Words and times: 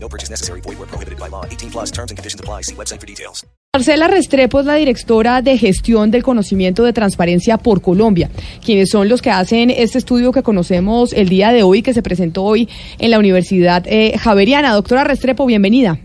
No 0.00 0.08
purchase 0.08 0.30
necessary. 0.30 0.60
Void 0.62 0.78
where 0.78 0.88
prohibited 0.88 1.18
by 1.18 1.28
law. 1.28 1.44
18 1.44 1.70
plus 1.70 1.90
terms 1.90 2.10
and 2.10 2.16
conditions 2.16 2.40
apply. 2.40 2.62
See 2.62 2.74
website 2.74 3.00
for 3.00 3.06
details. 3.06 3.44
Marcela 3.74 4.08
Restrepo 4.08 4.60
es 4.60 4.66
la 4.66 4.76
directora 4.76 5.42
de 5.42 5.58
gestión 5.58 6.10
del 6.10 6.22
conocimiento 6.22 6.84
de 6.84 6.94
transparencia 6.94 7.58
por 7.58 7.82
Colombia, 7.82 8.30
quienes 8.64 8.88
son 8.88 9.10
los 9.10 9.20
que 9.20 9.30
hacen 9.30 9.68
este 9.70 9.98
estudio 9.98 10.32
que 10.32 10.42
conocemos 10.42 11.12
el 11.12 11.28
día 11.28 11.52
de 11.52 11.62
hoy, 11.62 11.82
que 11.82 11.92
se 11.92 12.02
presentó 12.02 12.44
hoy 12.44 12.66
en 12.98 13.10
la 13.10 13.18
Universidad 13.18 13.84
eh, 13.86 14.16
Javeriana. 14.18 14.72
Doctora 14.72 15.04
Restrepo, 15.04 15.44
bienvenida. 15.44 15.98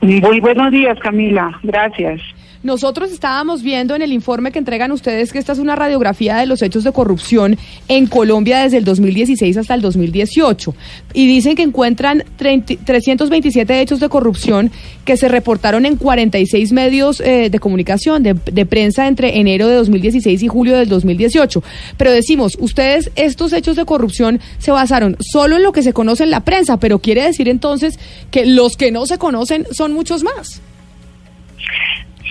Muy 0.00 0.40
buenos 0.40 0.70
días, 0.70 0.96
Camila. 1.00 1.58
Gracias. 1.64 2.20
Nosotros 2.62 3.12
estábamos 3.12 3.62
viendo 3.62 3.94
en 3.94 4.02
el 4.02 4.12
informe 4.12 4.50
que 4.50 4.58
entregan 4.58 4.90
ustedes 4.90 5.32
que 5.32 5.38
esta 5.38 5.52
es 5.52 5.60
una 5.60 5.76
radiografía 5.76 6.36
de 6.38 6.46
los 6.46 6.60
hechos 6.60 6.82
de 6.82 6.90
corrupción 6.90 7.56
en 7.86 8.06
Colombia 8.06 8.60
desde 8.60 8.78
el 8.78 8.84
2016 8.84 9.56
hasta 9.56 9.74
el 9.74 9.80
2018. 9.80 10.74
Y 11.14 11.26
dicen 11.28 11.54
que 11.54 11.62
encuentran 11.62 12.24
30 12.36 12.74
327 12.84 13.80
hechos 13.80 14.00
de 14.00 14.08
corrupción 14.08 14.72
que 15.04 15.16
se 15.16 15.28
reportaron 15.28 15.86
en 15.86 15.96
46 15.96 16.72
medios 16.72 17.20
eh, 17.20 17.48
de 17.48 17.58
comunicación, 17.60 18.24
de, 18.24 18.34
de 18.34 18.66
prensa 18.66 19.06
entre 19.06 19.38
enero 19.38 19.68
de 19.68 19.76
2016 19.76 20.42
y 20.42 20.48
julio 20.48 20.76
del 20.76 20.88
2018. 20.88 21.62
Pero 21.96 22.10
decimos, 22.10 22.56
ustedes 22.58 23.12
estos 23.14 23.52
hechos 23.52 23.76
de 23.76 23.84
corrupción 23.84 24.40
se 24.58 24.72
basaron 24.72 25.16
solo 25.20 25.56
en 25.56 25.62
lo 25.62 25.70
que 25.70 25.84
se 25.84 25.92
conoce 25.92 26.24
en 26.24 26.30
la 26.30 26.40
prensa, 26.40 26.78
pero 26.78 26.98
quiere 26.98 27.22
decir 27.22 27.48
entonces 27.48 27.98
que 28.32 28.46
los 28.46 28.76
que 28.76 28.90
no 28.90 29.06
se 29.06 29.18
conocen 29.18 29.66
son 29.70 29.92
muchos 29.92 30.24
más. 30.24 30.60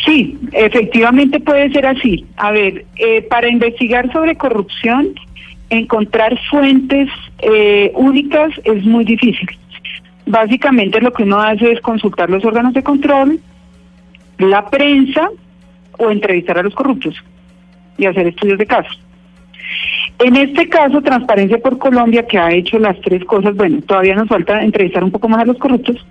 Sí, 0.07 0.37
efectivamente 0.53 1.41
puede 1.41 1.69
ser 1.71 1.85
así. 1.85 2.25
A 2.37 2.51
ver, 2.51 2.85
eh, 2.95 3.21
para 3.23 3.49
investigar 3.49 4.09
sobre 4.13 4.37
corrupción, 4.37 5.13
encontrar 5.69 6.39
fuentes 6.49 7.09
eh, 7.39 7.91
únicas 7.93 8.51
es 8.63 8.85
muy 8.85 9.03
difícil. 9.03 9.49
Básicamente 10.25 11.01
lo 11.01 11.11
que 11.11 11.23
uno 11.23 11.41
hace 11.41 11.73
es 11.73 11.81
consultar 11.81 12.29
los 12.29 12.45
órganos 12.45 12.73
de 12.73 12.83
control, 12.83 13.41
la 14.37 14.69
prensa 14.69 15.29
o 15.97 16.09
entrevistar 16.09 16.57
a 16.57 16.63
los 16.63 16.73
corruptos 16.73 17.15
y 17.97 18.05
hacer 18.05 18.27
estudios 18.27 18.59
de 18.59 18.65
caso. 18.65 18.89
En 20.19 20.37
este 20.37 20.69
caso, 20.69 21.01
Transparencia 21.01 21.57
por 21.57 21.77
Colombia, 21.77 22.25
que 22.25 22.37
ha 22.37 22.51
hecho 22.51 22.79
las 22.79 22.99
tres 23.01 23.25
cosas, 23.25 23.55
bueno, 23.55 23.81
todavía 23.81 24.15
nos 24.15 24.29
falta 24.29 24.63
entrevistar 24.63 25.03
un 25.03 25.11
poco 25.11 25.27
más 25.27 25.41
a 25.41 25.45
los 25.45 25.57
corruptos, 25.57 26.05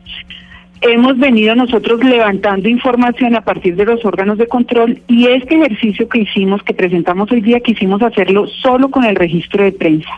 hemos 0.81 1.19
venido 1.19 1.55
nosotros 1.55 2.03
levantando 2.05 2.69
información 2.69 3.35
a 3.35 3.41
partir 3.41 3.77
de 3.77 3.85
los 3.85 4.05
órganos 4.05 4.39
de 4.39 4.47
control 4.47 5.01
y 5.09 5.27
este 5.27 5.57
ejercicio 5.57 6.09
que 6.09 6.21
hicimos, 6.21 6.63
que 6.63 6.75
presentamos 6.75 7.31
hoy 7.31 7.41
día, 7.41 7.61
quisimos 7.61 8.03
hacerlo 8.03 8.47
solo 8.47 8.91
con 8.91 9.05
el 9.05 9.17
registro 9.17 9.65
de 9.65 9.73
prensa. 9.73 10.11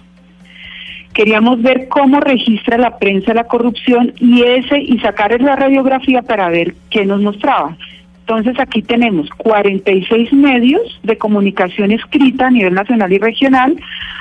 Queríamos 1.14 1.60
ver 1.62 1.88
cómo 1.88 2.20
registra 2.20 2.78
la 2.78 2.98
prensa 2.98 3.34
la 3.34 3.44
corrupción 3.44 4.12
y 4.18 4.42
ese 4.42 4.80
y 4.80 4.98
sacar 5.00 5.40
la 5.40 5.56
radiografía 5.56 6.22
para 6.22 6.48
ver 6.48 6.74
qué 6.90 7.04
nos 7.04 7.20
mostraba. 7.20 7.76
Entonces 8.20 8.60
aquí 8.60 8.82
tenemos 8.82 9.28
46 9.30 10.32
medios 10.34 11.00
de 11.02 11.16
comunicación 11.16 11.92
escrita 11.92 12.48
a 12.48 12.50
nivel 12.50 12.74
nacional 12.74 13.12
y 13.12 13.18
regional, 13.18 13.76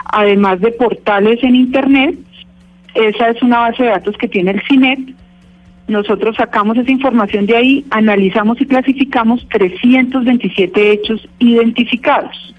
además 0.05 0.61
de 0.61 0.71
portales 0.71 1.43
en 1.43 1.55
Internet. 1.55 2.15
Esa 2.95 3.30
es 3.30 3.42
una 3.43 3.59
base 3.59 3.83
de 3.83 3.89
datos 3.89 4.17
que 4.17 4.30
tiene 4.30 4.52
el 4.52 4.61
CINET 4.64 4.99
nosotros 5.87 6.36
sacamos 6.36 6.77
esa 6.77 6.92
información 6.92 7.45
de 7.45 7.55
ahí, 7.55 7.86
analizamos 7.89 8.59
y 8.59 8.65
clasificamos 8.65 9.48
327 9.49 10.92
hechos 10.92 11.27
identificados. 11.39 12.53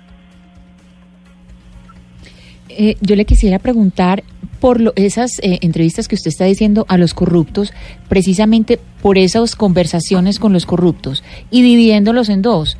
Eh, 2.69 2.97
yo 3.01 3.17
le 3.17 3.25
quisiera 3.25 3.59
preguntar 3.59 4.23
por 4.61 4.81
lo, 4.81 4.93
esas 4.97 5.39
eh, 5.41 5.59
entrevistas 5.63 6.09
que 6.09 6.15
usted 6.15 6.29
está 6.29 6.45
diciendo 6.45 6.87
a 6.89 6.97
los 6.97 7.15
corruptos, 7.15 7.73
precisamente 8.09 8.79
por 9.03 9.19
esas 9.19 9.57
conversaciones 9.57 10.39
con 10.39 10.53
los 10.53 10.67
corruptos 10.67 11.23
y 11.51 11.63
dividiéndolos 11.63 12.29
en 12.29 12.43
dos. 12.43 12.79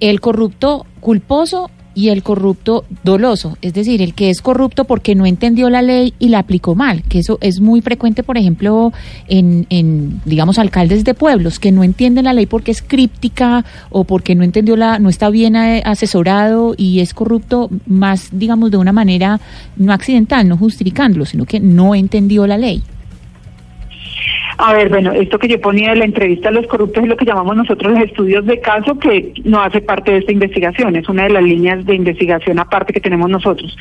El 0.00 0.20
corrupto 0.20 0.86
culposo 1.00 1.70
y 1.98 2.10
el 2.10 2.22
corrupto 2.22 2.84
doloso, 3.02 3.58
es 3.60 3.74
decir, 3.74 4.00
el 4.02 4.14
que 4.14 4.30
es 4.30 4.40
corrupto 4.40 4.84
porque 4.84 5.16
no 5.16 5.26
entendió 5.26 5.68
la 5.68 5.82
ley 5.82 6.14
y 6.20 6.28
la 6.28 6.38
aplicó 6.38 6.76
mal, 6.76 7.02
que 7.02 7.18
eso 7.18 7.38
es 7.40 7.60
muy 7.60 7.80
frecuente, 7.80 8.22
por 8.22 8.38
ejemplo, 8.38 8.92
en, 9.26 9.66
en 9.68 10.20
digamos, 10.24 10.60
alcaldes 10.60 11.02
de 11.02 11.14
pueblos 11.14 11.58
que 11.58 11.72
no 11.72 11.82
entienden 11.82 12.26
la 12.26 12.34
ley 12.34 12.46
porque 12.46 12.70
es 12.70 12.82
críptica 12.82 13.64
o 13.90 14.04
porque 14.04 14.36
no 14.36 14.44
entendió 14.44 14.76
la, 14.76 15.00
no 15.00 15.08
está 15.08 15.28
bien 15.28 15.56
eh, 15.56 15.82
asesorado 15.84 16.76
y 16.76 17.00
es 17.00 17.14
corrupto 17.14 17.68
más, 17.84 18.28
digamos, 18.30 18.70
de 18.70 18.76
una 18.76 18.92
manera 18.92 19.40
no 19.74 19.92
accidental, 19.92 20.46
no 20.46 20.56
justificándolo, 20.56 21.26
sino 21.26 21.46
que 21.46 21.58
no 21.58 21.96
entendió 21.96 22.46
la 22.46 22.58
ley. 22.58 22.80
A 24.60 24.72
ver, 24.72 24.88
bueno, 24.88 25.12
esto 25.12 25.38
que 25.38 25.46
yo 25.46 25.60
ponía 25.60 25.90
de 25.90 25.96
la 25.96 26.04
entrevista 26.04 26.48
a 26.48 26.52
los 26.52 26.66
corruptos 26.66 27.04
es 27.04 27.08
lo 27.08 27.16
que 27.16 27.24
llamamos 27.24 27.56
nosotros 27.56 27.92
los 27.92 28.02
estudios 28.02 28.44
de 28.44 28.60
caso, 28.60 28.98
que 28.98 29.32
no 29.44 29.62
hace 29.62 29.80
parte 29.80 30.10
de 30.10 30.18
esta 30.18 30.32
investigación, 30.32 30.96
es 30.96 31.08
una 31.08 31.22
de 31.22 31.30
las 31.30 31.44
líneas 31.44 31.86
de 31.86 31.94
investigación 31.94 32.58
aparte 32.58 32.92
que 32.92 33.00
tenemos 33.00 33.30
nosotros. 33.30 33.76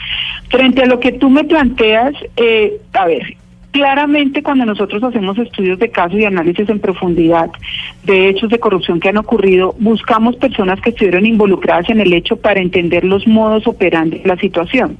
Frente 0.49 0.83
a 0.83 0.85
lo 0.85 0.99
que 0.99 1.13
tú 1.13 1.31
me 1.31 1.43
planteas, 1.45 2.13
eh, 2.35 2.79
a 2.93 3.07
ver, 3.07 3.23
claramente 3.71 4.43
cuando 4.43 4.65
nosotros 4.65 5.03
hacemos 5.03 5.39
estudios 5.39 5.79
de 5.79 5.89
caso 5.89 6.15
y 6.15 6.25
análisis 6.25 6.69
en 6.69 6.79
profundidad 6.79 7.49
de 8.03 8.29
hechos 8.29 8.51
de 8.51 8.59
corrupción 8.59 8.99
que 8.99 9.09
han 9.09 9.17
ocurrido, 9.17 9.75
buscamos 9.79 10.35
personas 10.35 10.79
que 10.81 10.91
estuvieron 10.91 11.25
involucradas 11.25 11.89
en 11.89 12.01
el 12.01 12.13
hecho 12.13 12.37
para 12.37 12.61
entender 12.61 13.03
los 13.03 13.25
modos 13.25 13.65
operandi 13.65 14.19
de 14.19 14.27
la 14.27 14.37
situación. 14.37 14.97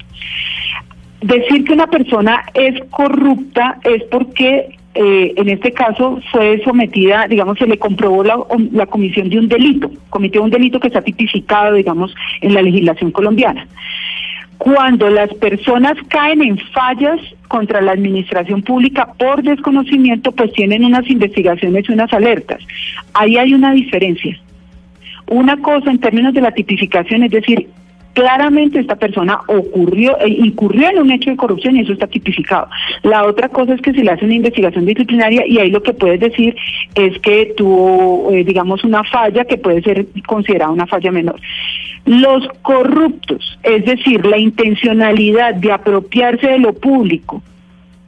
Decir 1.22 1.66
que 1.66 1.74
una 1.74 1.88
persona 1.88 2.46
es 2.56 2.80
corrupta 2.90 3.78
es 3.84 4.02
porque 4.06 4.78
eh, 5.00 5.34
en 5.36 5.50
este 5.50 5.74
caso 5.74 6.20
fue 6.32 6.60
sometida, 6.64 7.28
digamos, 7.28 7.60
se 7.60 7.68
le 7.68 7.78
comprobó 7.78 8.24
la, 8.24 8.40
la, 8.72 8.88
comisión 8.88 9.30
de 9.30 9.38
un 9.38 9.48
delito, 9.48 9.92
cometió 10.10 10.42
un 10.42 10.50
delito 10.50 10.80
que 10.80 10.88
está 10.88 11.04
tipificado, 11.04 11.76
digamos, 11.76 12.16
en 12.42 12.56
la 12.56 12.64
legislación 12.64 13.12
colombiana. 13.12 13.68
Cuando 14.58 15.08
las 15.12 15.32
personas 15.36 15.98
caen 16.08 16.42
en 16.42 16.58
fallas 16.74 17.20
contra 17.48 17.80
la 17.80 17.92
administración 17.92 18.64
pública 18.64 19.14
por 19.20 19.44
desconocimiento, 19.44 20.32
pues 20.32 20.52
tienen 20.54 20.84
unas 20.84 21.08
investigaciones 21.12 21.88
y 21.88 21.94
unas 21.94 22.12
alertas. 22.12 22.60
Ahí 23.14 23.38
hay 23.38 23.54
una 23.54 23.74
diferencia. 23.74 24.36
Una 25.28 25.58
cosa 25.58 25.92
en 25.92 26.00
términos 26.00 26.34
de 26.34 26.42
la 26.42 26.54
tipificación, 26.54 27.22
es 27.22 27.32
decir, 27.32 27.70
claramente 28.18 28.80
esta 28.80 28.96
persona 28.96 29.42
ocurrió, 29.46 30.18
eh, 30.20 30.28
incurrió 30.28 30.90
en 30.90 30.98
un 30.98 31.12
hecho 31.12 31.30
de 31.30 31.38
corrupción 31.38 31.78
y 31.78 31.82
eso 31.82 31.94
está 31.94 32.08
tipificado. 32.08 32.68
La 33.04 33.24
otra 33.26 33.48
cosa 33.48 33.76
es 33.76 33.82
que 33.82 33.94
se 33.94 34.04
le 34.04 34.10
hace 34.10 34.26
una 34.26 34.34
investigación 34.34 34.88
disciplinaria 34.88 35.46
y 35.46 35.60
ahí 35.60 35.70
lo 35.70 35.84
que 35.84 35.94
puedes 35.94 36.20
decir 36.20 36.56
es 36.96 37.20
que 37.20 37.54
tuvo, 37.56 38.32
eh, 38.32 38.44
digamos, 38.44 38.84
una 38.84 39.04
falla 39.04 39.46
que 39.46 39.60
puede 39.60 39.84
ser 39.84 40.08
considerada 40.26 40.72
una 40.72 40.88
falla 40.88 41.12
menor. 41.12 41.40
Los 42.06 42.48
corruptos, 42.64 43.60
es 43.62 43.86
decir, 43.86 44.26
la 44.26 44.40
intencionalidad 44.40 45.54
de 45.54 45.72
apropiarse 45.72 46.48
de 46.48 46.58
lo 46.58 46.74
público 46.74 47.44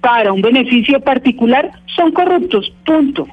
para 0.02 0.34
un 0.34 0.42
beneficio 0.42 1.00
particular, 1.02 1.70
son 1.86 2.14
corruptos, 2.14 2.74
punto. 2.84 3.28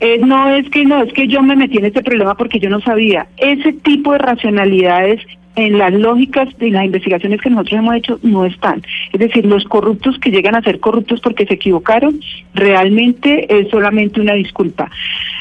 Eh, 0.00 0.18
no 0.18 0.50
es 0.56 0.68
que 0.70 0.84
no, 0.84 1.04
es 1.04 1.12
que 1.12 1.28
yo 1.28 1.40
me 1.40 1.54
metí 1.54 1.78
en 1.78 1.84
este 1.84 2.02
problema 2.02 2.34
porque 2.34 2.58
yo 2.58 2.68
no 2.68 2.80
sabía. 2.80 3.28
Ese 3.36 3.74
tipo 3.74 4.10
de 4.10 4.18
racionalidades 4.18 5.20
en 5.56 5.78
las 5.78 5.92
lógicas 5.92 6.48
de 6.58 6.70
las 6.70 6.84
investigaciones 6.84 7.40
que 7.40 7.50
nosotros 7.50 7.78
hemos 7.78 7.96
hecho 7.96 8.18
no 8.22 8.44
están. 8.44 8.82
Es 9.12 9.20
decir, 9.20 9.46
los 9.46 9.64
corruptos 9.64 10.18
que 10.18 10.30
llegan 10.30 10.54
a 10.54 10.62
ser 10.62 10.80
corruptos 10.80 11.20
porque 11.20 11.46
se 11.46 11.54
equivocaron, 11.54 12.20
realmente 12.54 13.46
es 13.48 13.68
solamente 13.70 14.20
una 14.20 14.34
disculpa. 14.34 14.90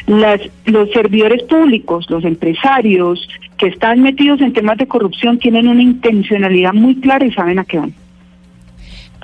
Las, 0.08 0.42
los 0.66 0.92
servidores 0.92 1.44
públicos, 1.44 2.10
los 2.10 2.24
empresarios 2.26 3.28
que 3.58 3.68
están 3.68 4.02
metidos 4.02 4.42
en 4.42 4.54
temas 4.54 4.78
de 4.78 4.88
corrupción 4.88 5.40
tienen 5.40 5.68
una 5.68 5.82
intencionalidad 5.82 6.74
muy 6.74 6.96
clara 6.96 7.26
y 7.26 7.32
saben 7.32 7.60
a 7.60 7.66
qué 7.66 7.80
van. 7.80 7.94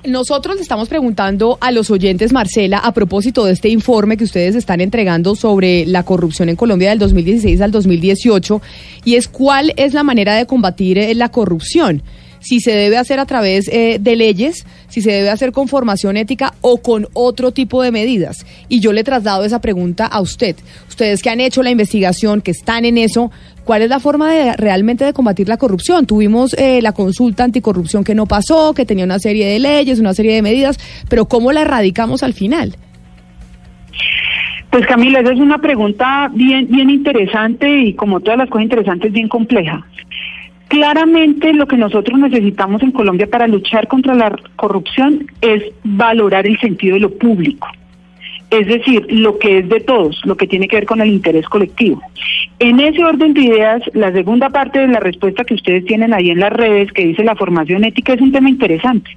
Nosotros 0.06 0.56
le 0.56 0.62
estamos 0.62 0.88
preguntando 0.88 1.58
a 1.60 1.72
los 1.72 1.92
oyentes, 1.92 2.32
Marcela, 2.32 2.78
a 2.78 2.94
propósito 2.94 3.46
de 3.46 3.54
este 3.54 3.70
informe 3.70 4.18
que 4.18 4.24
ustedes 4.24 4.56
están 4.56 4.82
entregando 4.82 5.36
sobre 5.36 5.86
la 5.86 6.04
corrupción 6.04 6.50
en 6.50 6.56
Colombia 6.56 6.90
del 6.90 7.00
2016 7.00 7.60
al 7.62 7.72
2018, 7.72 8.62
y 9.04 9.16
es 9.16 9.28
cuál 9.28 9.74
es 9.76 9.94
la 9.94 10.04
manera 10.04 10.36
de 10.36 10.46
combatir 10.46 10.98
eh, 10.98 11.14
la 11.16 11.30
corrupción. 11.30 12.02
si 12.42 12.62
se 12.62 12.72
debe 12.72 12.98
hacer 12.98 13.20
a 13.20 13.26
través 13.26 13.68
eh, 13.68 13.98
de 14.00 14.16
leyes, 14.16 14.66
si 14.88 15.02
se 15.02 15.12
debe 15.12 15.30
hacer 15.30 15.52
con 15.52 15.68
formación 15.68 16.16
ética 16.16 16.54
o 16.62 16.78
con 16.78 17.10
otro 17.12 17.52
tipo 17.52 17.84
de 17.84 17.92
medidas. 17.92 18.46
Y 18.70 18.80
yo 18.80 18.94
le 18.94 19.04
traslado 19.04 19.44
esa 19.44 19.60
pregunta 19.60 20.06
a 20.06 20.22
usted. 20.22 20.56
Ustedes 20.88 21.22
que 21.22 21.30
han 21.30 21.42
hecho 21.42 21.64
la 21.64 21.70
investigación, 21.70 22.42
que 22.42 22.52
están 22.52 22.86
en 22.86 22.98
eso, 22.98 23.30
¿cuál 23.70 23.84
es 23.84 23.90
la 23.92 24.00
forma 24.00 24.32
de 24.32 24.54
realmente 24.54 25.06
de 25.06 25.14
combatir 25.14 25.48
la 25.48 25.58
corrupción? 25.58 26.08
Tuvimos 26.08 26.56
eh, 26.56 26.82
la 26.82 26.92
consulta 26.92 27.44
anticorrupción 27.44 28.04
que 28.04 28.16
no 28.16 28.26
pasó, 28.26 28.74
que 28.74 28.84
tenía 28.84 29.06
una 29.06 29.20
serie 29.20 29.46
de 29.46 29.60
leyes, 29.60 30.00
una 30.00 30.16
serie 30.16 30.34
de 30.34 30.42
medidas, 30.42 30.80
pero 31.08 31.26
¿cómo 31.26 31.52
la 31.52 31.62
erradicamos 31.62 32.24
al 32.24 32.34
final? 32.34 32.76
Pues 34.72 34.88
Camila, 34.88 35.20
esa 35.20 35.34
es 35.34 35.40
una 35.40 35.60
pregunta 35.60 36.32
bien, 36.34 36.66
bien 36.68 36.90
interesante 36.90 37.70
y 37.70 37.94
como 37.94 38.22
todas 38.22 38.40
las 38.40 38.50
cosas 38.50 38.64
interesantes, 38.64 39.12
bien 39.12 39.28
compleja. 39.28 39.86
Claramente 40.68 41.54
lo 41.54 41.68
que 41.68 41.78
nosotros 41.78 42.18
necesitamos 42.18 42.82
en 42.82 42.92
Colombia 42.92 43.28
para 43.30 43.46
luchar 43.46 43.88
contra 43.88 44.16
la 44.16 44.36
corrupción 44.56 45.28
es 45.42 45.62
valorar 45.84 46.48
el 46.48 46.60
sentido 46.60 46.96
de 46.96 47.02
lo 47.02 47.12
público. 47.12 47.68
Es 48.50 48.66
decir, 48.66 49.06
lo 49.12 49.38
que 49.38 49.60
es 49.60 49.70
de 49.70 49.82
todos, 49.82 50.20
lo 50.26 50.36
que 50.36 50.48
tiene 50.48 50.68
que 50.68 50.78
ver 50.78 50.88
con 50.88 51.02
el 51.02 51.10
interés 51.10 51.48
colectivo. 51.48 52.02
En 52.60 52.80
ese 52.82 53.04
orden 53.06 53.34
de 53.34 53.42
ideas, 53.42 53.82
la 53.94 54.12
segunda 54.12 54.50
parte 54.50 54.80
de 54.80 54.90
la 54.90 55.00
respuesta 55.00 55.46
que 55.46 55.54
ustedes 55.54 55.86
tienen 55.86 56.14
ahí 56.14 56.30
en 56.30 56.42
las 56.42 56.52
redes, 56.52 56.92
que 56.92 57.06
dice 57.06 57.24
la 57.24 57.36
formación 57.36 57.86
ética, 57.86 58.14
es 58.14 58.22
un 58.22 58.34
tema 58.34 58.50
interesante. 58.50 59.12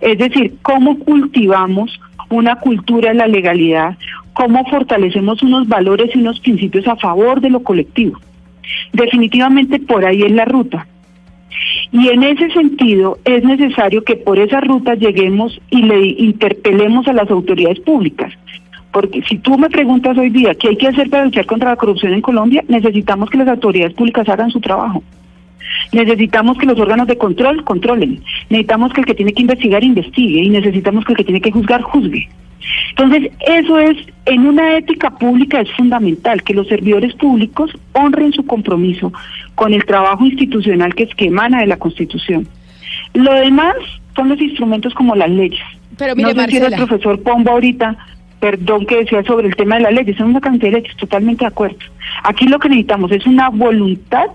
Es 0.00 0.16
decir, 0.18 0.54
cómo 0.62 0.98
cultivamos 0.98 2.00
una 2.30 2.56
cultura 2.56 3.10
de 3.10 3.16
la 3.16 3.26
legalidad, 3.26 3.98
cómo 4.32 4.64
fortalecemos 4.64 5.42
unos 5.42 5.68
valores 5.68 6.14
y 6.14 6.18
unos 6.18 6.40
principios 6.40 6.88
a 6.88 6.96
favor 6.96 7.42
de 7.42 7.50
lo 7.50 7.62
colectivo. 7.62 8.18
Definitivamente 8.92 9.78
por 9.78 10.06
ahí 10.06 10.22
es 10.22 10.32
la 10.32 10.46
ruta. 10.46 10.86
Y 11.92 12.08
en 12.08 12.22
ese 12.22 12.50
sentido 12.52 13.18
es 13.26 13.44
necesario 13.44 14.02
que 14.02 14.16
por 14.16 14.38
esa 14.38 14.60
ruta 14.60 14.94
lleguemos 14.94 15.60
y 15.68 15.82
le 15.82 16.06
interpelemos 16.06 17.06
a 17.06 17.12
las 17.12 17.30
autoridades 17.30 17.80
públicas. 17.80 18.32
Porque 18.92 19.22
si 19.22 19.38
tú 19.38 19.56
me 19.58 19.70
preguntas 19.70 20.16
hoy 20.18 20.30
día 20.30 20.54
qué 20.54 20.68
hay 20.68 20.76
que 20.76 20.88
hacer 20.88 21.08
para 21.08 21.24
luchar 21.24 21.46
contra 21.46 21.70
la 21.70 21.76
corrupción 21.76 22.12
en 22.12 22.20
Colombia, 22.20 22.62
necesitamos 22.68 23.30
que 23.30 23.38
las 23.38 23.48
autoridades 23.48 23.94
públicas 23.94 24.28
hagan 24.28 24.50
su 24.50 24.60
trabajo. 24.60 25.02
Necesitamos 25.92 26.58
que 26.58 26.66
los 26.66 26.78
órganos 26.78 27.06
de 27.06 27.16
control 27.16 27.64
controlen. 27.64 28.22
Necesitamos 28.50 28.92
que 28.92 29.00
el 29.00 29.06
que 29.06 29.14
tiene 29.14 29.32
que 29.32 29.42
investigar 29.42 29.82
investigue 29.82 30.42
y 30.42 30.48
necesitamos 30.50 31.04
que 31.04 31.12
el 31.12 31.16
que 31.16 31.24
tiene 31.24 31.40
que 31.40 31.50
juzgar 31.50 31.82
juzgue. 31.82 32.28
Entonces, 32.90 33.30
eso 33.46 33.78
es, 33.78 33.96
en 34.26 34.46
una 34.46 34.76
ética 34.76 35.10
pública 35.10 35.60
es 35.60 35.72
fundamental 35.72 36.42
que 36.42 36.54
los 36.54 36.68
servidores 36.68 37.14
públicos 37.14 37.70
honren 37.92 38.32
su 38.32 38.44
compromiso 38.44 39.12
con 39.54 39.72
el 39.72 39.84
trabajo 39.84 40.24
institucional 40.24 40.94
que 40.94 41.04
es 41.04 41.14
que 41.14 41.26
emana 41.26 41.60
de 41.60 41.66
la 41.66 41.78
Constitución. 41.78 42.46
Lo 43.14 43.32
demás 43.34 43.74
son 44.14 44.28
los 44.28 44.40
instrumentos 44.40 44.94
como 44.94 45.14
las 45.14 45.30
leyes. 45.30 45.62
Pero 45.98 46.14
mire, 46.14 46.34
no 46.34 46.42
sé 46.42 46.50
si 46.50 46.56
era 46.56 46.68
el 46.68 46.74
profesor 46.74 47.22
Pombo 47.22 47.50
ahorita, 47.50 47.96
perdón 48.42 48.86
que 48.86 48.96
decía 48.96 49.22
sobre 49.22 49.46
el 49.46 49.54
tema 49.54 49.76
de 49.76 49.82
las 49.82 49.92
leyes, 49.92 50.16
son 50.16 50.30
una 50.30 50.40
cantidad 50.40 50.72
de 50.72 50.80
leyes, 50.80 50.96
totalmente 50.96 51.44
de 51.44 51.48
acuerdo. 51.48 51.78
Aquí 52.24 52.46
lo 52.46 52.58
que 52.58 52.68
necesitamos 52.68 53.12
es 53.12 53.24
una 53.24 53.50
voluntad 53.50 54.26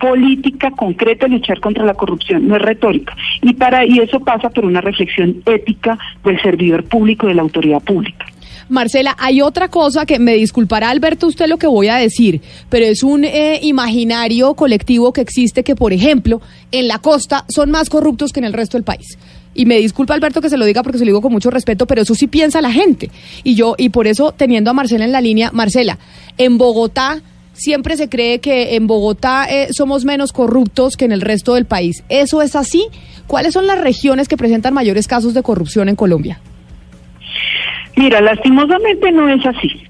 política 0.00 0.70
concreta 0.70 1.26
de 1.26 1.34
luchar 1.34 1.60
contra 1.60 1.84
la 1.84 1.92
corrupción, 1.92 2.48
no 2.48 2.56
es 2.56 2.62
retórica. 2.62 3.14
Y 3.42 3.52
para 3.52 3.84
y 3.84 3.98
eso 3.98 4.18
pasa 4.20 4.48
por 4.48 4.64
una 4.64 4.80
reflexión 4.80 5.42
ética 5.44 5.98
del 6.24 6.40
servidor 6.40 6.84
público, 6.84 7.26
de 7.26 7.34
la 7.34 7.42
autoridad 7.42 7.82
pública. 7.82 8.24
Marcela, 8.70 9.14
hay 9.18 9.42
otra 9.42 9.68
cosa 9.68 10.06
que 10.06 10.18
me 10.18 10.34
disculpará 10.36 10.88
Alberto 10.88 11.26
usted 11.26 11.46
lo 11.46 11.58
que 11.58 11.66
voy 11.66 11.88
a 11.88 11.96
decir, 11.96 12.40
pero 12.70 12.86
es 12.86 13.02
un 13.02 13.24
eh, 13.24 13.58
imaginario 13.62 14.54
colectivo 14.54 15.12
que 15.12 15.20
existe 15.20 15.64
que, 15.64 15.74
por 15.76 15.92
ejemplo, 15.92 16.40
en 16.72 16.88
la 16.88 16.98
costa 16.98 17.44
son 17.48 17.70
más 17.70 17.90
corruptos 17.90 18.32
que 18.32 18.40
en 18.40 18.46
el 18.46 18.54
resto 18.54 18.78
del 18.78 18.84
país. 18.84 19.18
Y 19.54 19.66
me 19.66 19.78
disculpa 19.78 20.14
Alberto 20.14 20.40
que 20.40 20.48
se 20.48 20.56
lo 20.56 20.64
diga 20.64 20.82
porque 20.82 20.98
se 20.98 21.04
lo 21.04 21.10
digo 21.10 21.22
con 21.22 21.32
mucho 21.32 21.50
respeto, 21.50 21.86
pero 21.86 22.02
eso 22.02 22.14
sí 22.14 22.26
piensa 22.26 22.60
la 22.60 22.72
gente. 22.72 23.10
Y 23.42 23.54
yo, 23.54 23.74
y 23.76 23.88
por 23.88 24.06
eso 24.06 24.32
teniendo 24.32 24.70
a 24.70 24.74
Marcela 24.74 25.04
en 25.04 25.12
la 25.12 25.20
línea, 25.20 25.50
Marcela, 25.52 25.98
en 26.38 26.56
Bogotá 26.56 27.20
siempre 27.52 27.96
se 27.96 28.08
cree 28.08 28.40
que 28.40 28.76
en 28.76 28.86
Bogotá 28.86 29.46
eh, 29.50 29.72
somos 29.72 30.04
menos 30.04 30.32
corruptos 30.32 30.96
que 30.96 31.04
en 31.04 31.12
el 31.12 31.20
resto 31.20 31.54
del 31.54 31.66
país. 31.66 32.04
¿Eso 32.08 32.42
es 32.42 32.56
así? 32.56 32.86
¿Cuáles 33.26 33.52
son 33.54 33.66
las 33.66 33.80
regiones 33.80 34.28
que 34.28 34.36
presentan 34.36 34.72
mayores 34.72 35.06
casos 35.06 35.34
de 35.34 35.42
corrupción 35.42 35.88
en 35.88 35.96
Colombia? 35.96 36.40
Mira, 37.96 38.20
lastimosamente 38.20 39.12
no 39.12 39.28
es 39.28 39.44
así. 39.44 39.82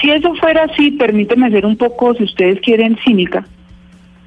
Si 0.00 0.10
eso 0.10 0.34
fuera 0.36 0.64
así, 0.64 0.92
permíteme 0.92 1.50
ser 1.50 1.66
un 1.66 1.76
poco, 1.76 2.14
si 2.14 2.24
ustedes 2.24 2.60
quieren, 2.60 2.96
cínica, 3.04 3.44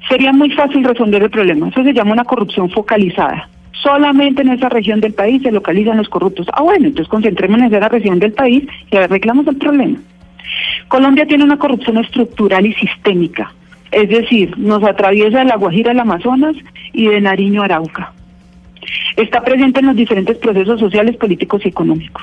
sería 0.08 0.32
muy 0.32 0.50
fácil 0.50 0.84
resolver 0.84 1.22
el 1.22 1.30
problema. 1.30 1.68
Eso 1.68 1.82
se 1.82 1.92
llama 1.92 2.12
una 2.12 2.24
corrupción 2.24 2.70
focalizada. 2.70 3.48
Solamente 3.82 4.42
en 4.42 4.50
esa 4.50 4.68
región 4.68 5.00
del 5.00 5.14
país 5.14 5.42
se 5.42 5.52
localizan 5.52 5.96
los 5.96 6.08
corruptos. 6.08 6.46
Ah, 6.52 6.62
bueno, 6.62 6.86
entonces 6.86 7.08
concentrémonos 7.08 7.66
en 7.66 7.74
esa 7.74 7.88
región 7.88 8.18
del 8.18 8.32
país 8.32 8.64
y 8.90 8.96
arreglamos 8.96 9.46
el 9.46 9.56
problema. 9.56 9.98
Colombia 10.88 11.26
tiene 11.26 11.44
una 11.44 11.58
corrupción 11.58 11.98
estructural 11.98 12.66
y 12.66 12.74
sistémica, 12.74 13.52
es 13.90 14.08
decir, 14.08 14.56
nos 14.58 14.82
atraviesa 14.82 15.38
de 15.38 15.44
La 15.46 15.56
Guajira 15.56 15.90
al 15.90 16.00
Amazonas 16.00 16.56
y 16.92 17.08
de 17.08 17.20
Nariño 17.20 17.62
a 17.62 17.66
Arauca. 17.66 18.12
Está 19.16 19.42
presente 19.42 19.80
en 19.80 19.86
los 19.86 19.96
diferentes 19.96 20.36
procesos 20.38 20.80
sociales, 20.80 21.16
políticos 21.16 21.62
y 21.64 21.68
económicos. 21.68 22.22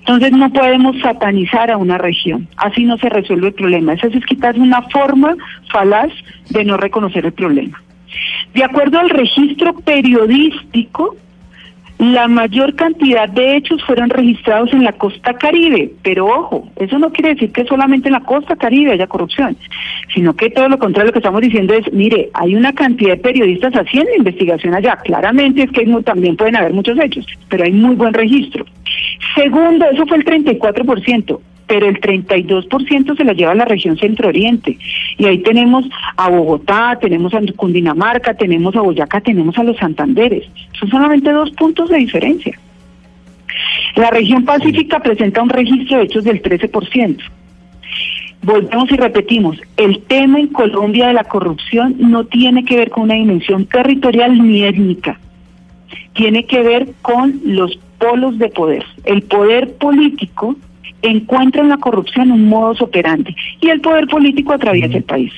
Entonces 0.00 0.32
no 0.32 0.50
podemos 0.52 0.98
satanizar 1.00 1.70
a 1.70 1.76
una 1.76 1.98
región, 1.98 2.48
así 2.56 2.84
no 2.84 2.96
se 2.98 3.08
resuelve 3.08 3.48
el 3.48 3.54
problema. 3.54 3.94
Eso 3.94 4.06
es 4.06 4.24
quitar 4.26 4.58
una 4.58 4.82
forma 4.82 5.36
falaz 5.70 6.10
de 6.50 6.64
no 6.64 6.76
reconocer 6.76 7.26
el 7.26 7.32
problema. 7.32 7.82
De 8.54 8.64
acuerdo 8.64 8.98
al 8.98 9.10
registro 9.10 9.74
periodístico, 9.74 11.16
la 11.98 12.28
mayor 12.28 12.76
cantidad 12.76 13.28
de 13.28 13.56
hechos 13.56 13.82
fueron 13.84 14.08
registrados 14.08 14.72
en 14.72 14.84
la 14.84 14.92
costa 14.92 15.34
caribe, 15.34 15.90
pero 16.02 16.26
ojo, 16.26 16.68
eso 16.76 16.96
no 16.98 17.10
quiere 17.10 17.34
decir 17.34 17.50
que 17.50 17.64
solamente 17.64 18.08
en 18.08 18.12
la 18.12 18.20
costa 18.20 18.54
caribe 18.54 18.92
haya 18.92 19.08
corrupción, 19.08 19.56
sino 20.14 20.34
que 20.36 20.48
todo 20.50 20.68
lo 20.68 20.78
contrario 20.78 21.08
lo 21.08 21.12
que 21.12 21.18
estamos 21.18 21.40
diciendo 21.40 21.74
es, 21.74 21.92
mire, 21.92 22.30
hay 22.34 22.54
una 22.54 22.72
cantidad 22.72 23.16
de 23.16 23.22
periodistas 23.22 23.74
haciendo 23.74 24.14
investigación 24.16 24.74
allá, 24.74 24.96
claramente 24.96 25.64
es 25.64 25.72
que 25.72 25.86
también 26.04 26.36
pueden 26.36 26.56
haber 26.56 26.72
muchos 26.72 26.96
hechos, 27.00 27.26
pero 27.48 27.64
hay 27.64 27.72
muy 27.72 27.96
buen 27.96 28.14
registro. 28.14 28.64
Segundo, 29.34 29.84
eso 29.90 30.06
fue 30.06 30.18
el 30.18 30.24
34% 30.24 31.40
pero 31.68 31.86
el 31.86 32.00
32% 32.00 33.16
se 33.16 33.24
la 33.24 33.34
lleva 33.34 33.52
a 33.52 33.54
la 33.54 33.66
región 33.66 33.96
centro-oriente. 33.98 34.78
Y 35.18 35.26
ahí 35.26 35.38
tenemos 35.38 35.84
a 36.16 36.28
Bogotá, 36.30 36.98
tenemos 37.00 37.32
a 37.34 37.40
Cundinamarca, 37.54 38.34
tenemos 38.34 38.74
a 38.74 38.80
Boyacá, 38.80 39.20
tenemos 39.20 39.56
a 39.58 39.62
los 39.62 39.76
Santanderes. 39.76 40.48
Son 40.80 40.88
solamente 40.88 41.30
dos 41.30 41.50
puntos 41.52 41.90
de 41.90 41.98
diferencia. 41.98 42.58
La 43.96 44.10
región 44.10 44.44
pacífica 44.44 45.00
presenta 45.00 45.42
un 45.42 45.50
registro 45.50 45.98
de 45.98 46.04
hechos 46.04 46.24
del 46.24 46.42
13%. 46.42 47.18
Volvemos 48.40 48.90
y 48.90 48.96
repetimos, 48.96 49.58
el 49.76 50.00
tema 50.04 50.38
en 50.38 50.46
Colombia 50.46 51.08
de 51.08 51.12
la 51.12 51.24
corrupción 51.24 51.96
no 51.98 52.24
tiene 52.24 52.64
que 52.64 52.76
ver 52.76 52.90
con 52.90 53.04
una 53.04 53.14
dimensión 53.14 53.66
territorial 53.66 54.38
ni 54.40 54.62
étnica, 54.62 55.18
tiene 56.14 56.44
que 56.44 56.62
ver 56.62 56.88
con 57.02 57.40
los 57.44 57.78
polos 57.98 58.38
de 58.38 58.48
poder. 58.48 58.84
El 59.04 59.22
poder 59.22 59.74
político 59.74 60.56
encuentra 61.02 61.62
en 61.62 61.68
la 61.68 61.78
corrupción 61.78 62.30
un 62.32 62.48
modus 62.48 62.82
operandi 62.82 63.34
y 63.60 63.68
el 63.68 63.80
poder 63.80 64.06
político 64.06 64.52
atraviesa 64.52 64.96
el 64.96 65.04
país. 65.04 65.32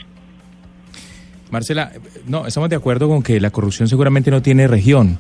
Marcela, 1.51 1.91
no, 2.27 2.47
estamos 2.47 2.71
de 2.71 2.77
acuerdo 2.77 3.09
con 3.09 3.23
que 3.23 3.41
la 3.41 3.51
corrupción 3.51 3.89
seguramente 3.89 4.31
no 4.31 4.41
tiene 4.41 4.69
región, 4.69 5.19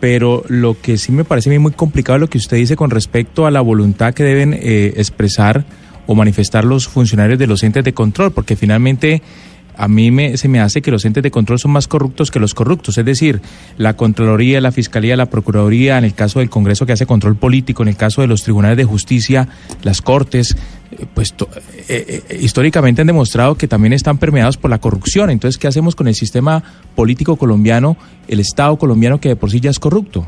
pero 0.00 0.44
lo 0.48 0.80
que 0.80 0.98
sí 0.98 1.12
me 1.12 1.24
parece 1.24 1.58
muy 1.58 1.72
complicado 1.72 2.16
es 2.16 2.20
lo 2.20 2.28
que 2.28 2.38
usted 2.38 2.58
dice 2.58 2.76
con 2.76 2.90
respecto 2.90 3.46
a 3.46 3.50
la 3.50 3.62
voluntad 3.62 4.12
que 4.12 4.22
deben 4.22 4.52
eh, 4.52 4.92
expresar 4.96 5.64
o 6.06 6.14
manifestar 6.14 6.64
los 6.64 6.86
funcionarios 6.86 7.38
de 7.38 7.46
los 7.46 7.62
entes 7.62 7.84
de 7.84 7.94
control, 7.94 8.32
porque 8.32 8.54
finalmente 8.54 9.22
a 9.76 9.88
mí 9.88 10.10
me, 10.10 10.36
se 10.36 10.48
me 10.48 10.60
hace 10.60 10.82
que 10.82 10.90
los 10.90 11.04
entes 11.04 11.22
de 11.22 11.30
control 11.30 11.58
son 11.58 11.72
más 11.72 11.88
corruptos 11.88 12.30
que 12.30 12.40
los 12.40 12.54
corruptos. 12.54 12.98
Es 12.98 13.04
decir, 13.04 13.40
la 13.76 13.94
Contraloría, 13.96 14.60
la 14.60 14.72
Fiscalía, 14.72 15.16
la 15.16 15.26
Procuraduría, 15.26 15.98
en 15.98 16.04
el 16.04 16.14
caso 16.14 16.38
del 16.38 16.50
Congreso 16.50 16.86
que 16.86 16.92
hace 16.92 17.06
control 17.06 17.36
político, 17.36 17.82
en 17.82 17.88
el 17.88 17.96
caso 17.96 18.20
de 18.20 18.26
los 18.26 18.42
tribunales 18.42 18.76
de 18.76 18.84
justicia, 18.84 19.48
las 19.82 20.02
Cortes, 20.02 20.56
eh, 20.92 21.06
pues 21.12 21.34
eh, 21.88 22.22
eh, 22.28 22.38
históricamente 22.40 23.00
han 23.00 23.06
demostrado 23.06 23.56
que 23.56 23.68
también 23.68 23.92
están 23.92 24.18
permeados 24.18 24.56
por 24.56 24.70
la 24.70 24.78
corrupción. 24.78 25.30
Entonces, 25.30 25.58
¿qué 25.58 25.68
hacemos 25.68 25.94
con 25.94 26.08
el 26.08 26.14
sistema 26.14 26.62
político 26.94 27.36
colombiano, 27.36 27.96
el 28.28 28.40
Estado 28.40 28.76
colombiano 28.78 29.20
que 29.20 29.30
de 29.30 29.36
por 29.36 29.50
sí 29.50 29.60
ya 29.60 29.70
es 29.70 29.78
corrupto? 29.78 30.26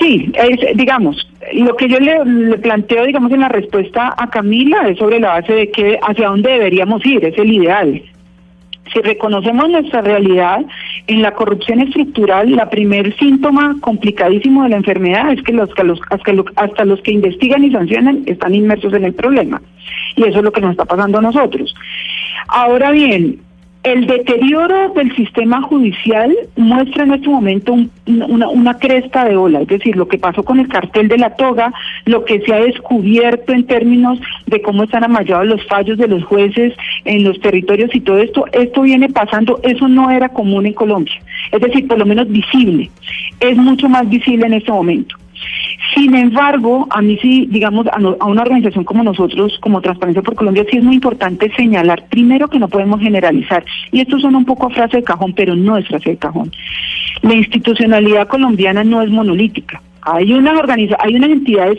Sí, 0.00 0.32
es, 0.34 0.76
digamos, 0.76 1.28
lo 1.52 1.76
que 1.76 1.88
yo 1.88 1.98
le, 2.00 2.56
planteo, 2.58 3.04
digamos, 3.04 3.30
en 3.32 3.40
la 3.40 3.48
respuesta 3.48 4.14
a 4.16 4.30
Camila 4.30 4.88
es 4.88 4.98
sobre 4.98 5.20
la 5.20 5.40
base 5.40 5.52
de 5.52 5.70
que 5.70 5.98
hacia 6.00 6.28
dónde 6.28 6.52
deberíamos 6.52 7.04
ir, 7.04 7.22
es 7.24 7.36
el 7.36 7.52
ideal. 7.52 8.02
Si 8.92 9.00
reconocemos 9.02 9.68
nuestra 9.68 10.00
realidad 10.00 10.64
en 11.06 11.22
la 11.22 11.32
corrupción 11.32 11.80
estructural, 11.80 12.50
la 12.56 12.70
primer 12.70 13.14
síntoma 13.18 13.76
complicadísimo 13.80 14.64
de 14.64 14.70
la 14.70 14.76
enfermedad 14.76 15.32
es 15.32 15.42
que 15.42 15.52
los, 15.52 15.68
hasta, 16.10 16.32
los, 16.32 16.46
hasta 16.56 16.84
los 16.84 17.00
que 17.02 17.12
investigan 17.12 17.62
y 17.62 17.70
sancionan 17.70 18.22
están 18.26 18.54
inmersos 18.54 18.92
en 18.94 19.04
el 19.04 19.12
problema. 19.12 19.60
Y 20.16 20.24
eso 20.24 20.38
es 20.38 20.44
lo 20.44 20.50
que 20.50 20.62
nos 20.62 20.72
está 20.72 20.86
pasando 20.86 21.18
a 21.18 21.22
nosotros. 21.22 21.74
Ahora 22.48 22.90
bien, 22.90 23.38
El 23.82 24.06
deterioro 24.06 24.90
del 24.94 25.14
sistema 25.16 25.62
judicial 25.62 26.36
muestra 26.56 27.04
en 27.04 27.14
este 27.14 27.28
momento 27.30 27.72
un- 27.72 27.90
una, 28.06 28.46
una 28.50 28.78
cresta 28.78 29.24
de 29.24 29.36
ola, 29.36 29.62
es 29.62 29.68
decir, 29.68 29.96
lo 29.96 30.06
que 30.06 30.18
pasó 30.18 30.42
con 30.42 30.60
el 30.60 30.68
cartel 30.68 31.08
de 31.08 31.16
la 31.16 31.34
toga, 31.36 31.72
lo 32.04 32.26
que 32.26 32.40
se 32.42 32.52
ha 32.52 32.58
descubierto 32.58 33.54
en 33.54 33.64
términos 33.64 34.20
de 34.46 34.60
cómo 34.60 34.82
están 34.84 35.04
amallados 35.04 35.46
los 35.46 35.66
fallos 35.66 35.96
de 35.96 36.08
los 36.08 36.22
jueces 36.24 36.74
en 37.06 37.24
los 37.24 37.40
territorios 37.40 37.94
y 37.94 38.00
todo 38.00 38.18
esto, 38.18 38.44
esto 38.52 38.82
viene 38.82 39.08
pasando, 39.08 39.58
eso 39.62 39.88
no 39.88 40.10
era 40.10 40.28
común 40.28 40.66
en 40.66 40.74
Colombia, 40.74 41.14
es 41.50 41.60
decir, 41.62 41.86
por 41.88 41.96
lo 41.98 42.04
menos 42.04 42.28
visible, 42.28 42.90
es 43.40 43.56
mucho 43.56 43.88
más 43.88 44.06
visible 44.10 44.44
en 44.44 44.54
este 44.54 44.70
momento. 44.72 45.16
Sin 45.94 46.14
embargo, 46.14 46.86
a 46.90 47.00
mí 47.02 47.18
sí, 47.20 47.46
digamos, 47.50 47.86
a, 47.92 47.98
no- 47.98 48.16
a 48.20 48.26
una 48.26 48.42
organización 48.42 48.84
como 48.84 49.02
nosotros, 49.02 49.58
como 49.60 49.80
Transparencia 49.80 50.22
por 50.22 50.34
Colombia, 50.34 50.64
sí 50.70 50.76
es 50.76 50.84
muy 50.84 50.94
importante 50.96 51.50
señalar, 51.56 52.06
primero, 52.08 52.48
que 52.48 52.58
no 52.58 52.68
podemos 52.68 53.00
generalizar. 53.00 53.64
Y 53.90 54.00
esto 54.00 54.18
suena 54.18 54.38
un 54.38 54.44
poco 54.44 54.66
a 54.66 54.70
frase 54.70 54.98
de 54.98 55.02
cajón, 55.02 55.32
pero 55.34 55.56
no 55.56 55.76
es 55.76 55.86
frase 55.88 56.10
de 56.10 56.16
cajón. 56.16 56.52
La 57.22 57.34
institucionalidad 57.34 58.28
colombiana 58.28 58.84
no 58.84 59.02
es 59.02 59.10
monolítica. 59.10 59.82
Hay 60.02 60.32
unas 60.32 60.56
organiza 60.58 60.96
hay 61.00 61.16
unas 61.16 61.30
entidades, 61.30 61.78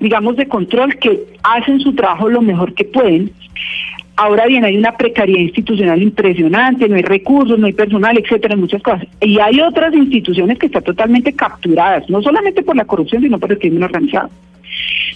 digamos, 0.00 0.36
de 0.36 0.46
control 0.46 0.94
que 0.96 1.18
hacen 1.42 1.80
su 1.80 1.94
trabajo 1.94 2.28
lo 2.28 2.40
mejor 2.42 2.74
que 2.74 2.84
pueden. 2.84 3.30
Ahora 4.20 4.46
bien, 4.46 4.64
hay 4.64 4.76
una 4.76 4.96
precariedad 4.96 5.42
institucional 5.42 6.02
impresionante, 6.02 6.88
no 6.88 6.96
hay 6.96 7.02
recursos, 7.02 7.56
no 7.56 7.68
hay 7.68 7.72
personal, 7.72 8.18
etcétera, 8.18 8.56
muchas 8.56 8.82
cosas. 8.82 9.06
Y 9.20 9.38
hay 9.38 9.60
otras 9.60 9.94
instituciones 9.94 10.58
que 10.58 10.66
están 10.66 10.82
totalmente 10.82 11.32
capturadas, 11.34 12.10
no 12.10 12.20
solamente 12.20 12.64
por 12.64 12.74
la 12.74 12.84
corrupción, 12.84 13.22
sino 13.22 13.38
por 13.38 13.52
el 13.52 13.60
crimen 13.60 13.84
organizado. 13.84 14.28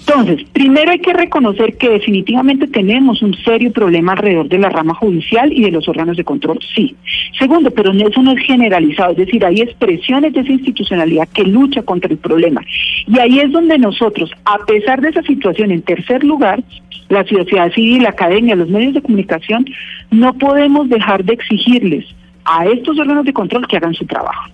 Entonces, 0.00 0.44
primero 0.52 0.90
hay 0.90 0.98
que 0.98 1.12
reconocer 1.12 1.76
que 1.76 1.88
definitivamente 1.88 2.66
tenemos 2.66 3.22
un 3.22 3.34
serio 3.44 3.72
problema 3.72 4.12
alrededor 4.12 4.48
de 4.48 4.58
la 4.58 4.68
rama 4.68 4.94
judicial 4.94 5.52
y 5.52 5.62
de 5.62 5.70
los 5.70 5.88
órganos 5.88 6.16
de 6.16 6.24
control, 6.24 6.58
sí. 6.74 6.96
Segundo, 7.38 7.70
pero 7.70 7.92
eso 7.92 8.22
no 8.22 8.32
es 8.32 8.44
generalizado, 8.44 9.12
es 9.12 9.18
decir, 9.18 9.44
hay 9.44 9.60
expresiones 9.60 10.32
de 10.32 10.40
esa 10.40 10.52
institucionalidad 10.52 11.28
que 11.28 11.44
lucha 11.44 11.82
contra 11.82 12.10
el 12.10 12.18
problema. 12.18 12.62
Y 13.06 13.18
ahí 13.20 13.38
es 13.38 13.52
donde 13.52 13.78
nosotros, 13.78 14.30
a 14.44 14.58
pesar 14.66 15.00
de 15.00 15.10
esa 15.10 15.22
situación, 15.22 15.70
en 15.70 15.82
tercer 15.82 16.24
lugar, 16.24 16.62
la 17.08 17.24
sociedad 17.24 17.72
civil, 17.72 18.02
la 18.02 18.10
academia, 18.10 18.56
los 18.56 18.68
medios 18.68 18.94
de 18.94 19.02
comunicación, 19.02 19.66
no 20.10 20.34
podemos 20.34 20.88
dejar 20.88 21.24
de 21.24 21.34
exigirles 21.34 22.06
a 22.44 22.66
estos 22.66 22.98
órganos 22.98 23.24
de 23.24 23.32
control 23.32 23.66
que 23.68 23.76
hagan 23.76 23.94
su 23.94 24.04
trabajo. 24.06 24.50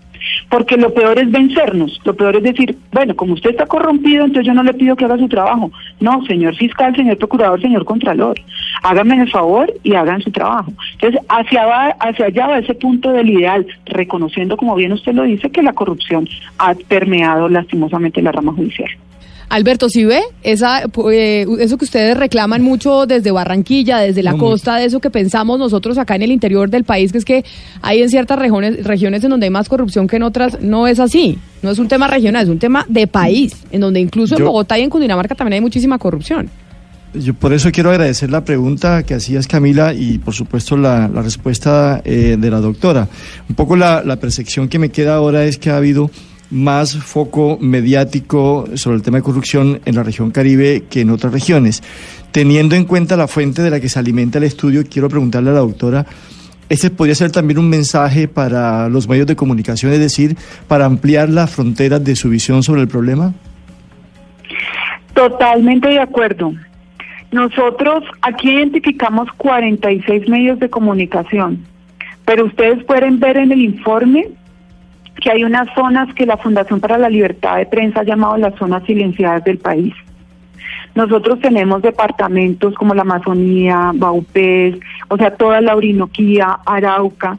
Porque 0.50 0.76
lo 0.78 0.94
peor 0.94 1.18
es 1.18 1.30
vencernos, 1.30 2.00
lo 2.04 2.14
peor 2.14 2.36
es 2.36 2.42
decir, 2.42 2.76
bueno, 2.92 3.14
como 3.14 3.34
usted 3.34 3.50
está 3.50 3.66
corrompido, 3.66 4.24
entonces 4.24 4.46
yo 4.46 4.54
no 4.54 4.62
le 4.62 4.72
pido 4.72 4.96
que 4.96 5.04
haga 5.04 5.18
su 5.18 5.28
trabajo. 5.28 5.70
No, 6.00 6.24
señor 6.24 6.56
fiscal, 6.56 6.96
señor 6.96 7.18
procurador, 7.18 7.60
señor 7.60 7.84
contralor, 7.84 8.40
háganme 8.82 9.20
el 9.20 9.30
favor 9.30 9.70
y 9.82 9.94
hagan 9.94 10.22
su 10.22 10.30
trabajo. 10.30 10.72
Entonces, 10.94 11.20
hacia, 11.28 11.66
va- 11.66 11.96
hacia 12.00 12.26
allá 12.26 12.46
va 12.46 12.58
ese 12.58 12.74
punto 12.74 13.10
del 13.12 13.28
ideal, 13.28 13.66
reconociendo, 13.86 14.56
como 14.56 14.74
bien 14.74 14.92
usted 14.92 15.12
lo 15.12 15.24
dice, 15.24 15.50
que 15.50 15.62
la 15.62 15.74
corrupción 15.74 16.26
ha 16.58 16.74
permeado 16.74 17.48
lastimosamente 17.50 18.22
la 18.22 18.32
rama 18.32 18.52
judicial. 18.54 18.88
Alberto, 19.48 19.88
si 19.88 20.04
ve 20.04 20.20
esa, 20.42 20.82
eh, 21.10 21.46
eso 21.58 21.78
que 21.78 21.84
ustedes 21.84 22.16
reclaman 22.16 22.62
mucho 22.62 23.06
desde 23.06 23.30
Barranquilla, 23.30 23.98
desde 23.98 24.22
la 24.22 24.34
costa, 24.34 24.76
de 24.76 24.84
eso 24.84 25.00
que 25.00 25.10
pensamos 25.10 25.58
nosotros 25.58 25.96
acá 25.96 26.16
en 26.16 26.22
el 26.22 26.32
interior 26.32 26.68
del 26.68 26.84
país, 26.84 27.12
que 27.12 27.18
es 27.18 27.24
que 27.24 27.44
hay 27.80 28.02
en 28.02 28.10
ciertas 28.10 28.38
regiones, 28.38 28.84
regiones 28.84 29.24
en 29.24 29.30
donde 29.30 29.46
hay 29.46 29.50
más 29.50 29.68
corrupción 29.68 30.06
que 30.06 30.16
en 30.16 30.22
otras, 30.22 30.60
no 30.60 30.86
es 30.86 31.00
así. 31.00 31.38
No 31.62 31.70
es 31.70 31.78
un 31.78 31.88
tema 31.88 32.06
regional, 32.06 32.44
es 32.44 32.48
un 32.48 32.58
tema 32.58 32.84
de 32.88 33.06
país, 33.06 33.56
en 33.70 33.80
donde 33.80 34.00
incluso 34.00 34.36
en 34.36 34.44
Bogotá 34.44 34.78
y 34.78 34.82
en 34.82 34.90
Cundinamarca 34.90 35.34
también 35.34 35.54
hay 35.54 35.60
muchísima 35.60 35.98
corrupción. 35.98 36.48
Yo 37.14 37.32
por 37.32 37.54
eso 37.54 37.72
quiero 37.72 37.90
agradecer 37.90 38.30
la 38.30 38.44
pregunta 38.44 39.02
que 39.02 39.14
hacías 39.14 39.46
Camila 39.46 39.94
y 39.94 40.18
por 40.18 40.34
supuesto 40.34 40.76
la, 40.76 41.08
la 41.08 41.22
respuesta 41.22 42.02
eh, 42.04 42.36
de 42.38 42.50
la 42.50 42.60
doctora. 42.60 43.08
Un 43.48 43.54
poco 43.56 43.76
la, 43.76 44.04
la 44.04 44.16
percepción 44.16 44.68
que 44.68 44.78
me 44.78 44.90
queda 44.90 45.14
ahora 45.14 45.44
es 45.44 45.56
que 45.56 45.70
ha 45.70 45.78
habido 45.78 46.10
más 46.50 46.96
foco 46.96 47.58
mediático 47.60 48.66
sobre 48.74 48.96
el 48.96 49.02
tema 49.02 49.18
de 49.18 49.22
corrupción 49.22 49.80
en 49.84 49.94
la 49.94 50.02
región 50.02 50.30
Caribe 50.30 50.84
que 50.88 51.02
en 51.02 51.10
otras 51.10 51.32
regiones. 51.32 51.82
Teniendo 52.32 52.74
en 52.74 52.84
cuenta 52.84 53.16
la 53.16 53.28
fuente 53.28 53.62
de 53.62 53.70
la 53.70 53.80
que 53.80 53.88
se 53.88 53.98
alimenta 53.98 54.38
el 54.38 54.44
estudio, 54.44 54.84
quiero 54.88 55.08
preguntarle 55.08 55.50
a 55.50 55.54
la 55.54 55.60
doctora, 55.60 56.06
este 56.68 56.90
podría 56.90 57.14
ser 57.14 57.32
también 57.32 57.58
un 57.58 57.68
mensaje 57.68 58.28
para 58.28 58.88
los 58.88 59.08
medios 59.08 59.26
de 59.26 59.36
comunicación, 59.36 59.92
es 59.92 60.00
decir, 60.00 60.36
para 60.66 60.84
ampliar 60.84 61.28
las 61.30 61.50
fronteras 61.50 62.04
de 62.04 62.14
su 62.14 62.28
visión 62.28 62.62
sobre 62.62 62.82
el 62.82 62.88
problema. 62.88 63.32
Totalmente 65.14 65.88
de 65.88 66.00
acuerdo. 66.00 66.52
Nosotros 67.32 68.04
aquí 68.22 68.50
identificamos 68.50 69.28
46 69.36 70.28
medios 70.28 70.58
de 70.58 70.70
comunicación, 70.70 71.64
pero 72.24 72.46
ustedes 72.46 72.84
pueden 72.84 73.18
ver 73.18 73.36
en 73.36 73.52
el 73.52 73.60
informe 73.60 74.28
que 75.20 75.30
hay 75.30 75.44
unas 75.44 75.68
zonas 75.75 76.12
que 76.14 76.26
la 76.26 76.37
Fundación 76.37 76.80
para 76.80 76.98
la 76.98 77.08
Libertad 77.08 77.56
de 77.56 77.66
Prensa 77.66 78.00
ha 78.00 78.04
llamado 78.04 78.37
las 78.37 78.54
zonas 78.56 78.84
silenciadas 78.84 79.44
del 79.44 79.58
país. 79.58 79.94
Nosotros 80.94 81.40
tenemos 81.40 81.82
departamentos 81.82 82.75
como 82.75 82.94
la 82.94 83.02
Amazonía, 83.02 83.92
Baupés, 83.94 84.76
o 85.08 85.16
sea, 85.16 85.34
toda 85.34 85.60
la 85.60 85.76
Orinoquía, 85.76 86.58
Arauca, 86.66 87.38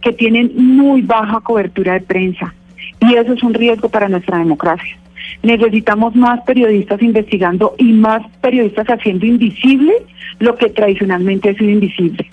que 0.00 0.12
tienen 0.12 0.52
muy 0.56 1.02
baja 1.02 1.40
cobertura 1.40 1.94
de 1.94 2.00
prensa. 2.00 2.54
Y 3.00 3.14
eso 3.14 3.32
es 3.32 3.42
un 3.42 3.54
riesgo 3.54 3.88
para 3.88 4.08
nuestra 4.08 4.38
democracia. 4.38 4.96
Necesitamos 5.42 6.14
más 6.14 6.40
periodistas 6.44 7.02
investigando 7.02 7.74
y 7.78 7.92
más 7.92 8.22
periodistas 8.40 8.86
haciendo 8.86 9.26
invisible 9.26 9.92
lo 10.38 10.56
que 10.56 10.70
tradicionalmente 10.70 11.50
ha 11.50 11.54
sido 11.54 11.70
invisible. 11.70 12.30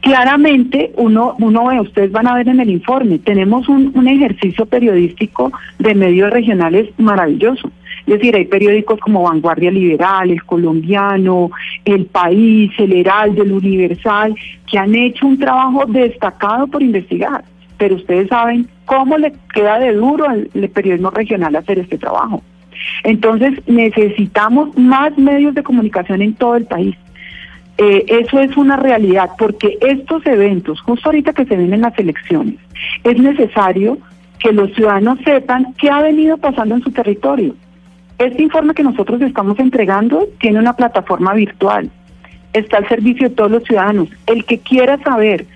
Claramente, 0.00 0.92
uno, 0.96 1.36
uno 1.38 1.66
ve, 1.66 1.80
ustedes 1.80 2.10
van 2.10 2.26
a 2.26 2.34
ver 2.34 2.48
en 2.48 2.60
el 2.60 2.70
informe, 2.70 3.18
tenemos 3.18 3.68
un, 3.68 3.92
un 3.94 4.08
ejercicio 4.08 4.64
periodístico 4.66 5.52
de 5.78 5.94
medios 5.94 6.30
regionales 6.30 6.88
maravilloso. 6.98 7.70
Es 8.06 8.14
decir, 8.14 8.34
hay 8.34 8.46
periódicos 8.46 8.98
como 8.98 9.22
Vanguardia 9.22 9.70
Liberal, 9.70 10.30
El 10.30 10.42
Colombiano, 10.44 11.50
El 11.84 12.06
País, 12.06 12.72
El 12.78 12.92
Heraldo, 12.92 13.42
El 13.42 13.52
Universal, 13.52 14.34
que 14.68 14.78
han 14.78 14.94
hecho 14.94 15.26
un 15.26 15.38
trabajo 15.38 15.84
destacado 15.86 16.66
por 16.66 16.82
investigar. 16.82 17.44
Pero 17.78 17.96
ustedes 17.96 18.28
saben 18.28 18.68
cómo 18.84 19.16
le 19.16 19.32
queda 19.54 19.78
de 19.78 19.92
duro 19.92 20.28
al 20.28 20.48
periodismo 20.70 21.10
regional 21.10 21.54
hacer 21.56 21.78
este 21.78 21.98
trabajo. 21.98 22.42
Entonces, 23.04 23.60
necesitamos 23.66 24.76
más 24.76 25.16
medios 25.16 25.54
de 25.54 25.62
comunicación 25.62 26.22
en 26.22 26.34
todo 26.34 26.56
el 26.56 26.64
país. 26.64 26.96
Eh, 27.78 28.04
eso 28.08 28.40
es 28.40 28.56
una 28.56 28.76
realidad, 28.76 29.30
porque 29.38 29.78
estos 29.80 30.26
eventos, 30.26 30.80
justo 30.82 31.08
ahorita 31.08 31.32
que 31.32 31.46
se 31.46 31.56
vienen 31.56 31.80
las 31.80 31.98
elecciones, 31.98 32.56
es 33.04 33.18
necesario 33.18 33.98
que 34.38 34.52
los 34.52 34.72
ciudadanos 34.74 35.18
sepan 35.24 35.74
qué 35.78 35.90
ha 35.90 36.02
venido 36.02 36.36
pasando 36.38 36.74
en 36.74 36.82
su 36.82 36.90
territorio. 36.90 37.54
Este 38.18 38.42
informe 38.42 38.74
que 38.74 38.82
nosotros 38.82 39.22
estamos 39.22 39.58
entregando 39.58 40.28
tiene 40.40 40.58
una 40.58 40.76
plataforma 40.76 41.32
virtual, 41.32 41.90
está 42.52 42.78
al 42.78 42.88
servicio 42.88 43.28
de 43.28 43.34
todos 43.34 43.50
los 43.50 43.64
ciudadanos. 43.64 44.08
El 44.26 44.44
que 44.44 44.58
quiera 44.58 44.98
saber 44.98 45.46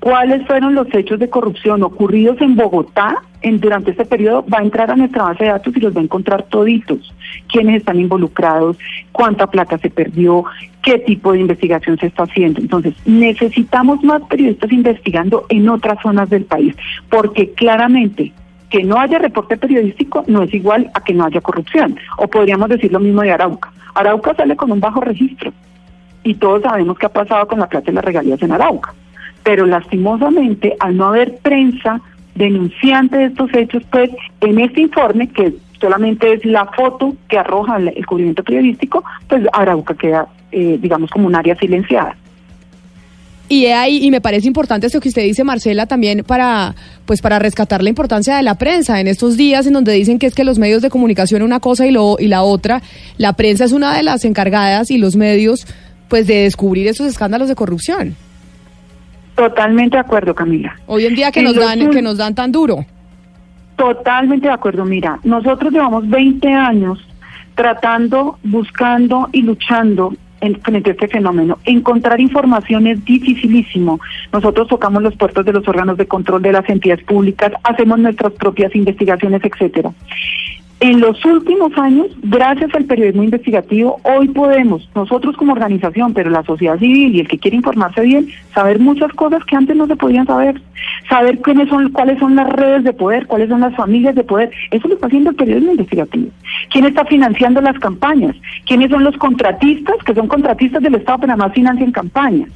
cuáles 0.00 0.46
fueron 0.46 0.74
los 0.74 0.92
hechos 0.94 1.18
de 1.18 1.30
corrupción 1.30 1.82
ocurridos 1.82 2.40
en 2.40 2.56
Bogotá 2.56 3.22
en, 3.42 3.60
durante 3.60 3.92
este 3.92 4.04
periodo, 4.04 4.44
va 4.52 4.58
a 4.58 4.62
entrar 4.62 4.90
a 4.90 4.96
nuestra 4.96 5.24
base 5.24 5.44
de 5.44 5.50
datos 5.50 5.76
y 5.76 5.80
los 5.80 5.96
va 5.96 6.00
a 6.00 6.04
encontrar 6.04 6.44
toditos. 6.44 7.14
Quiénes 7.48 7.76
están 7.76 7.98
involucrados, 8.00 8.76
cuánta 9.12 9.46
plata 9.46 9.78
se 9.78 9.90
perdió, 9.90 10.44
qué 10.82 10.98
tipo 10.98 11.32
de 11.32 11.40
investigación 11.40 11.98
se 11.98 12.06
está 12.06 12.24
haciendo. 12.24 12.60
Entonces, 12.60 12.94
necesitamos 13.04 14.02
más 14.02 14.22
periodistas 14.22 14.72
investigando 14.72 15.46
en 15.48 15.68
otras 15.68 15.98
zonas 16.02 16.30
del 16.30 16.44
país, 16.44 16.74
porque 17.08 17.52
claramente 17.52 18.32
que 18.70 18.84
no 18.84 18.98
haya 18.98 19.18
reporte 19.18 19.56
periodístico 19.56 20.24
no 20.28 20.42
es 20.42 20.54
igual 20.54 20.90
a 20.94 21.02
que 21.02 21.12
no 21.12 21.24
haya 21.24 21.40
corrupción. 21.40 21.96
O 22.18 22.28
podríamos 22.28 22.68
decir 22.68 22.92
lo 22.92 23.00
mismo 23.00 23.22
de 23.22 23.32
Arauca. 23.32 23.72
Arauca 23.94 24.34
sale 24.34 24.56
con 24.56 24.70
un 24.70 24.80
bajo 24.80 25.00
registro 25.00 25.52
y 26.22 26.34
todos 26.34 26.62
sabemos 26.62 26.98
qué 26.98 27.06
ha 27.06 27.10
pasado 27.10 27.46
con 27.48 27.58
la 27.58 27.68
plata 27.68 27.90
y 27.90 27.94
las 27.94 28.04
regalías 28.04 28.40
en 28.42 28.52
Arauca. 28.52 28.94
Pero 29.42 29.66
lastimosamente, 29.66 30.76
al 30.78 30.96
no 30.96 31.06
haber 31.06 31.38
prensa 31.38 32.00
denunciante 32.34 33.16
de 33.18 33.24
estos 33.26 33.52
hechos, 33.54 33.82
pues 33.90 34.10
en 34.40 34.60
este 34.60 34.82
informe, 34.82 35.28
que 35.28 35.54
solamente 35.80 36.32
es 36.32 36.44
la 36.44 36.66
foto 36.66 37.14
que 37.28 37.38
arroja 37.38 37.76
el, 37.76 38.06
cubrimiento 38.06 38.44
periodístico, 38.44 39.02
pues 39.28 39.42
Arauca 39.52 39.94
queda, 39.94 40.26
eh, 40.52 40.78
digamos, 40.80 41.10
como 41.10 41.26
un 41.26 41.34
área 41.34 41.56
silenciada. 41.56 42.16
Y 43.48 43.66
ahí, 43.66 43.98
y 44.04 44.12
me 44.12 44.20
parece 44.20 44.46
importante 44.46 44.86
esto 44.86 45.00
que 45.00 45.08
usted 45.08 45.24
dice, 45.24 45.42
Marcela, 45.42 45.86
también 45.86 46.22
para, 46.24 46.76
pues 47.04 47.20
para 47.20 47.40
rescatar 47.40 47.82
la 47.82 47.88
importancia 47.88 48.36
de 48.36 48.44
la 48.44 48.54
prensa 48.54 49.00
en 49.00 49.08
estos 49.08 49.36
días 49.36 49.66
en 49.66 49.72
donde 49.72 49.92
dicen 49.92 50.20
que 50.20 50.28
es 50.28 50.34
que 50.36 50.44
los 50.44 50.60
medios 50.60 50.82
de 50.82 50.88
comunicación 50.90 51.42
una 51.42 51.58
cosa 51.58 51.84
y 51.84 51.90
lo 51.90 52.14
y 52.20 52.28
la 52.28 52.44
otra, 52.44 52.80
la 53.16 53.32
prensa 53.32 53.64
es 53.64 53.72
una 53.72 53.96
de 53.96 54.04
las 54.04 54.24
encargadas 54.24 54.92
y 54.92 54.98
los 54.98 55.16
medios, 55.16 55.66
pues 56.06 56.28
de 56.28 56.44
descubrir 56.44 56.86
esos 56.86 57.08
escándalos 57.08 57.48
de 57.48 57.56
corrupción. 57.56 58.14
Totalmente 59.34 59.96
de 59.96 60.00
acuerdo, 60.00 60.34
Camila. 60.34 60.76
Hoy 60.86 61.06
en 61.06 61.14
día 61.14 61.30
que 61.30 61.40
En 61.40 61.46
nos 61.46 61.56
dan, 61.56 61.90
que 61.90 62.02
nos 62.02 62.18
dan 62.18 62.34
tan 62.34 62.52
duro. 62.52 62.84
Totalmente 63.76 64.48
de 64.48 64.52
acuerdo. 64.52 64.84
Mira, 64.84 65.18
nosotros 65.24 65.72
llevamos 65.72 66.08
20 66.08 66.48
años 66.52 66.98
tratando, 67.54 68.38
buscando 68.42 69.28
y 69.32 69.42
luchando 69.42 70.12
en, 70.40 70.60
frente 70.60 70.90
a 70.90 70.92
este 70.92 71.08
fenómeno. 71.08 71.58
Encontrar 71.64 72.20
información 72.20 72.86
es 72.86 73.04
dificilísimo. 73.04 74.00
Nosotros 74.32 74.68
tocamos 74.68 75.02
los 75.02 75.16
puertos 75.16 75.44
de 75.44 75.52
los 75.52 75.66
órganos 75.68 75.96
de 75.96 76.06
control 76.06 76.42
de 76.42 76.52
las 76.52 76.68
entidades 76.68 77.04
públicas, 77.04 77.52
hacemos 77.62 77.98
nuestras 77.98 78.32
propias 78.32 78.74
investigaciones, 78.74 79.42
etcétera. 79.44 79.92
En 80.80 80.98
los 80.98 81.22
últimos 81.26 81.76
años, 81.76 82.06
gracias 82.22 82.74
al 82.74 82.86
periodismo 82.86 83.22
investigativo, 83.22 84.00
hoy 84.02 84.28
podemos, 84.28 84.88
nosotros 84.94 85.36
como 85.36 85.52
organización, 85.52 86.14
pero 86.14 86.30
la 86.30 86.42
sociedad 86.42 86.78
civil 86.78 87.14
y 87.14 87.20
el 87.20 87.28
que 87.28 87.38
quiere 87.38 87.58
informarse 87.58 88.00
bien, 88.00 88.28
saber 88.54 88.78
muchas 88.78 89.12
cosas 89.12 89.44
que 89.44 89.56
antes 89.56 89.76
no 89.76 89.86
se 89.86 89.96
podían 89.96 90.26
saber. 90.26 90.58
Saber 91.10 91.38
quiénes 91.42 91.68
son, 91.68 91.90
cuáles 91.92 92.18
son 92.18 92.34
las 92.34 92.48
redes 92.48 92.84
de 92.84 92.94
poder, 92.94 93.26
cuáles 93.26 93.50
son 93.50 93.60
las 93.60 93.76
familias 93.76 94.14
de 94.14 94.24
poder. 94.24 94.50
Eso 94.70 94.88
lo 94.88 94.94
está 94.94 95.08
haciendo 95.08 95.28
el 95.28 95.36
periodismo 95.36 95.72
investigativo. 95.72 96.30
¿Quién 96.70 96.86
está 96.86 97.04
financiando 97.04 97.60
las 97.60 97.78
campañas? 97.78 98.34
¿Quiénes 98.64 98.90
son 98.90 99.04
los 99.04 99.16
contratistas, 99.18 99.96
que 100.06 100.14
son 100.14 100.28
contratistas 100.28 100.82
del 100.82 100.94
Estado, 100.94 101.18
pero 101.18 101.32
además 101.34 101.52
financian 101.52 101.92
campañas? 101.92 102.48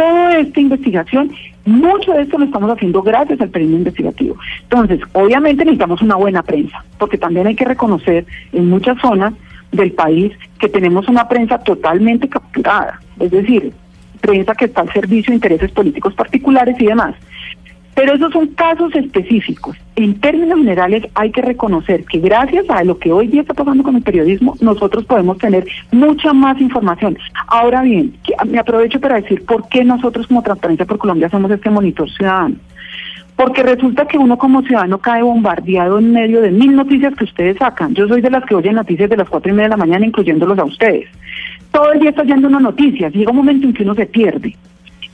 Toda 0.00 0.38
esta 0.38 0.58
investigación 0.58 1.30
mucho 1.66 2.14
de 2.14 2.22
esto 2.22 2.38
lo 2.38 2.46
estamos 2.46 2.70
haciendo 2.70 3.02
gracias 3.02 3.38
al 3.38 3.50
periodismo 3.50 3.80
investigativo. 3.80 4.36
Entonces, 4.62 4.98
obviamente 5.12 5.62
necesitamos 5.62 6.00
una 6.00 6.16
buena 6.16 6.42
prensa, 6.42 6.82
porque 6.96 7.18
también 7.18 7.46
hay 7.46 7.54
que 7.54 7.66
reconocer 7.66 8.24
en 8.54 8.70
muchas 8.70 8.98
zonas 8.98 9.34
del 9.72 9.92
país 9.92 10.32
que 10.58 10.70
tenemos 10.70 11.06
una 11.06 11.28
prensa 11.28 11.58
totalmente 11.58 12.30
capturada, 12.30 12.98
es 13.18 13.30
decir, 13.30 13.74
prensa 14.22 14.54
que 14.54 14.64
está 14.64 14.80
al 14.80 14.92
servicio 14.94 15.32
de 15.32 15.34
intereses 15.34 15.70
políticos 15.70 16.14
particulares 16.14 16.76
y 16.78 16.86
demás. 16.86 17.14
Pero 17.94 18.14
esos 18.14 18.32
son 18.32 18.46
casos 18.48 18.94
específicos. 18.94 19.76
En 19.96 20.18
términos 20.20 20.58
generales 20.58 21.04
hay 21.14 21.30
que 21.30 21.42
reconocer 21.42 22.04
que 22.04 22.18
gracias 22.18 22.64
a 22.70 22.84
lo 22.84 22.98
que 22.98 23.12
hoy 23.12 23.26
día 23.26 23.42
está 23.42 23.54
pasando 23.54 23.82
con 23.82 23.96
el 23.96 24.02
periodismo, 24.02 24.56
nosotros 24.60 25.04
podemos 25.04 25.38
tener 25.38 25.66
mucha 25.92 26.32
más 26.32 26.60
información. 26.60 27.18
Ahora 27.48 27.82
bien, 27.82 28.14
me 28.46 28.58
aprovecho 28.58 29.00
para 29.00 29.20
decir 29.20 29.44
por 29.44 29.68
qué 29.68 29.84
nosotros 29.84 30.26
como 30.28 30.42
Transparencia 30.42 30.86
por 30.86 30.98
Colombia 30.98 31.28
somos 31.28 31.50
este 31.50 31.68
monitor 31.68 32.08
ciudadano. 32.10 32.56
Porque 33.36 33.62
resulta 33.62 34.06
que 34.06 34.18
uno 34.18 34.36
como 34.36 34.62
ciudadano 34.62 34.98
cae 34.98 35.22
bombardeado 35.22 35.98
en 35.98 36.12
medio 36.12 36.42
de 36.42 36.50
mil 36.50 36.76
noticias 36.76 37.14
que 37.14 37.24
ustedes 37.24 37.56
sacan. 37.56 37.94
Yo 37.94 38.06
soy 38.06 38.20
de 38.20 38.30
las 38.30 38.44
que 38.44 38.54
oyen 38.54 38.74
noticias 38.74 39.08
de 39.08 39.16
las 39.16 39.28
cuatro 39.28 39.50
y 39.50 39.54
media 39.54 39.68
de 39.68 39.76
la 39.76 39.76
mañana, 39.78 40.06
incluyéndolos 40.06 40.58
a 40.58 40.64
ustedes. 40.64 41.08
Todo 41.72 41.92
el 41.92 42.00
día 42.00 42.10
está 42.10 42.22
oyendo 42.22 42.48
una 42.48 42.60
noticia, 42.60 43.08
llega 43.08 43.30
un 43.30 43.38
momento 43.38 43.66
en 43.66 43.72
que 43.72 43.82
uno 43.82 43.94
se 43.94 44.06
pierde. 44.06 44.56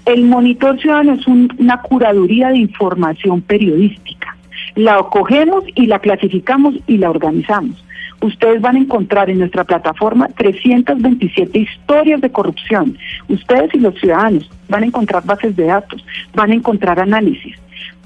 El 0.06 0.22
monitor 0.22 0.80
ciudadano 0.80 1.14
es 1.14 1.26
una 1.26 1.82
curaduría 1.82 2.50
de 2.50 2.58
información 2.58 3.42
periodística. 3.42 4.36
La 4.76 5.02
cogemos 5.02 5.64
y 5.74 5.86
la 5.86 5.98
clasificamos 5.98 6.76
y 6.86 6.98
la 6.98 7.10
organizamos. 7.10 7.84
Ustedes 8.20 8.60
van 8.60 8.76
a 8.76 8.78
encontrar 8.78 9.28
en 9.30 9.40
nuestra 9.40 9.64
plataforma 9.64 10.28
327 10.28 11.58
historias 11.58 12.20
de 12.20 12.30
corrupción. 12.30 12.96
Ustedes 13.28 13.74
y 13.74 13.80
los 13.80 13.96
ciudadanos 13.96 14.48
van 14.68 14.84
a 14.84 14.86
encontrar 14.86 15.24
bases 15.24 15.56
de 15.56 15.64
datos, 15.64 16.06
van 16.34 16.52
a 16.52 16.54
encontrar 16.54 17.00
análisis. 17.00 17.56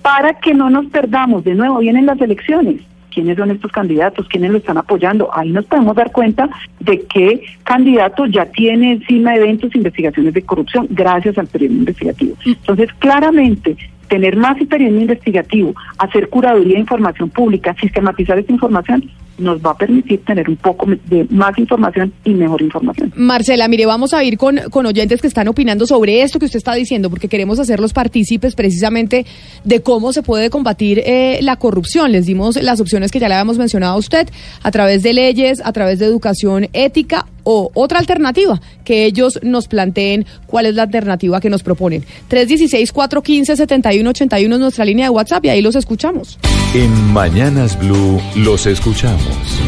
Para 0.00 0.32
que 0.40 0.54
no 0.54 0.70
nos 0.70 0.86
perdamos, 0.86 1.44
de 1.44 1.54
nuevo 1.54 1.80
vienen 1.80 2.06
las 2.06 2.20
elecciones 2.20 2.80
quiénes 3.10 3.36
son 3.36 3.50
estos 3.50 3.70
candidatos, 3.72 4.28
quiénes 4.28 4.50
lo 4.50 4.58
están 4.58 4.78
apoyando. 4.78 5.28
Ahí 5.32 5.50
nos 5.50 5.66
podemos 5.66 5.94
dar 5.94 6.12
cuenta 6.12 6.48
de 6.78 7.02
qué 7.02 7.42
candidato 7.64 8.26
ya 8.26 8.46
tiene 8.46 8.92
encima 8.92 9.36
eventos, 9.36 9.74
investigaciones 9.74 10.34
de 10.34 10.42
corrupción 10.42 10.86
gracias 10.90 11.36
al 11.38 11.46
periodismo 11.46 11.80
investigativo. 11.80 12.36
Mm. 12.44 12.50
Entonces, 12.50 12.88
claramente, 12.98 13.76
tener 14.08 14.36
más 14.36 14.56
periodismo 14.68 15.02
investigativo, 15.02 15.74
hacer 15.98 16.28
curaduría 16.28 16.74
de 16.74 16.80
información 16.80 17.30
pública, 17.30 17.74
sistematizar 17.80 18.38
esta 18.38 18.52
información, 18.52 19.08
nos 19.40 19.60
va 19.60 19.72
a 19.72 19.76
permitir 19.76 20.24
tener 20.24 20.48
un 20.48 20.56
poco 20.56 20.86
de 21.06 21.26
más 21.30 21.58
información 21.58 22.12
y 22.24 22.34
mejor 22.34 22.62
información. 22.62 23.12
Marcela, 23.16 23.66
mire, 23.68 23.86
vamos 23.86 24.14
a 24.14 24.22
ir 24.22 24.38
con, 24.38 24.58
con 24.70 24.86
oyentes 24.86 25.20
que 25.20 25.26
están 25.26 25.48
opinando 25.48 25.86
sobre 25.86 26.22
esto 26.22 26.38
que 26.38 26.46
usted 26.46 26.58
está 26.58 26.74
diciendo, 26.74 27.10
porque 27.10 27.28
queremos 27.28 27.58
hacerlos 27.58 27.92
partícipes 27.92 28.54
precisamente 28.54 29.26
de 29.64 29.82
cómo 29.82 30.12
se 30.12 30.22
puede 30.22 30.50
combatir 30.50 31.02
eh, 31.04 31.40
la 31.42 31.56
corrupción. 31.56 32.12
Les 32.12 32.26
dimos 32.26 32.62
las 32.62 32.80
opciones 32.80 33.10
que 33.10 33.18
ya 33.18 33.26
le 33.28 33.34
habíamos 33.34 33.58
mencionado 33.58 33.94
a 33.94 33.98
usted, 33.98 34.28
a 34.62 34.70
través 34.70 35.02
de 35.02 35.12
leyes, 35.12 35.60
a 35.64 35.72
través 35.72 35.98
de 35.98 36.06
educación 36.06 36.68
ética 36.72 37.26
o 37.42 37.72
otra 37.74 37.98
alternativa, 37.98 38.60
que 38.84 39.06
ellos 39.06 39.40
nos 39.42 39.66
planteen 39.68 40.26
cuál 40.46 40.66
es 40.66 40.74
la 40.74 40.82
alternativa 40.82 41.40
que 41.40 41.48
nos 41.50 41.62
proponen. 41.62 42.04
316-415-7181 42.28 44.52
es 44.52 44.60
nuestra 44.60 44.84
línea 44.84 45.06
de 45.06 45.10
WhatsApp 45.10 45.46
y 45.46 45.48
ahí 45.48 45.62
los 45.62 45.76
escuchamos. 45.76 46.38
En 46.72 47.12
Mañanas 47.12 47.76
Blue 47.76 48.20
los 48.36 48.64
escuchamos. 48.64 49.60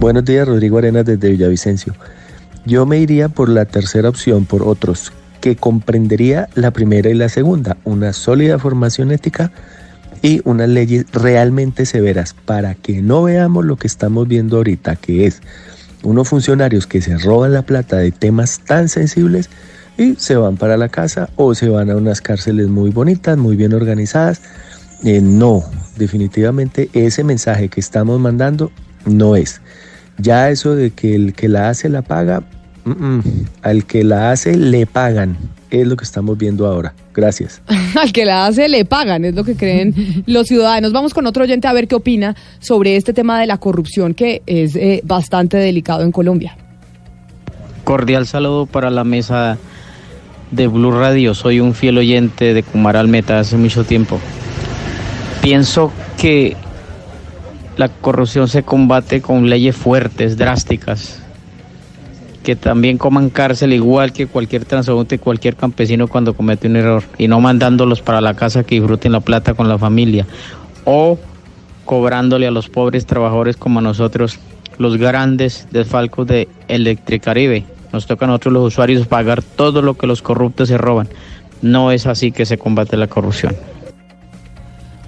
Buenos 0.00 0.24
días, 0.24 0.48
Rodrigo 0.48 0.78
Arenas 0.78 1.04
desde 1.04 1.28
Villavicencio. 1.28 1.94
Yo 2.64 2.86
me 2.86 2.98
iría 2.98 3.28
por 3.28 3.50
la 3.50 3.66
tercera 3.66 4.08
opción, 4.08 4.46
por 4.46 4.62
otros, 4.62 5.12
que 5.42 5.56
comprendería 5.56 6.48
la 6.54 6.70
primera 6.70 7.10
y 7.10 7.14
la 7.14 7.28
segunda, 7.28 7.76
una 7.84 8.14
sólida 8.14 8.58
formación 8.58 9.12
ética 9.12 9.52
y 10.22 10.40
unas 10.44 10.70
leyes 10.70 11.04
realmente 11.12 11.84
severas 11.84 12.32
para 12.32 12.74
que 12.74 13.02
no 13.02 13.24
veamos 13.24 13.66
lo 13.66 13.76
que 13.76 13.86
estamos 13.86 14.26
viendo 14.26 14.56
ahorita, 14.56 14.96
que 14.96 15.26
es 15.26 15.42
unos 16.02 16.26
funcionarios 16.26 16.86
que 16.86 17.02
se 17.02 17.18
roban 17.18 17.52
la 17.52 17.62
plata 17.62 17.98
de 17.98 18.12
temas 18.12 18.60
tan 18.60 18.88
sensibles 18.88 19.50
y 19.98 20.14
se 20.16 20.36
van 20.36 20.56
para 20.56 20.76
la 20.76 20.88
casa 20.88 21.30
o 21.36 21.54
se 21.54 21.68
van 21.68 21.90
a 21.90 21.96
unas 21.96 22.20
cárceles 22.20 22.68
muy 22.68 22.90
bonitas, 22.90 23.36
muy 23.38 23.56
bien 23.56 23.72
organizadas. 23.72 24.42
Eh, 25.04 25.20
no, 25.20 25.62
definitivamente 25.96 26.90
ese 26.92 27.24
mensaje 27.24 27.68
que 27.68 27.80
estamos 27.80 28.20
mandando 28.20 28.70
no 29.04 29.36
es. 29.36 29.60
Ya 30.18 30.50
eso 30.50 30.74
de 30.74 30.90
que 30.90 31.14
el 31.14 31.34
que 31.34 31.48
la 31.48 31.68
hace 31.68 31.88
la 31.88 32.02
paga, 32.02 32.42
al 33.62 33.84
que 33.84 34.04
la 34.04 34.30
hace 34.30 34.56
le 34.56 34.86
pagan. 34.86 35.36
Es 35.70 35.86
lo 35.86 35.96
que 35.96 36.04
estamos 36.04 36.38
viendo 36.38 36.66
ahora. 36.66 36.94
Gracias. 37.12 37.60
al 38.00 38.12
que 38.12 38.24
la 38.24 38.46
hace 38.46 38.68
le 38.68 38.84
pagan, 38.84 39.24
es 39.24 39.34
lo 39.34 39.44
que 39.44 39.56
creen 39.56 40.22
los 40.26 40.46
ciudadanos. 40.46 40.92
Vamos 40.92 41.12
con 41.12 41.26
otro 41.26 41.44
oyente 41.44 41.68
a 41.68 41.72
ver 41.72 41.88
qué 41.88 41.96
opina 41.96 42.36
sobre 42.60 42.96
este 42.96 43.12
tema 43.12 43.40
de 43.40 43.46
la 43.46 43.58
corrupción 43.58 44.14
que 44.14 44.42
es 44.46 44.76
eh, 44.76 45.00
bastante 45.04 45.56
delicado 45.56 46.02
en 46.02 46.12
Colombia. 46.12 46.56
Cordial 47.84 48.26
saludo 48.26 48.66
para 48.66 48.90
la 48.90 49.04
mesa 49.04 49.58
de 50.50 50.66
Blue 50.66 50.92
Radio. 50.92 51.34
Soy 51.34 51.60
un 51.60 51.74
fiel 51.74 51.98
oyente 51.98 52.54
de 52.54 52.62
Cumaral 52.62 53.08
Meta 53.08 53.38
hace 53.38 53.56
mucho 53.56 53.84
tiempo. 53.84 54.20
Pienso 55.40 55.92
que 56.18 56.56
la 57.76 57.88
corrupción 57.88 58.48
se 58.48 58.62
combate 58.62 59.20
con 59.20 59.48
leyes 59.48 59.76
fuertes, 59.76 60.36
drásticas, 60.36 61.22
que 62.42 62.56
también 62.56 62.98
coman 62.98 63.30
cárcel 63.30 63.72
igual 63.72 64.12
que 64.12 64.26
cualquier 64.26 64.64
transeúnte, 64.64 65.18
cualquier 65.18 65.56
campesino 65.56 66.08
cuando 66.08 66.34
comete 66.34 66.68
un 66.68 66.76
error, 66.76 67.02
y 67.18 67.28
no 67.28 67.40
mandándolos 67.40 68.00
para 68.00 68.20
la 68.20 68.34
casa 68.34 68.64
que 68.64 68.76
disfruten 68.76 69.12
la 69.12 69.20
plata 69.20 69.54
con 69.54 69.68
la 69.68 69.78
familia, 69.78 70.26
o 70.84 71.18
cobrándole 71.84 72.46
a 72.46 72.50
los 72.50 72.68
pobres 72.68 73.06
trabajadores 73.06 73.56
como 73.56 73.80
a 73.80 73.82
nosotros 73.82 74.38
los 74.78 74.96
grandes 74.96 75.68
desfalcos 75.70 76.26
de 76.26 76.48
Electricaribe 76.68 77.64
nos 77.96 78.06
toca 78.06 78.26
a 78.26 78.28
nosotros 78.28 78.52
los 78.52 78.66
usuarios 78.66 79.06
pagar 79.06 79.42
todo 79.42 79.80
lo 79.80 79.94
que 79.94 80.06
los 80.06 80.20
corruptos 80.20 80.68
se 80.68 80.76
roban. 80.76 81.08
No 81.62 81.90
es 81.90 82.06
así 82.06 82.30
que 82.30 82.44
se 82.44 82.58
combate 82.58 82.96
la 82.96 83.06
corrupción. 83.06 83.56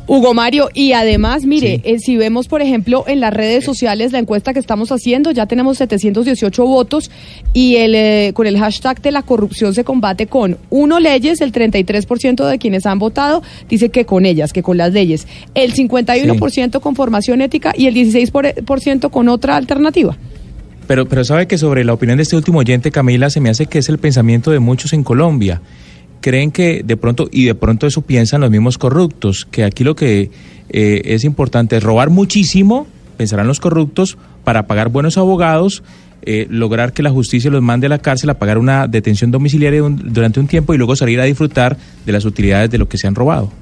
Hugo 0.06 0.32
Mario, 0.32 0.70
y 0.72 0.92
además, 0.92 1.44
mire, 1.44 1.82
eh, 1.84 1.98
si 1.98 2.16
vemos, 2.16 2.48
por 2.48 2.62
ejemplo, 2.62 3.04
en 3.06 3.20
las 3.20 3.34
redes 3.34 3.62
sociales 3.62 4.10
la 4.10 4.18
encuesta 4.18 4.54
que 4.54 4.58
estamos 4.58 4.90
haciendo, 4.90 5.32
ya 5.32 5.44
tenemos 5.44 5.76
718 5.76 6.64
votos 6.64 7.10
y 7.52 7.76
el, 7.76 7.94
eh, 7.94 8.32
con 8.32 8.46
el 8.46 8.58
hashtag 8.58 9.02
de 9.02 9.12
la 9.12 9.20
corrupción 9.20 9.74
se 9.74 9.84
combate 9.84 10.26
con 10.26 10.56
uno 10.70 10.98
leyes, 10.98 11.42
el 11.42 11.52
33% 11.52 12.46
de 12.46 12.58
quienes 12.58 12.86
han 12.86 12.98
votado 12.98 13.42
dice 13.68 13.90
que 13.90 14.06
con 14.06 14.24
ellas, 14.24 14.54
que 14.54 14.62
con 14.62 14.78
las 14.78 14.94
leyes, 14.94 15.26
el 15.54 15.74
51% 15.74 16.80
con 16.80 16.96
formación 16.96 17.42
ética 17.42 17.74
y 17.76 17.86
el 17.86 17.94
16% 17.94 19.10
con 19.10 19.28
otra 19.28 19.56
alternativa. 19.56 20.16
Pero, 20.88 21.06
pero 21.06 21.22
sabe 21.22 21.46
que 21.46 21.58
sobre 21.58 21.84
la 21.84 21.92
opinión 21.92 22.16
de 22.16 22.22
este 22.22 22.34
último 22.34 22.60
oyente, 22.60 22.90
Camila, 22.90 23.28
se 23.28 23.40
me 23.40 23.50
hace 23.50 23.66
que 23.66 23.78
es 23.78 23.90
el 23.90 23.98
pensamiento 23.98 24.50
de 24.50 24.58
muchos 24.58 24.94
en 24.94 25.04
Colombia. 25.04 25.60
Creen 26.22 26.50
que 26.50 26.82
de 26.82 26.96
pronto, 26.96 27.28
y 27.30 27.44
de 27.44 27.54
pronto 27.54 27.86
eso 27.86 28.00
piensan 28.00 28.40
los 28.40 28.50
mismos 28.50 28.78
corruptos, 28.78 29.46
que 29.50 29.64
aquí 29.64 29.84
lo 29.84 29.94
que 29.94 30.30
eh, 30.70 31.02
es 31.04 31.24
importante 31.24 31.76
es 31.76 31.82
robar 31.82 32.08
muchísimo, 32.08 32.86
pensarán 33.18 33.46
los 33.46 33.60
corruptos, 33.60 34.16
para 34.44 34.66
pagar 34.66 34.88
buenos 34.88 35.18
abogados, 35.18 35.82
eh, 36.22 36.46
lograr 36.48 36.94
que 36.94 37.02
la 37.02 37.10
justicia 37.10 37.50
los 37.50 37.62
mande 37.62 37.86
a 37.86 37.90
la 37.90 37.98
cárcel 37.98 38.30
a 38.30 38.38
pagar 38.38 38.56
una 38.56 38.86
detención 38.88 39.30
domiciliaria 39.30 39.82
durante 39.82 40.40
un 40.40 40.46
tiempo 40.46 40.72
y 40.72 40.78
luego 40.78 40.96
salir 40.96 41.20
a 41.20 41.24
disfrutar 41.24 41.76
de 42.06 42.12
las 42.12 42.24
utilidades 42.24 42.70
de 42.70 42.78
lo 42.78 42.88
que 42.88 42.96
se 42.96 43.06
han 43.06 43.14
robado. 43.14 43.52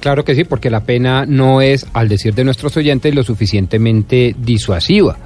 Claro 0.00 0.24
que 0.24 0.34
sí, 0.34 0.44
porque 0.44 0.70
la 0.70 0.84
pena 0.84 1.26
no 1.26 1.60
es, 1.60 1.86
al 1.92 2.08
decir 2.08 2.34
de 2.34 2.44
nuestros 2.44 2.74
oyentes, 2.78 3.14
lo 3.14 3.22
suficientemente 3.22 4.34
disuasiva. 4.38 5.18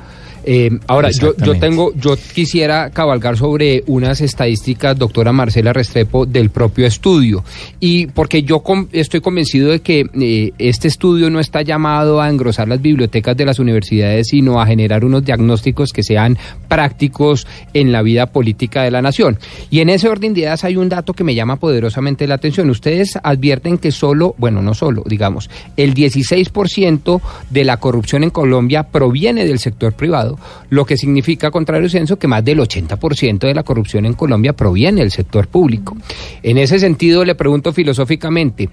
Eh, 0.46 0.70
ahora, 0.86 1.10
yo, 1.10 1.34
yo 1.36 1.58
tengo, 1.58 1.92
yo 1.94 2.16
quisiera 2.34 2.90
cabalgar 2.90 3.36
sobre 3.36 3.82
unas 3.86 4.20
estadísticas, 4.20 4.98
doctora 4.98 5.32
Marcela 5.32 5.72
Restrepo, 5.72 6.26
del 6.26 6.50
propio 6.50 6.86
estudio. 6.86 7.44
Y 7.80 8.06
porque 8.08 8.42
yo 8.42 8.62
estoy 8.92 9.20
convencido 9.20 9.70
de 9.70 9.80
que 9.80 10.06
eh, 10.20 10.52
este 10.58 10.88
estudio 10.88 11.30
no 11.30 11.40
está 11.40 11.62
llamado 11.62 12.20
a 12.20 12.28
engrosar 12.28 12.68
las 12.68 12.80
bibliotecas 12.80 13.36
de 13.36 13.44
las 13.44 13.58
universidades, 13.58 14.28
sino 14.28 14.60
a 14.60 14.66
generar 14.66 15.04
unos 15.04 15.24
diagnósticos 15.24 15.92
que 15.92 16.02
sean 16.02 16.38
prácticos 16.68 17.46
en 17.72 17.92
la 17.92 18.02
vida 18.02 18.26
política 18.26 18.82
de 18.82 18.90
la 18.90 19.02
nación. 19.02 19.38
Y 19.70 19.80
en 19.80 19.88
ese 19.88 20.08
orden 20.08 20.34
de 20.34 20.40
ideas 20.40 20.64
hay 20.64 20.76
un 20.76 20.88
dato 20.88 21.14
que 21.14 21.24
me 21.24 21.34
llama 21.34 21.56
poderosamente 21.56 22.26
la 22.26 22.34
atención. 22.34 22.70
Ustedes 22.70 23.18
advierten 23.22 23.78
que 23.78 23.92
solo, 23.92 24.34
bueno, 24.38 24.62
no 24.62 24.74
solo, 24.74 25.02
digamos, 25.06 25.50
el 25.76 25.94
16% 25.94 27.20
de 27.50 27.64
la 27.64 27.78
corrupción 27.78 28.24
en 28.24 28.30
Colombia 28.30 28.84
proviene 28.84 29.44
del 29.44 29.58
sector 29.58 29.92
privado, 29.92 30.33
lo 30.70 30.84
que 30.84 30.96
significa, 30.96 31.50
contrario 31.50 31.88
censo, 31.88 32.18
que 32.18 32.28
más 32.28 32.44
del 32.44 32.58
80% 32.58 33.38
de 33.38 33.54
la 33.54 33.62
corrupción 33.62 34.06
en 34.06 34.14
Colombia 34.14 34.52
proviene 34.52 35.00
del 35.00 35.10
sector 35.10 35.48
público. 35.48 35.96
En 36.42 36.58
ese 36.58 36.78
sentido, 36.78 37.24
le 37.24 37.34
pregunto 37.34 37.72
filosóficamente, 37.72 38.68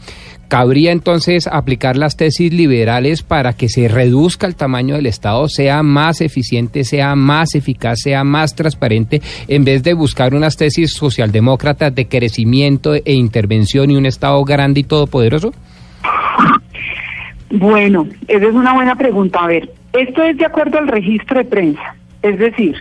¿cabría 0.47 0.91
entonces 0.91 1.47
aplicar 1.47 1.97
las 1.97 2.17
tesis 2.17 2.54
liberales 2.54 3.24
para 3.24 3.54
que 3.54 3.69
se 3.69 3.88
reduzca 3.88 4.47
el 4.47 4.56
tamaño 4.56 4.95
del 4.95 5.06
Estado, 5.06 5.47
sea 5.47 5.84
más 5.84 6.21
eficiente, 6.21 6.84
sea 6.84 7.15
más 7.15 7.56
eficaz, 7.56 8.00
sea 8.02 8.24
más 8.24 8.56
transparente, 8.56 9.21
en 9.47 9.63
vez 9.63 9.84
de 9.84 9.93
buscar 9.93 10.34
unas 10.34 10.58
tesis 10.58 10.91
socialdemócratas 10.93 11.93
de 11.93 12.08
crecimiento 12.08 12.93
e 12.93 13.13
intervención 13.13 13.91
y 13.91 13.95
un 13.95 14.06
Estado 14.06 14.43
grande 14.43 14.82
y 14.82 14.84
todopoderoso? 14.84 15.54
Bueno, 17.52 18.08
esa 18.28 18.47
es 18.47 18.54
una 18.54 18.74
buena 18.74 18.95
pregunta. 18.95 19.39
A 19.43 19.47
ver, 19.47 19.74
esto 19.93 20.23
es 20.23 20.38
de 20.38 20.45
acuerdo 20.45 20.77
al 20.77 20.88
registro 20.88 21.38
de 21.38 21.45
prensa. 21.45 21.95
Es 22.21 22.38
decir, 22.38 22.75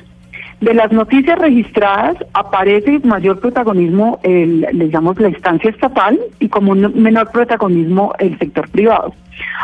de 0.60 0.74
las 0.74 0.92
noticias 0.92 1.38
registradas 1.38 2.16
aparece 2.34 3.00
mayor 3.00 3.40
protagonismo, 3.40 4.20
el, 4.22 4.60
le 4.60 4.90
llamamos 4.90 5.18
la 5.18 5.30
instancia 5.30 5.70
estatal, 5.70 6.18
y 6.38 6.48
como 6.48 6.72
un 6.72 6.92
menor 7.02 7.30
protagonismo 7.30 8.12
el 8.18 8.38
sector 8.38 8.68
privado. 8.68 9.14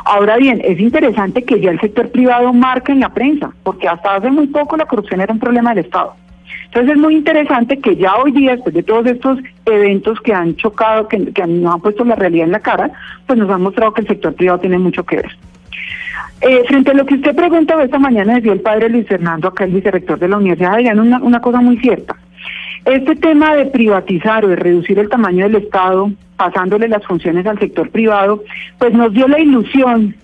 Ahora 0.06 0.38
bien, 0.38 0.62
es 0.64 0.80
interesante 0.80 1.44
que 1.44 1.60
ya 1.60 1.70
el 1.70 1.80
sector 1.80 2.10
privado 2.10 2.52
marque 2.54 2.92
en 2.92 3.00
la 3.00 3.10
prensa, 3.10 3.50
porque 3.62 3.88
hasta 3.88 4.14
hace 4.14 4.30
muy 4.30 4.46
poco 4.46 4.76
la 4.76 4.86
corrupción 4.86 5.20
era 5.20 5.32
un 5.32 5.38
problema 5.38 5.74
del 5.74 5.84
Estado. 5.84 6.14
Entonces 6.66 6.92
es 6.92 6.98
muy 6.98 7.14
interesante 7.14 7.78
que 7.78 7.96
ya 7.96 8.16
hoy 8.16 8.32
día, 8.32 8.52
después 8.52 8.74
de 8.74 8.82
todos 8.82 9.06
estos 9.06 9.38
eventos 9.66 10.18
que 10.20 10.32
han 10.32 10.56
chocado, 10.56 11.08
que, 11.08 11.32
que 11.32 11.46
nos 11.46 11.74
han 11.74 11.80
puesto 11.80 12.04
la 12.04 12.14
realidad 12.16 12.46
en 12.46 12.52
la 12.52 12.60
cara, 12.60 12.90
pues 13.26 13.38
nos 13.38 13.50
han 13.50 13.62
mostrado 13.62 13.92
que 13.92 14.00
el 14.00 14.08
sector 14.08 14.34
privado 14.34 14.60
tiene 14.60 14.78
mucho 14.78 15.04
que 15.04 15.16
ver. 15.16 15.36
Eh, 16.40 16.64
frente 16.66 16.90
a 16.90 16.94
lo 16.94 17.06
que 17.06 17.14
usted 17.14 17.34
preguntaba 17.34 17.84
esta 17.84 17.98
mañana, 17.98 18.34
decía 18.34 18.52
el 18.52 18.60
padre 18.60 18.90
Luis 18.90 19.06
Fernando, 19.06 19.48
acá 19.48 19.64
el 19.64 19.72
vicerrector 19.72 20.18
de 20.18 20.28
la 20.28 20.36
Universidad 20.36 20.68
de 20.68 20.72
Javeriana, 20.72 21.02
una, 21.02 21.18
una 21.22 21.40
cosa 21.40 21.60
muy 21.60 21.78
cierta. 21.78 22.16
Este 22.84 23.16
tema 23.16 23.56
de 23.56 23.66
privatizar 23.66 24.44
o 24.44 24.48
de 24.48 24.56
reducir 24.56 24.98
el 24.98 25.08
tamaño 25.08 25.44
del 25.44 25.56
Estado, 25.56 26.10
pasándole 26.36 26.88
las 26.88 27.04
funciones 27.04 27.46
al 27.46 27.58
sector 27.58 27.90
privado, 27.90 28.44
pues 28.78 28.92
nos 28.92 29.12
dio 29.12 29.26
la 29.26 29.40
ilusión, 29.40 30.14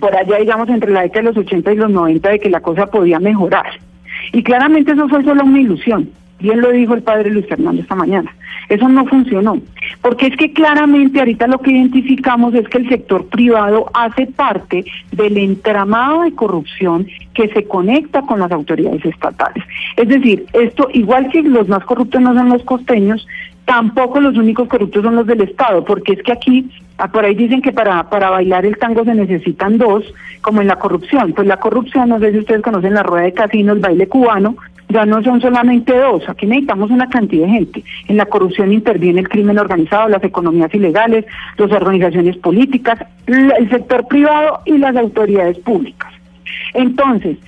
por 0.00 0.16
allá 0.16 0.38
digamos 0.38 0.68
entre 0.68 0.90
la 0.90 1.02
década 1.02 1.20
de 1.20 1.28
los 1.28 1.36
80 1.36 1.72
y 1.72 1.76
los 1.76 1.90
90, 1.90 2.28
de 2.28 2.40
que 2.40 2.50
la 2.50 2.60
cosa 2.60 2.86
podía 2.86 3.20
mejorar. 3.20 3.66
Y 4.32 4.42
claramente 4.42 4.92
eso 4.92 5.08
fue 5.08 5.22
solo 5.22 5.44
una 5.44 5.60
ilusión. 5.60 6.10
Bien 6.40 6.60
lo 6.60 6.72
dijo 6.72 6.94
el 6.94 7.02
padre 7.02 7.30
Luis 7.30 7.46
Fernando 7.46 7.82
esta 7.82 7.94
mañana. 7.94 8.34
Eso 8.68 8.88
no 8.88 9.04
funcionó. 9.06 9.58
Porque 10.00 10.28
es 10.28 10.36
que 10.36 10.52
claramente 10.52 11.18
ahorita 11.18 11.46
lo 11.46 11.58
que 11.58 11.72
identificamos 11.72 12.54
es 12.54 12.68
que 12.68 12.78
el 12.78 12.88
sector 12.88 13.26
privado 13.26 13.90
hace 13.94 14.26
parte 14.26 14.84
del 15.12 15.36
entramado 15.36 16.22
de 16.22 16.32
corrupción 16.32 17.06
que 17.34 17.48
se 17.48 17.64
conecta 17.64 18.22
con 18.22 18.40
las 18.40 18.52
autoridades 18.52 19.04
estatales. 19.04 19.64
Es 19.96 20.08
decir, 20.08 20.46
esto, 20.52 20.88
igual 20.92 21.28
que 21.30 21.42
los 21.42 21.68
más 21.68 21.84
corruptos 21.84 22.20
no 22.20 22.34
son 22.34 22.48
los 22.48 22.62
costeños, 22.62 23.26
tampoco 23.64 24.20
los 24.20 24.36
únicos 24.36 24.68
corruptos 24.68 25.02
son 25.02 25.16
los 25.16 25.26
del 25.26 25.42
Estado, 25.42 25.84
porque 25.84 26.14
es 26.14 26.22
que 26.22 26.32
aquí, 26.32 26.68
ah, 26.98 27.08
por 27.08 27.24
ahí 27.24 27.34
dicen 27.34 27.62
que 27.62 27.72
para, 27.72 28.08
para 28.08 28.30
bailar 28.30 28.66
el 28.66 28.78
tango 28.78 29.04
se 29.04 29.14
necesitan 29.14 29.78
dos, 29.78 30.04
como 30.40 30.60
en 30.60 30.68
la 30.68 30.76
corrupción. 30.76 31.32
Pues 31.32 31.46
la 31.46 31.58
corrupción, 31.58 32.08
no 32.08 32.18
sé 32.18 32.32
si 32.32 32.38
ustedes 32.38 32.62
conocen 32.62 32.94
la 32.94 33.02
rueda 33.02 33.24
de 33.24 33.32
casino, 33.32 33.72
el 33.72 33.80
baile 33.80 34.08
cubano, 34.08 34.56
ya 34.88 35.06
no 35.06 35.22
son 35.22 35.40
solamente 35.40 35.96
dos, 35.96 36.28
aquí 36.28 36.46
necesitamos 36.46 36.90
una 36.90 37.08
cantidad 37.08 37.46
de 37.46 37.52
gente. 37.52 37.84
En 38.08 38.16
la 38.18 38.26
corrupción 38.26 38.72
interviene 38.72 39.20
el 39.20 39.28
crimen 39.28 39.58
organizado, 39.58 40.08
las 40.08 40.22
economías 40.22 40.72
ilegales, 40.74 41.24
las 41.56 41.72
organizaciones 41.72 42.36
políticas, 42.36 42.98
el 43.26 43.70
sector 43.70 44.06
privado 44.06 44.60
y 44.66 44.76
las 44.76 44.94
autoridades 44.96 45.58
públicas. 45.60 46.12
Entonces, 46.74 47.38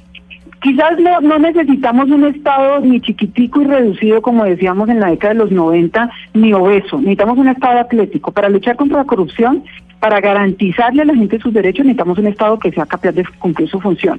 quizás 0.64 0.98
no, 0.98 1.20
no 1.20 1.38
necesitamos 1.38 2.10
un 2.10 2.24
Estado 2.24 2.80
ni 2.80 2.98
chiquitico 2.98 3.60
y 3.60 3.66
reducido, 3.66 4.22
como 4.22 4.44
decíamos 4.44 4.88
en 4.88 4.98
la 4.98 5.10
década 5.10 5.34
de 5.34 5.40
los 5.40 5.52
90, 5.52 6.10
ni 6.32 6.54
obeso. 6.54 6.96
Necesitamos 6.96 7.36
un 7.36 7.48
Estado 7.48 7.80
atlético. 7.80 8.32
Para 8.32 8.48
luchar 8.48 8.76
contra 8.76 8.96
la 8.96 9.04
corrupción, 9.04 9.62
para 10.00 10.22
garantizarle 10.22 11.02
a 11.02 11.04
la 11.04 11.14
gente 11.14 11.38
sus 11.38 11.52
derechos, 11.52 11.84
necesitamos 11.84 12.16
un 12.18 12.28
Estado 12.28 12.58
que 12.58 12.72
sea 12.72 12.86
capaz 12.86 13.12
de 13.12 13.24
cumplir 13.38 13.68
su 13.68 13.78
función. 13.78 14.18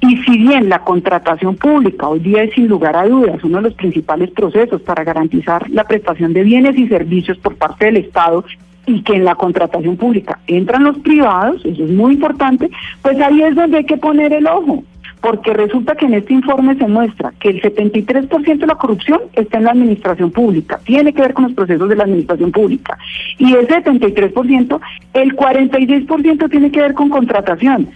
Y 0.00 0.16
si 0.24 0.38
bien 0.38 0.68
la 0.68 0.80
contratación 0.80 1.54
pública 1.54 2.08
hoy 2.08 2.18
día 2.18 2.42
es 2.42 2.54
sin 2.54 2.66
lugar 2.66 2.96
a 2.96 3.06
dudas 3.06 3.44
uno 3.44 3.58
de 3.58 3.62
los 3.62 3.74
principales 3.74 4.30
procesos 4.30 4.82
para 4.82 5.04
garantizar 5.04 5.70
la 5.70 5.84
prestación 5.84 6.32
de 6.32 6.42
bienes 6.42 6.76
y 6.76 6.88
servicios 6.88 7.38
por 7.38 7.54
parte 7.54 7.86
del 7.86 7.98
Estado, 7.98 8.44
y 8.88 9.02
que 9.02 9.14
en 9.14 9.24
la 9.24 9.34
contratación 9.34 9.96
pública 9.96 10.38
entran 10.46 10.84
los 10.84 10.98
privados, 10.98 11.64
eso 11.64 11.84
es 11.84 11.90
muy 11.90 12.14
importante, 12.14 12.70
pues 13.02 13.20
ahí 13.20 13.42
es 13.42 13.56
donde 13.56 13.78
hay 13.78 13.84
que 13.84 13.96
poner 13.96 14.32
el 14.32 14.46
ojo 14.46 14.84
porque 15.20 15.52
resulta 15.52 15.94
que 15.94 16.06
en 16.06 16.14
este 16.14 16.34
informe 16.34 16.76
se 16.76 16.86
muestra 16.86 17.32
que 17.40 17.48
el 17.50 17.62
73% 17.62 18.58
de 18.58 18.66
la 18.66 18.74
corrupción 18.76 19.20
está 19.32 19.58
en 19.58 19.64
la 19.64 19.72
administración 19.72 20.30
pública, 20.30 20.80
tiene 20.84 21.12
que 21.12 21.22
ver 21.22 21.34
con 21.34 21.44
los 21.44 21.54
procesos 21.54 21.88
de 21.88 21.96
la 21.96 22.04
administración 22.04 22.52
pública. 22.52 22.98
Y 23.38 23.54
ese 23.54 23.82
73%, 23.82 24.80
el 25.14 25.36
46% 25.36 26.50
tiene 26.50 26.70
que 26.70 26.80
ver 26.80 26.94
con 26.94 27.08
contratación. 27.08 27.88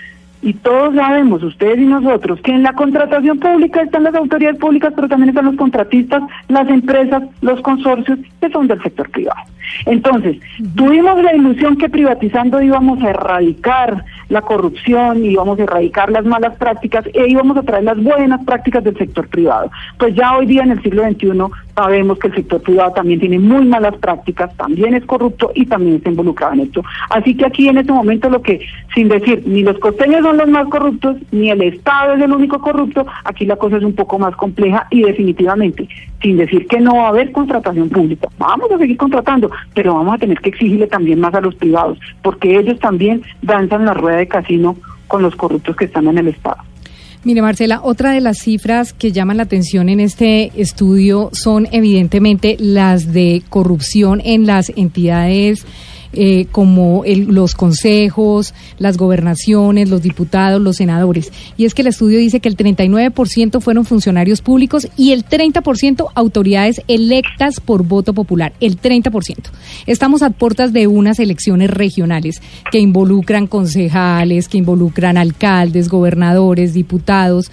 Y 0.43 0.55
todos 0.55 0.95
sabemos, 0.95 1.43
ustedes 1.43 1.79
y 1.79 1.85
nosotros, 1.85 2.41
que 2.41 2.53
en 2.53 2.63
la 2.63 2.73
contratación 2.73 3.39
pública 3.39 3.83
están 3.83 4.05
las 4.05 4.15
autoridades 4.15 4.59
públicas, 4.59 4.93
pero 4.97 5.09
también 5.09 5.31
están 5.31 5.45
los 5.45 5.57
contratistas, 5.57 6.23
las 6.49 6.69
empresas, 6.69 7.23
los 7.43 7.61
consorcios, 7.61 8.19
que 8.41 8.49
son 8.51 8.67
del 8.67 8.83
sector 8.83 9.11
privado. 9.11 9.41
Entonces, 9.87 10.39
tuvimos 10.75 11.23
la 11.23 11.35
ilusión 11.35 11.77
que 11.77 11.89
privatizando 11.89 12.61
íbamos 12.61 13.03
a 13.03 13.11
erradicar 13.11 14.05
la 14.29 14.43
corrupción, 14.43 15.25
íbamos 15.25 15.59
a 15.59 15.65
erradicar 15.65 16.11
las 16.11 16.25
malas 16.25 16.57
prácticas 16.57 17.05
e 17.13 17.29
íbamos 17.29 17.57
a 17.57 17.63
traer 17.63 17.85
las 17.85 18.03
buenas 18.03 18.45
prácticas 18.45 18.85
del 18.85 18.97
sector 18.97 19.29
privado. 19.29 19.71
Pues 19.99 20.15
ya 20.15 20.37
hoy 20.37 20.47
día 20.47 20.63
en 20.63 20.73
el 20.73 20.83
siglo 20.83 21.03
XXI 21.03 21.31
sabemos 21.75 22.19
que 22.19 22.29
el 22.29 22.35
sector 22.35 22.63
privado 22.63 22.93
también 22.93 23.21
tiene 23.21 23.39
muy 23.39 23.65
malas 23.65 23.97
prácticas, 23.97 24.55
también 24.57 24.95
es 24.95 25.05
corrupto 25.05 25.51
y 25.55 25.67
también 25.67 25.97
está 25.97 26.11
involucrado 26.11 26.55
en 26.55 26.61
esto. 26.61 26.83
Así 27.11 27.37
que 27.37 27.47
aquí 27.47 27.69
en 27.69 27.79
este 27.79 27.93
momento 27.93 28.31
lo 28.31 28.43
que, 28.43 28.61
sin 28.95 29.09
decir, 29.09 29.43
ni 29.47 29.63
los 29.63 29.79
costeños 29.79 30.23
son 30.31 30.39
los 30.39 30.49
más 30.49 30.69
corruptos, 30.69 31.17
ni 31.33 31.51
el 31.51 31.61
Estado 31.61 32.15
es 32.15 32.23
el 32.23 32.33
único 32.33 32.61
corrupto, 32.61 33.05
aquí 33.25 33.45
la 33.47 33.57
cosa 33.57 33.79
es 33.79 33.83
un 33.83 33.95
poco 33.95 34.17
más 34.17 34.37
compleja 34.37 34.87
y 34.91 35.03
definitivamente, 35.03 35.89
sin 36.23 36.37
decir 36.37 36.69
que 36.69 36.79
no 36.79 36.95
va 36.97 37.07
a 37.07 37.09
haber 37.09 37.33
contratación 37.33 37.89
pública, 37.89 38.29
vamos 38.39 38.71
a 38.71 38.79
seguir 38.79 38.97
contratando, 38.97 39.51
pero 39.75 39.95
vamos 39.95 40.15
a 40.15 40.19
tener 40.19 40.39
que 40.39 40.51
exigirle 40.51 40.87
también 40.87 41.21
más 41.21 41.35
a 41.35 41.41
los 41.41 41.57
privados, 41.57 41.99
porque 42.23 42.57
ellos 42.57 42.79
también 42.79 43.23
danzan 43.43 43.87
la 43.87 43.95
rueda 43.95 44.19
de 44.19 44.29
casino 44.29 44.77
con 45.09 45.23
los 45.23 45.35
corruptos 45.35 45.75
que 45.75 45.87
están 45.87 46.07
en 46.07 46.19
el 46.19 46.29
Estado. 46.29 46.59
Mire, 47.25 47.43
Marcela, 47.43 47.81
otra 47.83 48.13
de 48.13 48.21
las 48.21 48.39
cifras 48.39 48.93
que 48.93 49.13
llaman 49.13 49.37
la 49.37 49.43
atención 49.43 49.89
en 49.89 50.01
este 50.01 50.53
estudio 50.57 51.29
son 51.33 51.67
evidentemente 51.73 52.57
las 52.59 53.13
de 53.13 53.43
corrupción 53.51 54.23
en 54.25 54.47
las 54.47 54.71
entidades 54.75 55.67
eh, 56.13 56.47
como 56.51 57.05
los 57.07 57.55
consejos, 57.55 58.53
las 58.79 58.97
gobernaciones, 58.97 59.89
los 59.89 60.03
diputados, 60.03 60.61
los 60.61 60.77
senadores. 60.77 61.33
Y 61.57 61.65
es 61.65 61.75
que 61.75 61.83
el 61.83 61.89
estudio 61.89 62.19
dice 62.19 62.41
que 62.41 62.49
el 62.49 62.57
39% 62.57 63.61
fueron 63.61 63.85
funcionarios 63.85 64.43
públicos 64.43 64.89
y 64.97 65.13
el 65.13 65.25
30% 65.25 66.09
autoridades 66.15 66.83
electas 66.89 67.61
por 67.61 67.85
voto 67.85 68.13
popular. 68.13 68.53
El 68.61 68.81
30%. 68.81 69.37
Estamos 69.87 70.23
a 70.23 70.31
puertas 70.31 70.73
de 70.73 70.87
unas 70.87 71.19
elecciones 71.19 71.71
regionales 71.71 72.43
que 72.73 72.81
involucran 72.81 73.47
concejales, 73.47 74.49
que 74.49 74.59
involucran 74.59 75.17
alcaldes, 75.17 75.89
gobernadores, 75.89 76.75
diputados. 76.75 77.51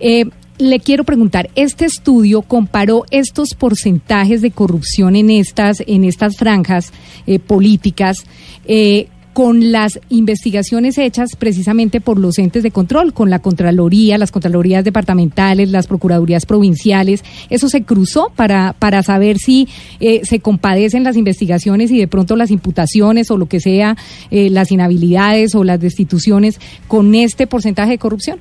Eh, 0.00 0.26
le 0.62 0.80
quiero 0.80 1.04
preguntar, 1.04 1.50
este 1.54 1.84
estudio 1.84 2.42
comparó 2.42 3.04
estos 3.10 3.54
porcentajes 3.54 4.42
de 4.42 4.50
corrupción 4.50 5.16
en 5.16 5.30
estas, 5.30 5.82
en 5.86 6.04
estas 6.04 6.36
franjas 6.36 6.92
eh, 7.26 7.38
políticas 7.38 8.24
eh, 8.64 9.08
con 9.32 9.72
las 9.72 9.98
investigaciones 10.10 10.98
hechas 10.98 11.30
precisamente 11.38 12.00
por 12.00 12.18
los 12.18 12.38
entes 12.38 12.62
de 12.62 12.70
control, 12.70 13.14
con 13.14 13.30
la 13.30 13.38
Contraloría, 13.38 14.18
las 14.18 14.30
Contralorías 14.30 14.84
departamentales, 14.84 15.70
las 15.70 15.86
Procuradurías 15.86 16.46
provinciales. 16.46 17.24
¿Eso 17.48 17.68
se 17.68 17.82
cruzó 17.82 18.30
para, 18.36 18.74
para 18.78 19.02
saber 19.02 19.38
si 19.38 19.68
eh, 20.00 20.20
se 20.24 20.40
compadecen 20.40 21.04
las 21.04 21.16
investigaciones 21.16 21.90
y 21.90 21.98
de 21.98 22.08
pronto 22.08 22.36
las 22.36 22.50
imputaciones 22.50 23.30
o 23.30 23.38
lo 23.38 23.46
que 23.46 23.60
sea, 23.60 23.96
eh, 24.30 24.50
las 24.50 24.70
inhabilidades 24.70 25.54
o 25.54 25.64
las 25.64 25.80
destituciones 25.80 26.60
con 26.86 27.14
este 27.14 27.46
porcentaje 27.46 27.92
de 27.92 27.98
corrupción? 27.98 28.38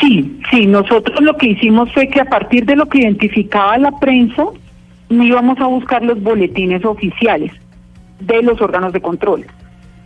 Sí, 0.00 0.40
sí, 0.50 0.66
nosotros 0.66 1.20
lo 1.20 1.36
que 1.36 1.48
hicimos 1.48 1.92
fue 1.92 2.08
que 2.08 2.20
a 2.20 2.24
partir 2.24 2.64
de 2.64 2.74
lo 2.74 2.86
que 2.86 3.00
identificaba 3.00 3.76
la 3.76 3.92
prensa, 3.98 4.44
íbamos 5.10 5.58
a 5.60 5.66
buscar 5.66 6.02
los 6.02 6.22
boletines 6.22 6.84
oficiales 6.84 7.52
de 8.20 8.42
los 8.42 8.60
órganos 8.60 8.92
de 8.92 9.00
control. 9.00 9.44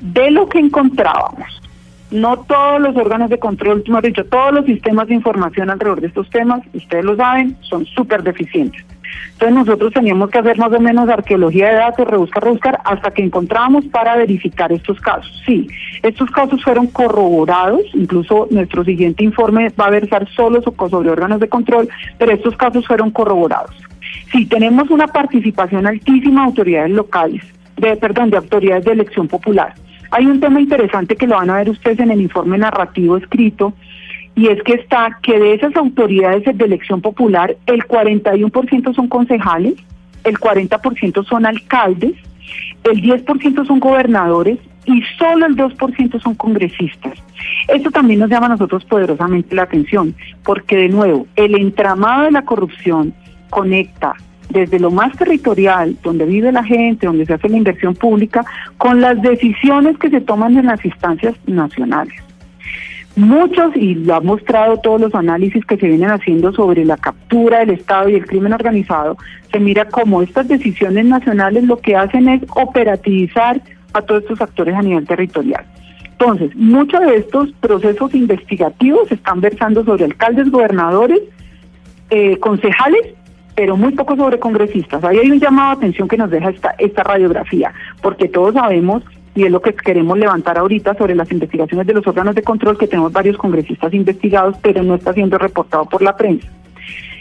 De 0.00 0.30
lo 0.30 0.48
que 0.48 0.58
encontrábamos, 0.58 1.62
no 2.10 2.38
todos 2.40 2.80
los 2.80 2.96
órganos 2.96 3.30
de 3.30 3.38
control, 3.38 3.84
mejor 3.86 4.04
dicho, 4.04 4.24
todos 4.24 4.52
los 4.52 4.66
sistemas 4.66 5.08
de 5.08 5.14
información 5.14 5.70
alrededor 5.70 6.00
de 6.00 6.08
estos 6.08 6.28
temas, 6.30 6.62
ustedes 6.72 7.04
lo 7.04 7.16
saben, 7.16 7.56
son 7.62 7.86
súper 7.86 8.22
deficientes. 8.22 8.84
Entonces 9.32 9.54
nosotros 9.54 9.92
teníamos 9.92 10.30
que 10.30 10.38
hacer 10.38 10.56
más 10.58 10.72
o 10.72 10.80
menos 10.80 11.08
arqueología 11.08 11.68
de 11.68 11.74
datos, 11.74 12.06
rebuscar, 12.06 12.44
rebuscar, 12.44 12.80
hasta 12.84 13.10
que 13.10 13.22
encontramos 13.22 13.84
para 13.86 14.16
verificar 14.16 14.72
estos 14.72 15.00
casos. 15.00 15.42
Sí, 15.44 15.66
estos 16.02 16.30
casos 16.30 16.62
fueron 16.62 16.86
corroborados, 16.86 17.82
incluso 17.94 18.46
nuestro 18.50 18.84
siguiente 18.84 19.24
informe 19.24 19.70
va 19.78 19.86
a 19.86 19.90
versar 19.90 20.28
solo 20.30 20.62
sobre 20.62 21.10
órganos 21.10 21.40
de 21.40 21.48
control, 21.48 21.88
pero 22.18 22.32
estos 22.32 22.56
casos 22.56 22.86
fueron 22.86 23.10
corroborados. 23.10 23.74
Sí, 24.30 24.46
tenemos 24.46 24.90
una 24.90 25.06
participación 25.08 25.86
altísima 25.86 26.42
de 26.42 26.46
autoridades 26.46 26.90
locales, 26.90 27.42
de, 27.76 27.96
perdón, 27.96 28.30
de 28.30 28.36
autoridades 28.36 28.84
de 28.84 28.92
elección 28.92 29.28
popular. 29.28 29.74
Hay 30.10 30.26
un 30.26 30.38
tema 30.38 30.60
interesante 30.60 31.16
que 31.16 31.26
lo 31.26 31.36
van 31.36 31.50
a 31.50 31.56
ver 31.56 31.70
ustedes 31.70 31.98
en 31.98 32.10
el 32.10 32.20
informe 32.20 32.56
narrativo 32.56 33.16
escrito, 33.16 33.72
y 34.36 34.48
es 34.48 34.62
que 34.62 34.74
está 34.74 35.18
que 35.22 35.38
de 35.38 35.54
esas 35.54 35.74
autoridades 35.76 36.44
de 36.44 36.64
elección 36.64 37.00
popular, 37.00 37.56
el 37.66 37.84
41% 37.84 38.94
son 38.94 39.08
concejales, 39.08 39.74
el 40.24 40.38
40% 40.38 41.24
son 41.24 41.46
alcaldes, 41.46 42.14
el 42.84 43.02
10% 43.02 43.66
son 43.66 43.80
gobernadores 43.80 44.58
y 44.86 45.02
solo 45.18 45.46
el 45.46 45.56
2% 45.56 46.20
son 46.20 46.34
congresistas. 46.34 47.14
Esto 47.68 47.90
también 47.90 48.20
nos 48.20 48.30
llama 48.30 48.46
a 48.46 48.50
nosotros 48.50 48.84
poderosamente 48.84 49.54
la 49.54 49.62
atención, 49.62 50.14
porque 50.44 50.76
de 50.76 50.88
nuevo, 50.88 51.26
el 51.36 51.54
entramado 51.54 52.24
de 52.24 52.32
la 52.32 52.42
corrupción 52.42 53.14
conecta 53.50 54.14
desde 54.50 54.78
lo 54.78 54.90
más 54.90 55.16
territorial, 55.16 55.96
donde 56.02 56.26
vive 56.26 56.52
la 56.52 56.64
gente, 56.64 57.06
donde 57.06 57.24
se 57.24 57.34
hace 57.34 57.48
la 57.48 57.56
inversión 57.56 57.94
pública, 57.94 58.44
con 58.78 59.00
las 59.00 59.20
decisiones 59.22 59.96
que 59.98 60.10
se 60.10 60.20
toman 60.20 60.56
en 60.56 60.66
las 60.66 60.84
instancias 60.84 61.34
nacionales. 61.46 62.23
Muchos, 63.16 63.76
y 63.76 63.94
lo 63.94 64.16
han 64.16 64.26
mostrado 64.26 64.78
todos 64.78 65.00
los 65.00 65.14
análisis 65.14 65.64
que 65.64 65.76
se 65.76 65.86
vienen 65.86 66.10
haciendo 66.10 66.52
sobre 66.52 66.84
la 66.84 66.96
captura 66.96 67.60
del 67.60 67.70
Estado 67.70 68.08
y 68.08 68.14
el 68.16 68.26
crimen 68.26 68.52
organizado, 68.52 69.16
se 69.52 69.60
mira 69.60 69.84
como 69.84 70.22
estas 70.22 70.48
decisiones 70.48 71.06
nacionales 71.06 71.64
lo 71.64 71.78
que 71.78 71.94
hacen 71.94 72.28
es 72.28 72.42
operativizar 72.56 73.62
a 73.92 74.02
todos 74.02 74.22
estos 74.22 74.40
actores 74.40 74.74
a 74.74 74.82
nivel 74.82 75.06
territorial. 75.06 75.64
Entonces, 76.10 76.54
muchos 76.56 77.00
de 77.00 77.16
estos 77.16 77.52
procesos 77.60 78.14
investigativos 78.14 79.10
están 79.12 79.40
versando 79.40 79.84
sobre 79.84 80.04
alcaldes, 80.04 80.50
gobernadores, 80.50 81.20
eh, 82.10 82.36
concejales 82.38 83.14
pero 83.54 83.76
muy 83.76 83.92
poco 83.92 84.16
sobre 84.16 84.38
congresistas. 84.38 85.04
Ahí 85.04 85.18
hay 85.18 85.30
un 85.30 85.40
llamado 85.40 85.70
de 85.70 85.76
atención 85.76 86.08
que 86.08 86.16
nos 86.16 86.30
deja 86.30 86.50
esta, 86.50 86.74
esta 86.78 87.02
radiografía, 87.02 87.72
porque 88.02 88.28
todos 88.28 88.54
sabemos, 88.54 89.02
y 89.34 89.44
es 89.44 89.50
lo 89.50 89.60
que 89.60 89.74
queremos 89.74 90.18
levantar 90.18 90.58
ahorita 90.58 90.94
sobre 90.94 91.14
las 91.14 91.30
investigaciones 91.32 91.86
de 91.86 91.94
los 91.94 92.06
órganos 92.06 92.34
de 92.34 92.42
control, 92.42 92.78
que 92.78 92.86
tenemos 92.86 93.12
varios 93.12 93.36
congresistas 93.36 93.92
investigados, 93.92 94.56
pero 94.62 94.82
no 94.82 94.94
está 94.94 95.12
siendo 95.12 95.38
reportado 95.38 95.84
por 95.86 96.02
la 96.02 96.16
prensa. 96.16 96.48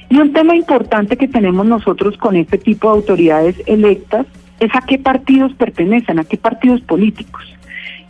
Y 0.10 0.17
un 0.17 0.32
tema 0.32 0.56
importante 0.56 1.17
que 1.17 1.28
tenemos 1.28 1.65
nosotros 1.65 2.17
con 2.17 2.36
este 2.36 2.58
tipo 2.58 2.88
de 2.89 2.97
autoridades 2.97 3.56
electas 3.65 4.28
es 4.60 4.69
a 4.76 4.82
qué 4.82 4.99
partidos 4.99 5.54
pertenecen, 5.54 6.19
a 6.19 6.23
qué 6.23 6.38
partidos 6.38 6.82
políticos 6.82 7.41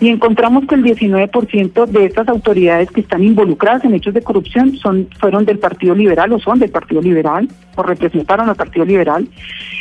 y 0.03 0.09
encontramos 0.09 0.65
que 0.65 0.75
el 0.75 0.83
19% 0.83 1.85
de 1.85 2.05
estas 2.05 2.27
autoridades 2.27 2.91
que 2.91 2.99
están 2.99 3.23
involucradas 3.23 3.85
en 3.85 3.93
hechos 3.93 4.13
de 4.13 4.21
corrupción 4.21 4.75
son 4.75 5.07
fueron 5.17 5.45
del 5.45 5.59
Partido 5.59 5.95
Liberal 5.95 6.33
o 6.33 6.39
son 6.39 6.59
del 6.59 6.71
Partido 6.71 7.01
Liberal 7.01 7.47
o 7.77 7.83
representaron 7.83 8.49
al 8.49 8.57
Partido 8.57 8.83
Liberal. 8.83 9.29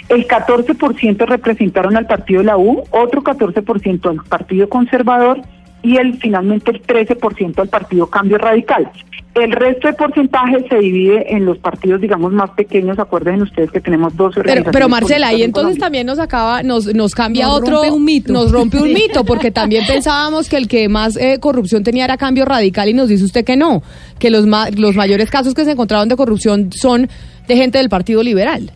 El 0.09 0.29
14% 0.29 1.27
representaron 1.27 1.97
al 1.97 2.07
Partido 2.07 2.39
de 2.39 2.47
la 2.47 2.57
U, 2.57 2.85
otro 2.93 3.25
14% 3.25 4.11
al 4.11 4.25
Partido 4.29 4.69
Conservador 4.69 5.41
y 5.83 5.97
el 5.97 6.19
finalmente 6.19 6.71
el 6.71 6.83
13% 6.83 7.59
al 7.59 7.69
Partido 7.69 8.07
Cambio 8.07 8.39
Radical. 8.39 8.91
El 9.35 9.51
resto 9.53 9.89
de 9.89 9.95
porcentajes 9.95 10.65
se 10.69 10.77
divide 10.79 11.35
en 11.35 11.47
los 11.47 11.57
partidos, 11.57 12.03
digamos, 12.03 12.33
más 12.33 12.51
pequeños. 12.51 12.99
Acuerden 12.99 13.41
ustedes 13.41 13.71
que 13.71 13.81
tenemos 13.81 14.15
dos 14.15 14.35
Pero, 14.45 14.65
pero 14.71 14.91
Marcela, 14.91 15.33
y 15.33 15.43
entonces 15.43 15.79
también 15.79 16.07
nos 16.07 16.19
acaba, 16.19 16.63
nos, 16.63 16.95
nos 16.95 17.15
cambia 17.15 17.49
otro, 17.49 17.77
rompe 17.77 17.91
un 17.91 18.05
mito. 18.05 18.33
nos 18.33 18.53
rompe 18.53 18.77
un 18.77 18.93
mito, 18.93 19.25
porque 19.25 19.51
también 19.51 19.87
pensábamos 19.87 20.51
que 20.51 20.59
el 20.59 20.69
que 20.69 20.91
más 20.91 21.17
eh, 21.17 21.39
corrupción 21.41 21.83
tenía 21.83 22.05
era 22.05 22.19
cambio 22.19 22.45
radical 22.45 22.91
y 22.91 22.95
nos 22.95 23.09
dice 23.09 23.25
usted 23.25 23.43
que 23.43 23.57
no, 23.57 23.83
que 24.19 24.29
los, 24.29 24.45
los 24.77 24.97
mayores 24.97 25.31
casos 25.31 25.55
que 25.55 25.65
se 25.65 25.71
encontraron 25.71 26.11
de 26.11 26.17
corrupción 26.17 26.71
son 26.71 27.09
de 27.49 27.57
gente 27.57 27.79
del 27.79 27.89
Partido 27.89 28.23
Liberal. 28.23 28.71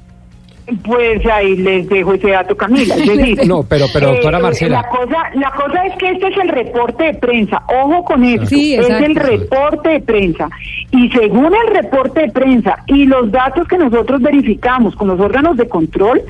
Pues 0.84 1.24
ahí 1.26 1.56
les 1.56 1.88
dejo 1.88 2.14
ese 2.14 2.30
dato, 2.30 2.56
Camila. 2.56 2.96
no, 3.46 3.62
pero, 3.62 3.86
pero 3.92 4.08
doctora 4.08 4.38
eh, 4.38 4.42
Marcela. 4.42 4.82
La 4.82 4.88
cosa, 4.88 5.30
la 5.34 5.50
cosa 5.52 5.86
es 5.86 5.96
que 5.96 6.10
este 6.10 6.26
es 6.26 6.36
el 6.38 6.48
reporte 6.48 7.04
de 7.04 7.14
prensa. 7.14 7.62
Ojo 7.68 8.04
con 8.04 8.24
eso. 8.24 8.42
es 8.42 8.88
el 8.88 9.14
reporte 9.14 9.90
de 9.90 10.00
prensa. 10.00 10.48
Y 10.90 11.08
según 11.10 11.54
el 11.54 11.74
reporte 11.74 12.22
de 12.22 12.32
prensa 12.32 12.78
y 12.86 13.06
los 13.06 13.30
datos 13.30 13.68
que 13.68 13.78
nosotros 13.78 14.20
verificamos 14.20 14.96
con 14.96 15.08
los 15.08 15.20
órganos 15.20 15.56
de 15.56 15.68
control, 15.68 16.22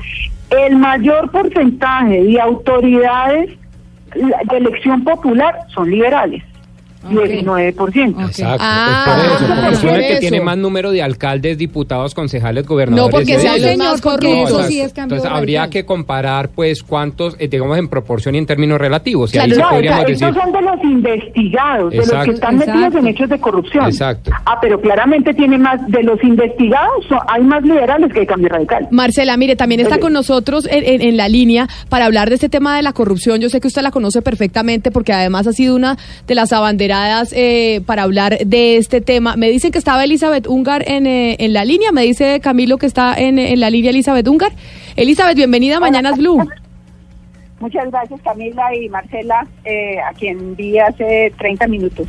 el 0.51 0.75
mayor 0.75 1.31
porcentaje 1.31 2.23
de 2.23 2.39
autoridades 2.39 3.49
de 4.13 4.57
elección 4.57 5.03
popular 5.03 5.55
son 5.73 5.89
liberales. 5.89 6.43
19%. 7.03 8.25
Exacto. 8.27 8.57
Ah, 8.59 9.69
es 9.71 9.83
el 9.83 10.07
que 10.07 10.17
tiene 10.19 10.41
más 10.41 10.57
número 10.57 10.91
de 10.91 11.01
alcaldes, 11.01 11.57
diputados, 11.57 12.13
concejales, 12.13 12.65
gobernadores. 12.65 13.13
No, 13.13 13.17
porque 13.17 13.39
sea 13.39 13.77
más 13.77 14.01
corrupto. 14.01 14.63
sí 14.63 14.81
es 14.81 14.93
entonces 14.97 15.29
habría 15.29 15.69
que 15.69 15.85
comparar, 15.85 16.49
pues, 16.49 16.83
cuántos, 16.83 17.35
eh, 17.39 17.47
digamos, 17.47 17.77
en 17.77 17.87
proporción 17.87 18.35
y 18.35 18.39
en 18.39 18.45
términos 18.45 18.79
relativos. 18.79 19.33
Y 19.33 19.39
ahí 19.39 19.49
no, 19.49 19.69
podríamos 19.69 20.05
decir... 20.05 20.27
Estos 20.27 20.43
son 20.43 20.51
de 20.51 20.61
los 20.61 20.83
investigados, 20.83 21.91
de 21.91 21.97
los 21.97 22.25
que 22.25 22.31
están 22.31 22.57
metidos 22.57 22.95
en 22.95 23.07
hechos 23.07 23.29
de 23.29 23.39
corrupción. 23.39 23.85
Exacto. 23.85 24.31
Ah, 24.45 24.57
pero 24.61 24.79
claramente 24.81 25.33
tiene 25.33 25.57
más, 25.57 25.85
de 25.87 26.03
los 26.03 26.21
investigados, 26.23 27.05
hay 27.27 27.43
más 27.43 27.63
liberales 27.63 28.11
que 28.11 28.21
hay 28.21 28.25
cambio 28.25 28.49
radical. 28.49 28.87
Marcela, 28.91 29.37
mire, 29.37 29.55
también 29.55 29.81
está 29.81 29.99
con 29.99 30.13
nosotros 30.13 30.67
en, 30.69 31.01
en 31.01 31.17
la 31.17 31.29
línea 31.29 31.67
para 31.89 32.05
hablar 32.05 32.29
de 32.29 32.35
este 32.35 32.49
tema 32.49 32.75
de 32.75 32.81
la 32.81 32.93
corrupción. 32.93 33.39
Yo 33.39 33.49
sé 33.49 33.61
que 33.61 33.67
usted 33.67 33.81
la 33.81 33.91
conoce 33.91 34.21
perfectamente 34.21 34.91
porque 34.91 35.13
además 35.13 35.47
ha 35.47 35.53
sido 35.53 35.75
una 35.75 35.97
de 36.25 36.35
las 36.35 36.51
eh, 37.33 37.81
para 37.85 38.03
hablar 38.03 38.37
de 38.37 38.77
este 38.77 39.01
tema. 39.01 39.35
Me 39.35 39.49
dicen 39.49 39.71
que 39.71 39.77
estaba 39.77 40.03
Elizabeth 40.03 40.47
Ungar 40.47 40.83
en, 40.87 41.05
eh, 41.05 41.35
en 41.39 41.53
la 41.53 41.65
línea, 41.65 41.91
me 41.91 42.03
dice 42.03 42.39
Camilo 42.39 42.77
que 42.77 42.85
está 42.85 43.13
en, 43.15 43.39
en 43.39 43.59
la 43.59 43.69
línea 43.69 43.91
Elizabeth 43.91 44.27
Ungar. 44.27 44.51
Elizabeth, 44.95 45.35
bienvenida 45.35 45.77
a 45.77 45.79
Mañanas 45.79 46.17
Blue. 46.17 46.47
Muchas 47.59 47.89
gracias 47.89 48.21
Camila 48.21 48.73
y 48.75 48.87
Marcela, 48.87 49.47
eh, 49.65 49.99
a 49.99 50.13
quien 50.13 50.55
vi 50.55 50.77
hace 50.79 51.33
30 51.37 51.67
minutos. 51.67 52.07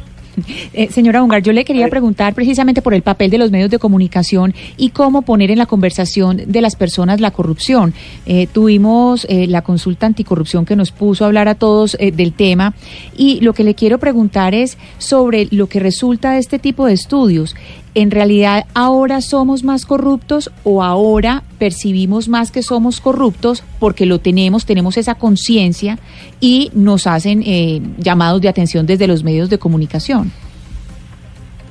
Eh, 0.72 0.88
señora 0.90 1.22
Ungar, 1.22 1.42
yo 1.42 1.52
le 1.52 1.64
quería 1.64 1.88
preguntar 1.88 2.34
precisamente 2.34 2.82
por 2.82 2.94
el 2.94 3.02
papel 3.02 3.30
de 3.30 3.38
los 3.38 3.50
medios 3.50 3.70
de 3.70 3.78
comunicación 3.78 4.54
y 4.76 4.90
cómo 4.90 5.22
poner 5.22 5.50
en 5.50 5.58
la 5.58 5.66
conversación 5.66 6.42
de 6.46 6.60
las 6.60 6.76
personas 6.76 7.20
la 7.20 7.30
corrupción. 7.30 7.94
Eh, 8.26 8.46
tuvimos 8.52 9.26
eh, 9.28 9.46
la 9.46 9.62
consulta 9.62 10.06
anticorrupción 10.06 10.64
que 10.64 10.76
nos 10.76 10.90
puso 10.90 11.24
a 11.24 11.26
hablar 11.28 11.48
a 11.48 11.54
todos 11.54 11.96
del 11.98 12.32
tema 12.32 12.74
y 13.16 13.40
lo 13.40 13.52
que 13.52 13.64
le 13.64 13.74
quiero 13.74 13.98
preguntar 13.98 14.54
es 14.54 14.78
sobre 14.98 15.48
lo 15.50 15.66
que 15.68 15.80
resulta 15.80 16.32
de 16.32 16.38
este 16.38 16.58
tipo 16.58 16.86
de 16.86 16.92
estudios. 16.94 17.54
¿En 17.98 18.12
realidad 18.12 18.66
ahora 18.74 19.20
somos 19.20 19.64
más 19.64 19.84
corruptos 19.84 20.52
o 20.62 20.84
ahora 20.84 21.42
percibimos 21.58 22.28
más 22.28 22.52
que 22.52 22.62
somos 22.62 23.00
corruptos 23.00 23.64
porque 23.80 24.06
lo 24.06 24.20
tenemos, 24.20 24.66
tenemos 24.66 24.96
esa 24.96 25.16
conciencia 25.16 25.98
y 26.38 26.70
nos 26.74 27.08
hacen 27.08 27.42
eh, 27.44 27.82
llamados 27.96 28.40
de 28.40 28.48
atención 28.48 28.86
desde 28.86 29.08
los 29.08 29.24
medios 29.24 29.50
de 29.50 29.58
comunicación? 29.58 30.30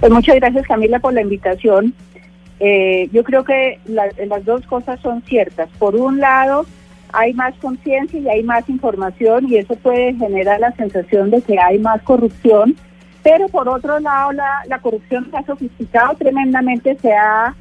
Pues 0.02 0.12
muchas 0.12 0.36
gracias 0.36 0.68
Camila 0.68 1.00
por 1.00 1.14
la 1.14 1.22
invitación. 1.22 1.94
Eh, 2.60 3.08
yo 3.14 3.24
creo 3.24 3.46
que 3.46 3.80
las 3.86 4.44
dos 4.44 4.66
cosas 4.66 5.00
son 5.00 5.22
ciertas. 5.22 5.70
Por 5.80 5.96
un 5.96 6.20
lado, 6.20 6.66
hay 7.14 7.34
más 7.36 7.56
conciencia 7.62 8.20
y 8.20 8.28
hay 8.28 8.44
más 8.44 8.68
información 8.68 9.48
y 9.50 9.56
eso 9.56 9.78
puede 9.78 10.14
generar 10.16 10.60
la 10.60 10.74
sensación 10.74 11.32
de 11.32 11.42
que 11.42 11.58
hay 11.58 11.80
más 11.80 12.02
corrupción 12.02 12.76
pero 13.28 13.50
por 13.50 13.68
otro 13.68 14.00
lado, 14.00 14.32
la, 14.32 14.80
corrupción 14.82 15.30
se 15.30 15.36
ha 15.36 15.46
sofisticado 15.46 16.16
tremendamente, 16.16 16.98
se 17.02 17.12
ha 17.12 17.54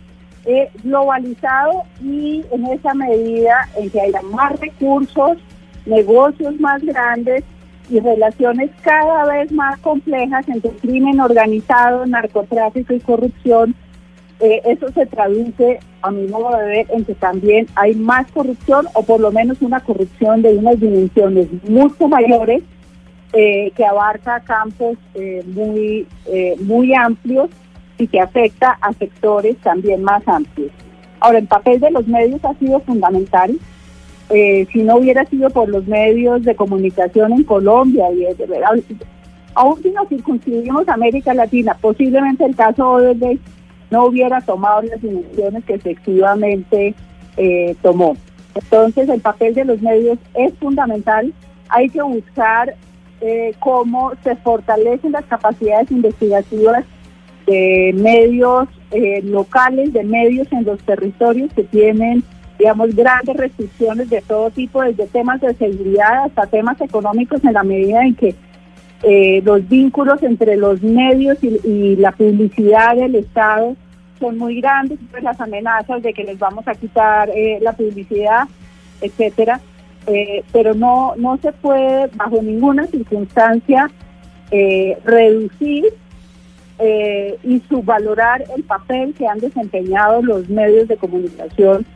eh, 0.45 0.71
globalizado 0.85 1.83
y 2.01 2.45
en 2.53 2.67
esa 2.67 2.95
medida 2.95 3.69
en 3.77 3.91
que 3.91 4.01
haya 4.01 4.23
más 4.23 4.61
recursos, 4.61 5.39
negocios 5.85 6.61
más 6.61 6.81
grandes 6.85 7.43
y 7.91 7.99
relaciones 7.99 8.71
cada 8.83 9.25
vez 9.25 9.51
más 9.51 9.77
complejas 9.81 10.49
entre 10.49 10.71
crimen 10.71 11.19
organizado, 11.19 12.07
narcotráfico 12.07 12.95
y 12.95 13.01
corrupción, 13.01 13.75
eh, 14.39 14.61
eso 14.67 14.87
se 14.93 15.05
traduce, 15.07 15.81
a 16.03 16.13
mi 16.13 16.29
modo 16.29 16.57
de 16.59 16.65
ver, 16.65 16.87
en 16.91 17.05
que 17.05 17.17
también 17.17 17.67
hay 17.75 17.97
más 17.97 18.31
corrupción 18.31 18.87
o 18.95 19.03
por 19.03 19.19
lo 19.19 19.33
menos 19.33 19.61
una 19.63 19.81
corrupción 19.81 20.43
de 20.43 20.59
unas 20.59 20.79
dimensiones 20.79 21.49
mucho 21.69 22.07
mayores 22.07 22.63
eh, 23.33 23.73
que 23.77 23.85
abarca 23.85 24.41
campos 24.41 24.97
eh, 25.15 25.43
muy, 25.47 26.07
eh, 26.27 26.57
muy 26.61 26.95
amplios 26.95 27.51
y 27.99 28.07
que 28.07 28.21
afecta 28.21 28.79
a 28.81 28.93
sectores 28.93 29.57
también 29.59 30.03
más 30.03 30.27
amplios. 30.27 30.71
Ahora, 31.21 31.39
el 31.39 31.47
papel 31.47 31.81
de 31.81 31.91
los 31.91 32.07
medios 32.07 32.45
ha 32.45 32.55
sido 32.55 32.81
fundamental. 32.81 33.59
Eh, 34.29 34.67
si 34.73 34.83
no 34.83 34.97
hubiera 34.97 35.25
sido 35.27 35.51
por 35.51 35.69
los 35.69 35.87
medios 35.87 36.43
de 36.43 36.57
comunicación 36.57 37.33
en 37.33 37.45
Colombia 37.45 38.11
y 38.11 38.19
de, 38.35 38.47
aún 39.55 39.83
si 39.83 39.91
nos 39.91 40.09
circunscribimos 40.09 40.89
a 40.89 40.95
América 40.95 41.33
Latina, 41.33 41.77
posiblemente 41.81 42.45
el 42.45 42.57
caso 42.57 42.99
de 42.99 43.39
no 43.91 44.07
hubiera 44.07 44.41
tomado 44.41 44.83
las 44.83 45.01
dimensiones 45.01 45.65
que 45.65 45.75
efectivamente 45.75 46.95
eh, 47.37 47.77
tomó. 47.83 48.17
Entonces, 48.55 49.09
el 49.09 49.21
papel 49.21 49.55
de 49.55 49.65
los 49.65 49.81
medios 49.81 50.19
es 50.35 50.53
fundamental. 50.55 51.33
Hay 51.69 51.89
que 51.89 52.03
buscar 52.03 52.75
eh, 53.21 53.55
cómo 53.59 54.13
se 54.23 54.37
fortalecen 54.37 55.13
las 55.13 55.25
capacidades 55.25 55.91
investigativas 55.91 56.85
de 57.47 57.95
medios 57.97 58.69
eh, 58.91 59.23
locales, 59.23 59.93
de 59.93 60.05
medios 60.05 60.51
en 60.53 60.65
los 60.65 60.81
territorios 60.81 61.53
que 61.53 61.63
tienen, 61.63 62.23
digamos, 62.59 62.95
grandes 62.95 63.37
restricciones 63.37 64.11
de 64.11 64.21
todo 64.23 64.51
tipo, 64.51 64.83
desde 64.83 65.07
temas 65.07 65.41
de 65.41 65.55
seguridad 65.55 66.25
hasta 66.25 66.47
temas 66.47 66.81
económicos, 66.81 67.43
en 67.45 67.53
la 67.53 67.63
medida 67.63 68.05
en 68.05 68.15
que 68.15 68.35
eh, 69.03 69.43
los 69.45 69.69
vínculos 69.69 70.23
entre 70.23 70.57
los 70.57 70.83
medios 70.83 71.39
y, 71.43 71.97
la 71.97 72.13
publicidad 72.13 72.97
del 72.97 73.15
Estado 73.17 73.77
son 74.19 74.39
muy 74.39 74.61
grandes, 74.61 74.99
pues 75.11 75.23
las 75.23 75.41
amenazas 75.41 76.03
de 76.03 76.15
que 76.15 76.25
les 76.25 76.39
vamos 76.39 76.67
a 76.67 76.75
quitar 76.75 77.29
eh, 77.31 77.59
la 77.61 77.73
publicidad, 77.75 78.49
etcétera, 79.01 79.61
pero 80.53 80.75
no, 80.75 81.15
no 81.17 81.37
se 81.39 81.53
puede 81.53 82.07
bajo 82.15 82.41
ninguna 82.41 82.87
circunstancia 82.87 83.91
reducir 85.05 85.93
eh, 86.79 87.39
y 87.43 87.61
subvalorar 87.71 88.45
el 88.55 88.63
papel 88.63 89.15
que 89.15 89.27
han 89.27 89.39
desempeñado 89.39 90.21
los 90.21 90.47
medios 90.51 90.87
de 90.89 90.99
comunicación 90.99 91.87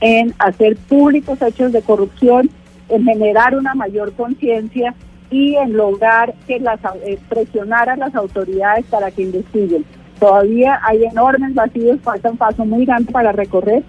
en 0.00 0.32
hacer 0.38 0.76
públicos 0.76 1.42
hechos 1.42 1.72
de 1.72 1.82
corrupción, 1.82 2.48
en 2.88 3.02
generar 3.02 3.56
una 3.56 3.74
mayor 3.74 4.12
conciencia 4.12 4.94
y 5.28 5.56
en 5.56 5.76
lograr 5.76 6.34
que 6.46 6.60
las 6.60 6.78
eh, 7.04 7.18
presionar 7.28 7.88
a 7.88 7.96
las 7.96 8.14
autoridades 8.14 8.84
para 8.86 9.10
que 9.10 9.22
investiguen. 9.22 9.84
Todavía 10.20 10.78
hay 10.84 11.02
enormes 11.02 11.54
vacíos, 11.54 11.98
falta 12.04 12.30
un 12.30 12.36
paso 12.36 12.64
muy 12.64 12.86
grande 12.86 13.10
para 13.10 13.32
recorrer, 13.32 13.82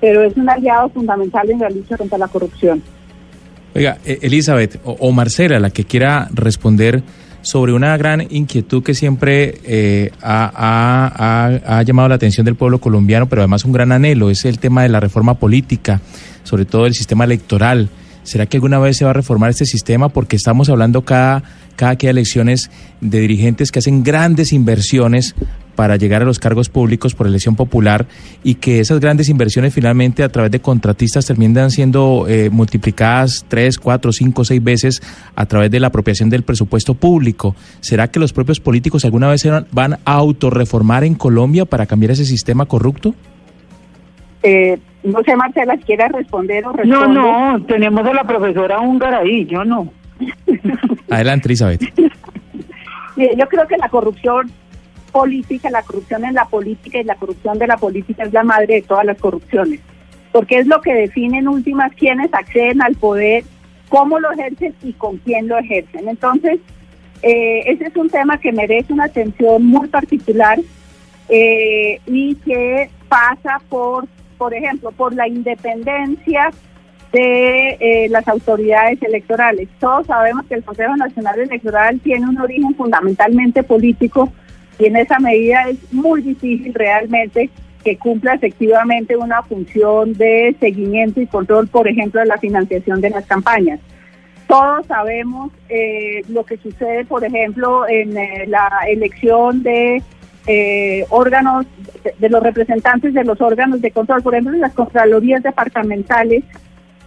pero 0.00 0.22
es 0.22 0.36
un 0.36 0.48
aliado 0.48 0.88
fundamental 0.90 1.50
en 1.50 1.58
la 1.58 1.70
lucha 1.70 1.96
contra 1.96 2.16
la 2.16 2.28
corrupción. 2.28 2.80
Oiga, 3.76 3.98
e-, 4.04 4.18
Elizabeth 4.22 4.80
o 4.84 5.12
Marcela, 5.12 5.60
la 5.60 5.70
que 5.70 5.84
quiera 5.84 6.28
responder 6.32 7.02
sobre 7.46 7.72
una 7.72 7.96
gran 7.96 8.26
inquietud 8.28 8.82
que 8.82 8.92
siempre 8.92 9.60
eh, 9.64 10.10
ha, 10.20 11.82
llamado 11.86 12.08
la 12.08 12.16
atención 12.16 12.44
del 12.44 12.56
pueblo 12.56 12.80
colombiano, 12.80 13.28
pero 13.28 13.42
además 13.42 13.64
un 13.64 13.70
gran 13.70 13.92
anhelo, 13.92 14.30
es 14.30 14.44
el 14.44 14.58
tema 14.58 14.82
de 14.82 14.88
la 14.88 14.98
reforma 14.98 15.34
política, 15.34 16.00
sobre 16.42 16.64
todo 16.64 16.86
el 16.86 16.94
sistema 16.94 17.22
electoral. 17.22 17.88
¿Será 18.24 18.46
que 18.46 18.56
alguna 18.56 18.80
vez 18.80 18.96
se 18.96 19.04
va 19.04 19.10
a 19.10 19.14
reformar 19.14 19.50
este 19.50 19.64
sistema? 19.64 20.08
Porque 20.08 20.34
estamos 20.34 20.68
hablando 20.70 21.04
cada, 21.04 21.44
cada 21.76 21.94
que 21.94 22.08
hay 22.08 22.10
elecciones 22.10 22.68
de 23.00 23.20
dirigentes 23.20 23.70
que 23.70 23.78
hacen 23.78 24.02
grandes 24.02 24.52
inversiones 24.52 25.36
para 25.76 25.96
llegar 25.96 26.22
a 26.22 26.24
los 26.24 26.38
cargos 26.38 26.68
públicos 26.68 27.14
por 27.14 27.26
elección 27.26 27.54
popular 27.54 28.06
y 28.42 28.56
que 28.56 28.80
esas 28.80 28.98
grandes 28.98 29.28
inversiones 29.28 29.72
finalmente 29.72 30.24
a 30.24 30.28
través 30.28 30.50
de 30.50 30.60
contratistas 30.60 31.26
terminan 31.26 31.70
siendo 31.70 32.26
eh, 32.28 32.50
multiplicadas 32.50 33.44
tres, 33.46 33.78
cuatro, 33.78 34.12
cinco, 34.12 34.44
seis 34.44 34.64
veces 34.64 35.02
a 35.36 35.46
través 35.46 35.70
de 35.70 35.78
la 35.78 35.88
apropiación 35.88 36.30
del 36.30 36.42
presupuesto 36.42 36.94
público. 36.94 37.54
¿Será 37.80 38.08
que 38.08 38.18
los 38.18 38.32
propios 38.32 38.58
políticos 38.58 39.04
alguna 39.04 39.28
vez 39.28 39.46
van 39.70 39.94
a 40.04 40.12
autorreformar 40.14 41.04
en 41.04 41.14
Colombia 41.14 41.66
para 41.66 41.86
cambiar 41.86 42.12
ese 42.12 42.24
sistema 42.24 42.66
corrupto? 42.66 43.14
Eh, 44.42 44.78
no 45.02 45.22
sé, 45.22 45.36
Marcela, 45.36 45.76
¿quiere 45.76 46.08
responder 46.08 46.64
o 46.66 46.72
No, 46.84 47.06
no, 47.06 47.64
tenemos 47.66 48.04
a 48.06 48.12
la 48.12 48.24
profesora 48.24 48.80
húngara 48.80 49.18
ahí, 49.18 49.44
yo 49.46 49.64
no. 49.64 49.92
Adelante, 51.10 51.48
Elizabeth. 51.48 51.82
yo 53.16 53.48
creo 53.48 53.66
que 53.66 53.76
la 53.76 53.88
corrupción 53.88 54.50
política, 55.16 55.70
la 55.70 55.82
corrupción 55.82 56.26
en 56.26 56.34
la 56.34 56.44
política 56.44 56.98
y 56.98 57.04
la 57.04 57.14
corrupción 57.14 57.58
de 57.58 57.66
la 57.66 57.78
política 57.78 58.24
es 58.24 58.34
la 58.34 58.44
madre 58.44 58.74
de 58.74 58.82
todas 58.82 59.06
las 59.06 59.16
corrupciones, 59.16 59.80
porque 60.30 60.58
es 60.58 60.66
lo 60.66 60.82
que 60.82 60.92
define 60.92 61.38
en 61.38 61.48
últimas 61.48 61.90
quienes 61.94 62.28
acceden 62.34 62.82
al 62.82 62.96
poder, 62.96 63.42
cómo 63.88 64.20
lo 64.20 64.30
ejercen 64.32 64.74
y 64.82 64.92
con 64.92 65.16
quién 65.16 65.48
lo 65.48 65.56
ejercen. 65.56 66.06
Entonces, 66.06 66.58
eh, 67.22 67.62
ese 67.64 67.86
es 67.86 67.96
un 67.96 68.10
tema 68.10 68.36
que 68.38 68.52
merece 68.52 68.92
una 68.92 69.04
atención 69.04 69.64
muy 69.64 69.88
particular 69.88 70.58
eh, 71.30 71.98
y 72.06 72.34
que 72.34 72.90
pasa 73.08 73.58
por, 73.70 74.06
por 74.36 74.52
ejemplo, 74.52 74.92
por 74.92 75.14
la 75.14 75.26
independencia 75.26 76.50
de 77.10 77.68
eh, 77.80 78.08
las 78.10 78.28
autoridades 78.28 79.02
electorales. 79.02 79.66
Todos 79.80 80.08
sabemos 80.08 80.44
que 80.44 80.56
el 80.56 80.62
Consejo 80.62 80.94
Nacional 80.94 81.40
Electoral 81.40 82.00
tiene 82.00 82.28
un 82.28 82.38
origen 82.38 82.74
fundamentalmente 82.74 83.62
político 83.62 84.30
y 84.78 84.86
en 84.86 84.96
esa 84.96 85.18
medida 85.18 85.68
es 85.68 85.92
muy 85.92 86.22
difícil 86.22 86.74
realmente 86.74 87.50
que 87.84 87.96
cumpla 87.96 88.34
efectivamente 88.34 89.16
una 89.16 89.42
función 89.42 90.12
de 90.14 90.56
seguimiento 90.58 91.20
y 91.20 91.26
control, 91.26 91.68
por 91.68 91.86
ejemplo, 91.86 92.20
de 92.20 92.26
la 92.26 92.36
financiación 92.36 93.00
de 93.00 93.10
las 93.10 93.26
campañas. 93.26 93.78
Todos 94.48 94.86
sabemos 94.86 95.52
eh, 95.68 96.22
lo 96.28 96.44
que 96.44 96.56
sucede, 96.56 97.04
por 97.04 97.24
ejemplo, 97.24 97.88
en 97.88 98.16
eh, 98.16 98.44
la 98.48 98.68
elección 98.88 99.62
de 99.62 100.02
eh, 100.48 101.04
órganos, 101.10 101.66
de, 102.18 102.28
los 102.28 102.42
representantes 102.42 103.14
de 103.14 103.24
los 103.24 103.40
órganos 103.40 103.80
de 103.80 103.90
control, 103.90 104.22
por 104.22 104.34
ejemplo, 104.34 104.56
las 104.56 104.74
contralorías 104.74 105.42
departamentales 105.42 106.44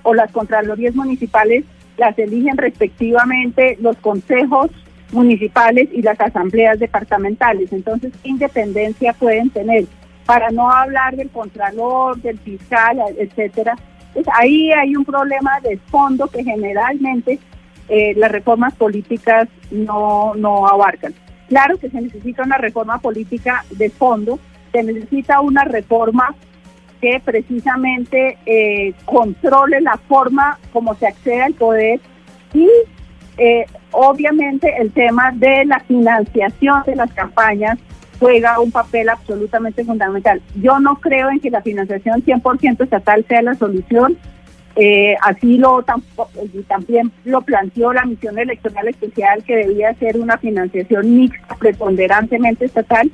o 0.03 0.13
las 0.13 0.32
contralorías 0.32 0.95
municipales, 0.95 1.63
las 1.97 2.17
eligen 2.19 2.58
respectivamente 2.58 3.77
los 3.82 3.97
consejos 3.97 4.71
municipales 5.11 5.89
y 5.91 6.01
las 6.01 6.19
asambleas 6.19 6.79
departamentales. 6.79 7.71
Entonces, 7.71 8.13
¿qué 8.21 8.29
independencia 8.29 9.13
pueden 9.13 9.49
tener? 9.49 9.85
Para 10.25 10.49
no 10.51 10.69
hablar 10.69 11.15
del 11.15 11.29
contralor, 11.29 12.21
del 12.21 12.37
fiscal, 12.39 12.99
etcétera. 13.17 13.75
Pues 14.13 14.25
ahí 14.33 14.71
hay 14.71 14.95
un 14.95 15.05
problema 15.05 15.59
de 15.61 15.77
fondo 15.77 16.27
que 16.27 16.43
generalmente 16.43 17.39
eh, 17.87 18.13
las 18.15 18.31
reformas 18.31 18.75
políticas 18.75 19.47
no, 19.71 20.33
no 20.35 20.67
abarcan. 20.67 21.13
Claro 21.47 21.77
que 21.77 21.89
se 21.89 21.99
necesita 21.99 22.43
una 22.43 22.57
reforma 22.57 22.99
política 22.99 23.65
de 23.71 23.89
fondo, 23.89 24.39
se 24.71 24.83
necesita 24.83 25.41
una 25.41 25.63
reforma 25.63 26.35
que 27.01 27.21
precisamente 27.23 28.37
eh, 28.45 28.93
controle 29.05 29.81
la 29.81 29.97
forma 29.97 30.59
como 30.71 30.93
se 30.95 31.07
accede 31.07 31.41
al 31.41 31.53
poder 31.53 31.99
y 32.53 32.67
eh, 33.37 33.65
obviamente 33.91 34.73
el 34.80 34.91
tema 34.91 35.32
de 35.34 35.65
la 35.65 35.80
financiación 35.82 36.84
de 36.86 36.95
las 36.95 37.12
campañas 37.13 37.78
juega 38.19 38.60
un 38.60 38.71
papel 38.71 39.10
absolutamente 39.10 39.84
fundamental. 39.86 40.41
Yo 40.56 40.80
no 40.80 40.95
creo 40.97 41.30
en 41.30 41.39
que 41.39 41.49
la 41.49 41.62
financiación 41.62 42.23
100% 42.23 42.84
estatal 42.84 43.25
sea 43.28 43.41
la 43.41 43.56
solución. 43.56 44.17
Eh, 44.75 45.15
así 45.21 45.58
lo 45.58 45.84
también 46.67 47.12
lo 47.25 47.41
planteó 47.41 47.91
la 47.91 48.06
misión 48.06 48.38
electoral 48.38 48.88
especial 48.88 49.43
que 49.43 49.56
debía 49.56 49.93
ser 49.95 50.17
una 50.17 50.38
financiación 50.38 51.17
mixta 51.17 51.56
preponderantemente 51.56 52.65
estatal, 52.65 53.12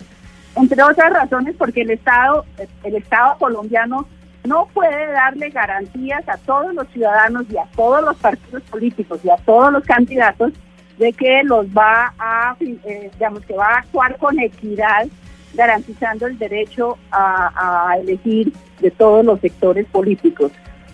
entre 0.56 0.84
otras 0.84 1.12
razones 1.12 1.56
porque 1.58 1.82
el 1.82 1.92
Estado 1.92 2.46
el 2.84 2.96
Estado 2.96 3.38
colombiano 3.40 4.06
no 4.46 4.68
puede 4.74 5.12
darle 5.12 5.50
garantías 5.50 6.28
a 6.30 6.38
todos 6.38 6.74
los 6.76 6.88
ciudadanos 6.90 7.46
y 7.50 7.58
a 7.58 7.66
todos 7.76 8.04
los 8.04 8.16
partidos 8.18 8.62
políticos 8.64 9.20
y 9.24 9.30
a 9.30 9.38
todos 9.38 9.72
los 9.72 9.84
candidatos 9.86 10.52
de 10.97 11.13
que 11.13 11.43
los 11.43 11.67
va 11.67 12.13
a, 12.17 12.55
eh, 12.60 13.10
digamos, 13.13 13.45
que 13.45 13.53
va 13.53 13.67
a 13.67 13.77
actuar 13.79 14.17
con 14.17 14.39
equidad, 14.39 15.08
garantizando 15.53 16.27
el 16.27 16.38
derecho 16.38 16.97
a, 17.12 17.95
elegir 17.99 18.51
de 18.79 18.91
todos 18.91 19.25
los 19.25 19.39
sectores 19.39 19.86
políticos. 19.88 20.51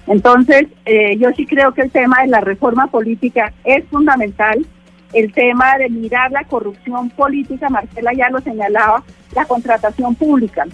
Entonces, 0.07 0.67
eh, 0.85 1.17
yo 1.17 1.31
sí 1.31 1.45
creo 1.45 1.73
que 1.73 1.81
el 1.81 1.91
tema 1.91 2.21
de 2.21 2.27
la 2.27 2.41
reforma 2.41 2.87
política 2.87 3.53
es 3.63 3.85
fundamental. 3.85 4.65
El 5.13 5.33
tema 5.33 5.77
de 5.77 5.89
mirar 5.89 6.31
la 6.31 6.43
corrupción 6.45 7.09
política, 7.09 7.69
Marcela 7.69 8.13
ya 8.13 8.29
lo 8.29 8.39
señalaba, 8.39 9.03
la 9.33 9.45
contratación 9.45 10.15
pública 10.15 10.65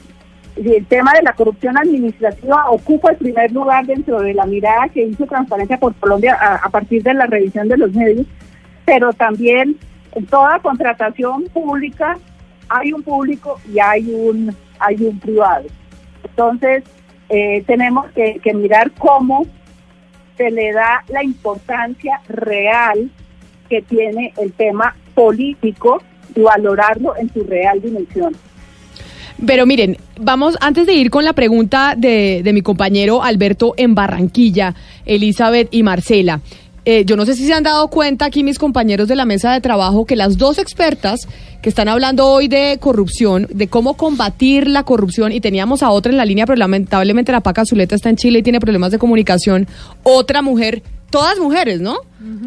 el 0.65 0.85
tema 0.85 1.13
de 1.13 1.21
la 1.23 1.33
corrupción 1.33 1.77
administrativa 1.77 2.69
ocupa 2.69 3.11
el 3.11 3.17
primer 3.17 3.51
lugar 3.51 3.85
dentro 3.85 4.21
de 4.21 4.33
la 4.33 4.45
mirada 4.45 4.89
que 4.89 5.03
hizo 5.03 5.25
Transparencia 5.25 5.77
por 5.77 5.93
Colombia 5.95 6.35
a, 6.35 6.69
partir 6.69 7.03
de 7.03 7.13
la 7.13 7.27
revisión 7.27 7.67
de 7.67 7.77
los 7.77 7.93
medios, 7.93 8.25
pero 8.87 9.11
también 9.11 9.75
en 10.13 10.25
toda 10.27 10.59
contratación 10.59 11.43
pública 11.53 12.17
hay 12.69 12.93
un 12.93 13.03
público 13.03 13.59
y 13.71 13.79
hay 13.79 14.09
un 14.09 14.55
hay 14.79 14.95
un 15.01 15.19
privado. 15.19 15.65
Entonces 16.23 16.83
eh, 17.27 17.63
tenemos 17.67 18.09
que, 18.11 18.39
que 18.41 18.53
mirar 18.53 18.91
cómo 18.97 19.45
se 20.37 20.49
le 20.51 20.71
da 20.71 21.03
la 21.09 21.21
importancia 21.21 22.21
real 22.29 23.11
que 23.69 23.81
tiene 23.81 24.33
el 24.37 24.53
tema 24.53 24.95
político 25.13 26.01
y 26.33 26.41
valorarlo 26.41 27.17
en 27.17 27.33
su 27.33 27.43
real 27.43 27.81
dimensión. 27.81 28.37
Pero 29.45 29.65
miren, 29.65 29.97
vamos, 30.17 30.57
antes 30.61 30.87
de 30.87 30.93
ir 30.93 31.09
con 31.09 31.25
la 31.25 31.33
pregunta 31.33 31.93
de, 31.97 32.41
de 32.41 32.53
mi 32.53 32.61
compañero 32.61 33.21
Alberto 33.21 33.73
en 33.75 33.95
Barranquilla, 33.95 34.75
Elizabeth 35.05 35.67
y 35.71 35.83
Marcela. 35.83 36.39
Eh, 36.89 37.03
yo 37.03 37.17
no 37.17 37.25
sé 37.25 37.33
si 37.33 37.45
se 37.45 37.53
han 37.53 37.63
dado 37.63 37.89
cuenta 37.89 38.23
aquí 38.23 38.45
mis 38.45 38.57
compañeros 38.57 39.09
de 39.09 39.17
la 39.17 39.25
mesa 39.25 39.51
de 39.51 39.59
trabajo 39.59 40.05
que 40.05 40.15
las 40.15 40.37
dos 40.37 40.57
expertas 40.57 41.27
que 41.61 41.67
están 41.67 41.89
hablando 41.89 42.25
hoy 42.25 42.47
de 42.47 42.77
corrupción, 42.79 43.45
de 43.53 43.67
cómo 43.67 43.97
combatir 43.97 44.69
la 44.69 44.83
corrupción, 44.83 45.33
y 45.33 45.41
teníamos 45.41 45.83
a 45.83 45.89
otra 45.89 46.13
en 46.13 46.17
la 46.17 46.23
línea, 46.23 46.45
pero 46.45 46.55
lamentablemente 46.55 47.33
la 47.33 47.41
Paca 47.41 47.65
Zuleta 47.65 47.93
está 47.93 48.09
en 48.09 48.15
Chile 48.15 48.39
y 48.39 48.43
tiene 48.43 48.61
problemas 48.61 48.91
de 48.91 48.99
comunicación, 48.99 49.67
otra 50.03 50.41
mujer, 50.41 50.81
todas 51.09 51.39
mujeres, 51.39 51.81
¿no? 51.81 51.97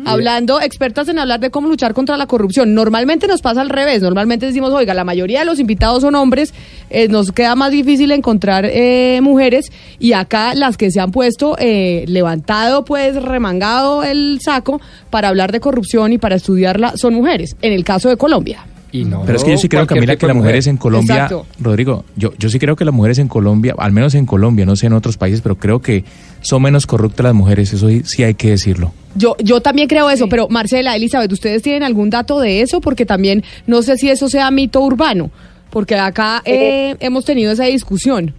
Hablando, 0.05 0.61
expertas 0.61 1.09
en 1.09 1.19
hablar 1.19 1.41
de 1.41 1.51
cómo 1.51 1.69
luchar 1.69 1.95
contra 1.95 2.17
la 2.17 2.27
corrupción. 2.27 2.75
Normalmente 2.75 3.27
nos 3.27 3.41
pasa 3.41 3.61
al 3.61 3.71
revés, 3.71 4.03
normalmente 4.03 4.47
decimos, 4.47 4.73
oiga, 4.73 4.95
la 4.95 5.05
mayoría 5.05 5.41
de 5.41 5.45
los 5.45 5.59
invitados 5.59 6.03
son 6.03 6.15
hombres, 6.15 6.53
eh, 6.91 7.09
nos 7.09 7.33
queda 7.33 7.55
más 7.55 7.71
difícil 7.71 8.11
encontrar 8.13 8.67
eh, 8.67 9.21
mujeres, 9.23 9.71
y 9.99 10.13
acá 10.13 10.55
las 10.55 10.77
que 10.77 10.91
se 10.91 11.01
han 11.01 11.13
puesto, 11.13 11.57
eh, 11.59 12.05
levantado, 12.09 12.85
pues, 12.85 13.15
remangado 13.23 14.03
el 14.03 14.41
saco 14.43 14.81
para 15.09 15.29
hablar 15.29 15.53
de 15.53 15.61
corrupción 15.61 16.13
y 16.13 16.19
para 16.19 16.35
estudiarla, 16.35 16.97
son 16.97 17.15
mujeres, 17.15 17.57
en 17.63 17.73
el 17.73 17.85
caso 17.85 18.09
de 18.09 18.17
Colombia. 18.17 18.65
Y 18.93 19.05
no, 19.05 19.23
Pero 19.25 19.39
es 19.39 19.45
que 19.45 19.53
yo 19.53 19.57
sí 19.57 19.69
creo, 19.69 19.87
Camila, 19.87 20.17
que 20.17 20.27
las 20.27 20.35
mujer. 20.35 20.49
mujeres 20.49 20.67
en 20.67 20.77
Colombia, 20.77 21.15
Exacto. 21.15 21.47
Rodrigo, 21.61 22.05
yo, 22.17 22.33
yo 22.39 22.49
sí 22.49 22.59
creo 22.59 22.75
que 22.75 22.85
las 22.85 22.93
mujeres 22.93 23.19
en 23.19 23.29
Colombia, 23.29 23.75
al 23.79 23.93
menos 23.93 24.17
en 24.17 24.27
Colombia, 24.27 24.67
no 24.67 24.75
sé 24.75 24.87
en 24.87 24.95
otros 24.95 25.17
países, 25.17 25.41
pero 25.43 25.57
creo 25.57 25.81
que 25.81 26.05
son 26.41 26.63
menos 26.63 26.87
corruptas 26.87 27.25
las 27.25 27.35
mujeres, 27.35 27.73
eso 27.73 27.89
sí, 27.89 28.03
sí 28.05 28.25
hay 28.25 28.35
que 28.35 28.51
decirlo. 28.51 28.93
Yo, 29.15 29.37
yo 29.43 29.61
también 29.61 29.87
creo 29.87 30.11
eso, 30.11 30.29
pero 30.29 30.49
Marcela, 30.49 30.97
Elizabeth, 30.97 31.31
¿ustedes 31.33 31.63
tienen 31.63 31.85
algún 31.85 32.11
dato 32.11 32.41
de 32.41 32.63
eso? 32.63 32.81
Porque 32.81 33.07
también 33.07 33.45
no 33.67 33.83
sé 33.83 33.97
si 33.97 34.11
eso 34.11 34.29
sea 34.29 34.51
mito 34.51 34.81
urbano, 34.81 35.31
porque 35.71 35.95
acá 35.95 36.43
eh, 36.45 36.97
hemos 36.99 37.25
tenido 37.25 37.53
esa 37.53 37.65
discusión. 37.65 38.35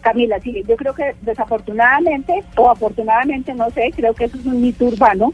Camila, 0.00 0.38
sí, 0.40 0.62
yo 0.68 0.76
creo 0.76 0.94
que 0.94 1.14
desafortunadamente 1.22 2.32
o 2.56 2.70
afortunadamente, 2.70 3.54
no 3.54 3.70
sé, 3.70 3.90
creo 3.94 4.14
que 4.14 4.24
eso 4.24 4.38
es 4.38 4.44
un 4.46 4.60
mito 4.60 4.84
urbano. 4.86 5.32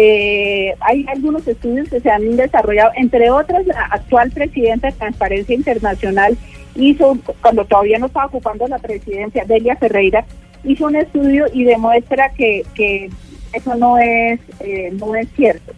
Eh, 0.00 0.74
hay 0.78 1.04
algunos 1.08 1.46
estudios 1.48 1.88
que 1.88 1.98
se 1.98 2.08
han 2.08 2.36
desarrollado, 2.36 2.92
entre 2.94 3.30
otras, 3.30 3.66
la 3.66 3.80
actual 3.90 4.30
presidenta 4.30 4.86
de 4.86 4.92
Transparencia 4.92 5.56
Internacional 5.56 6.38
hizo, 6.76 7.18
cuando 7.42 7.64
todavía 7.64 7.98
no 7.98 8.06
estaba 8.06 8.26
ocupando 8.26 8.68
la 8.68 8.78
presidencia, 8.78 9.44
Delia 9.44 9.74
Ferreira, 9.74 10.24
hizo 10.62 10.86
un 10.86 10.94
estudio 10.94 11.46
y 11.52 11.64
demuestra 11.64 12.30
que, 12.30 12.62
que 12.76 13.10
eso 13.52 13.74
no 13.74 13.98
es, 13.98 14.38
eh, 14.60 14.90
no 14.92 15.16
es 15.16 15.26
cierto. 15.34 15.72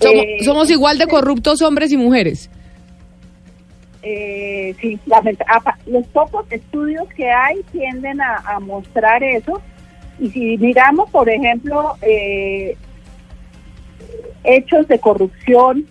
Somos, 0.00 0.24
Eh, 0.24 0.36
somos 0.40 0.70
igual 0.70 0.98
de 0.98 1.06
corruptos 1.06 1.62
hombres 1.62 1.92
y 1.92 1.96
mujeres. 1.96 2.50
Eh, 4.02 4.74
sí, 4.80 4.98
los 5.86 6.06
pocos 6.08 6.44
estudios 6.50 7.08
que 7.16 7.30
hay 7.30 7.62
tienden 7.70 8.20
a, 8.20 8.36
a 8.44 8.58
mostrar 8.58 9.22
eso. 9.22 9.62
Y 10.18 10.28
si 10.30 10.58
miramos, 10.58 11.08
por 11.10 11.28
ejemplo, 11.28 11.94
eh, 12.02 12.76
hechos 14.44 14.86
de 14.88 14.98
corrupción, 14.98 15.86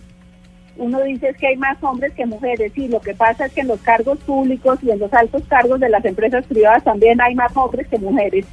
uno 0.76 1.02
dice 1.02 1.34
que 1.38 1.48
hay 1.48 1.56
más 1.56 1.82
hombres 1.82 2.12
que 2.14 2.26
mujeres. 2.26 2.72
Sí, 2.74 2.88
lo 2.88 3.00
que 3.00 3.14
pasa 3.14 3.46
es 3.46 3.52
que 3.52 3.60
en 3.60 3.68
los 3.68 3.80
cargos 3.80 4.18
públicos 4.18 4.78
y 4.82 4.90
en 4.90 4.98
los 4.98 5.12
altos 5.12 5.42
cargos 5.48 5.80
de 5.80 5.88
las 5.88 6.04
empresas 6.04 6.44
privadas 6.46 6.82
también 6.82 7.20
hay 7.20 7.34
más 7.34 7.56
hombres 7.56 7.86
que 7.88 7.98
mujeres. 7.98 8.46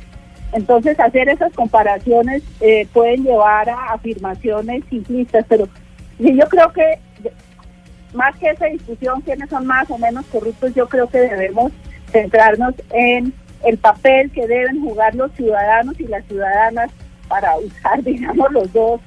Entonces, 0.53 0.99
hacer 0.99 1.29
esas 1.29 1.53
comparaciones 1.53 2.43
eh, 2.59 2.87
pueden 2.93 3.23
llevar 3.23 3.69
a 3.69 3.93
afirmaciones 3.93 4.83
simplistas, 4.89 5.45
pero 5.47 5.67
yo 6.19 6.47
creo 6.49 6.71
que 6.73 6.99
más 8.13 8.35
que 8.35 8.49
esa 8.49 8.65
discusión, 8.65 9.21
quiénes 9.21 9.49
son 9.49 9.65
más 9.65 9.89
o 9.89 9.97
menos 9.97 10.25
corruptos, 10.25 10.75
yo 10.75 10.87
creo 10.89 11.07
que 11.07 11.19
debemos 11.19 11.71
centrarnos 12.11 12.73
en 12.91 13.33
el 13.63 13.77
papel 13.77 14.29
que 14.31 14.45
deben 14.45 14.81
jugar 14.81 15.15
los 15.15 15.31
ciudadanos 15.33 15.99
y 15.99 16.07
las 16.07 16.25
ciudadanas 16.25 16.91
para 17.27 17.57
usar, 17.57 18.03
digamos, 18.03 18.51
los 18.51 18.71
dos 18.73 18.99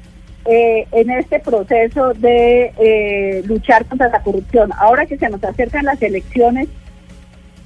eh, 0.46 0.86
en 0.92 1.10
este 1.10 1.40
proceso 1.40 2.12
de 2.14 2.72
eh, 2.78 3.42
luchar 3.46 3.86
contra 3.86 4.08
la 4.08 4.22
corrupción. 4.22 4.70
Ahora 4.78 5.06
que 5.06 5.16
se 5.16 5.28
nos 5.28 5.42
acercan 5.42 5.84
las 5.84 6.02
elecciones, 6.02 6.68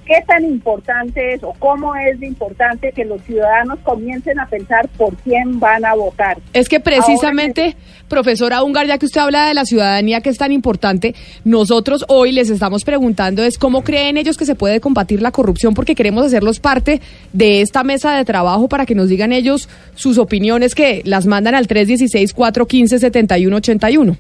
¿qué 0.09 0.25
tan 0.27 0.45
importante 0.45 1.35
es 1.35 1.45
o 1.45 1.53
cómo 1.59 1.95
es 1.95 2.19
de 2.19 2.27
importante 2.27 2.91
que 2.93 3.05
los 3.05 3.21
ciudadanos 3.23 3.79
comiencen 3.85 4.41
a 4.41 4.47
pensar 4.47 4.89
por 4.97 5.15
quién 5.17 5.61
van 5.61 5.85
a 5.85 5.93
votar? 5.95 6.39
Es 6.55 6.71
que 6.71 6.81
precisamente, 6.81 7.77
profesora 8.09 8.63
Ungar, 8.63 8.87
ya 8.87 8.97
que 8.97 9.05
usted 9.05 9.21
habla 9.21 9.47
de 9.47 9.53
la 9.55 9.67
ciudadanía 9.67 10.23
que 10.23 10.31
es 10.31 10.39
tan 10.39 10.51
importante, 10.51 11.15
nosotros 11.45 12.07
hoy 12.09 12.33
les 12.33 12.49
estamos 12.49 12.85
preguntando 12.85 13.45
es 13.45 13.59
cómo 13.59 13.85
creen 13.85 14.17
ellos 14.17 14.39
que 14.39 14.47
se 14.47 14.55
puede 14.55 14.81
combatir 14.81 15.21
la 15.21 15.31
corrupción, 15.31 15.75
porque 15.75 15.95
queremos 15.95 16.25
hacerlos 16.25 16.59
parte 16.59 17.03
de 17.35 17.61
esta 17.61 17.85
mesa 17.85 18.17
de 18.17 18.25
trabajo 18.25 18.67
para 18.69 18.87
que 18.87 18.95
nos 18.95 19.11
digan 19.11 19.33
ellos 19.33 19.69
sus 19.95 20.17
opiniones 20.17 20.75
que 20.75 21.03
las 21.05 21.27
mandan 21.27 21.55
al 21.55 21.69
316-415-7181. 21.69 24.17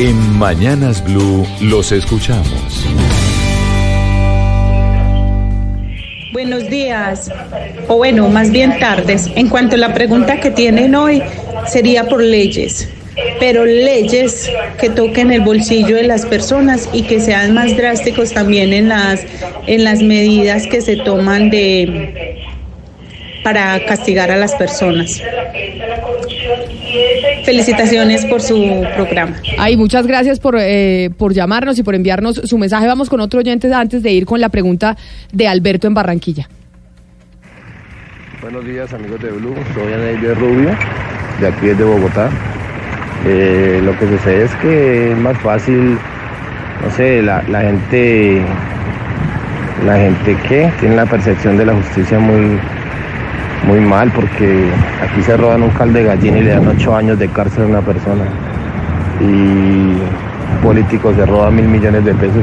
En 0.00 0.38
Mañanas 0.38 1.04
Blue 1.04 1.46
los 1.60 1.92
escuchamos. 1.92 2.82
Buenos 6.42 6.68
días, 6.68 7.30
o 7.86 7.98
bueno, 7.98 8.28
más 8.28 8.50
bien 8.50 8.76
tardes. 8.80 9.30
En 9.36 9.48
cuanto 9.48 9.76
a 9.76 9.78
la 9.78 9.94
pregunta 9.94 10.40
que 10.40 10.50
tienen 10.50 10.96
hoy, 10.96 11.22
sería 11.68 12.08
por 12.08 12.20
leyes, 12.20 12.88
pero 13.38 13.64
leyes 13.64 14.50
que 14.80 14.90
toquen 14.90 15.30
el 15.30 15.42
bolsillo 15.42 15.94
de 15.94 16.02
las 16.02 16.26
personas 16.26 16.90
y 16.92 17.02
que 17.02 17.20
sean 17.20 17.54
más 17.54 17.76
drásticos 17.76 18.32
también 18.32 18.72
en 18.72 18.88
las, 18.88 19.24
en 19.68 19.84
las 19.84 20.02
medidas 20.02 20.66
que 20.66 20.80
se 20.80 20.96
toman 20.96 21.48
de 21.48 22.40
para 23.44 23.84
castigar 23.84 24.32
a 24.32 24.36
las 24.36 24.56
personas. 24.56 25.22
Felicitaciones 27.44 28.24
por 28.26 28.40
su 28.40 28.84
programa. 28.94 29.36
Ay, 29.58 29.76
muchas 29.76 30.06
gracias 30.06 30.38
por, 30.40 30.56
eh, 30.58 31.10
por 31.16 31.32
llamarnos 31.32 31.78
y 31.78 31.82
por 31.82 31.94
enviarnos 31.94 32.36
su 32.44 32.58
mensaje. 32.58 32.86
Vamos 32.86 33.08
con 33.08 33.20
otro 33.20 33.40
oyente 33.40 33.72
antes 33.72 34.02
de 34.02 34.12
ir 34.12 34.26
con 34.26 34.40
la 34.40 34.48
pregunta 34.48 34.96
de 35.32 35.48
Alberto 35.48 35.86
en 35.86 35.94
Barranquilla. 35.94 36.48
Buenos 38.40 38.64
días 38.64 38.92
amigos 38.92 39.22
de 39.22 39.30
Blue, 39.30 39.54
soy 39.72 39.92
Anelio 39.92 40.34
Rubio, 40.34 40.76
de 41.40 41.46
aquí 41.46 41.66
desde 41.66 41.84
Bogotá. 41.84 42.28
Eh, 43.24 43.80
lo 43.84 43.96
que 43.96 44.08
sucede 44.08 44.44
es 44.44 44.54
que 44.56 45.12
es 45.12 45.18
más 45.18 45.38
fácil, 45.38 45.96
no 46.82 46.90
sé, 46.96 47.22
la, 47.22 47.42
la 47.48 47.60
gente, 47.60 48.42
la 49.86 49.96
gente 49.96 50.36
que 50.48 50.72
tiene 50.80 50.96
la 50.96 51.06
percepción 51.06 51.56
de 51.56 51.66
la 51.66 51.74
justicia 51.74 52.18
muy, 52.18 52.58
muy 53.66 53.80
mal 53.80 54.10
porque 54.12 54.64
aquí 55.02 55.22
se 55.22 55.36
roban 55.36 55.62
un 55.62 55.70
caldo 55.70 55.98
de 55.98 56.04
gallina 56.04 56.38
y 56.38 56.42
le 56.42 56.50
dan 56.50 56.66
ocho 56.68 56.94
años 56.96 57.18
de 57.18 57.28
cárcel 57.28 57.64
a 57.64 57.66
una 57.66 57.80
persona. 57.80 58.24
Y 59.20 60.62
políticos 60.62 61.14
se 61.16 61.26
roban 61.26 61.54
mil 61.56 61.66
millones 61.68 62.04
de 62.04 62.14
pesos 62.14 62.42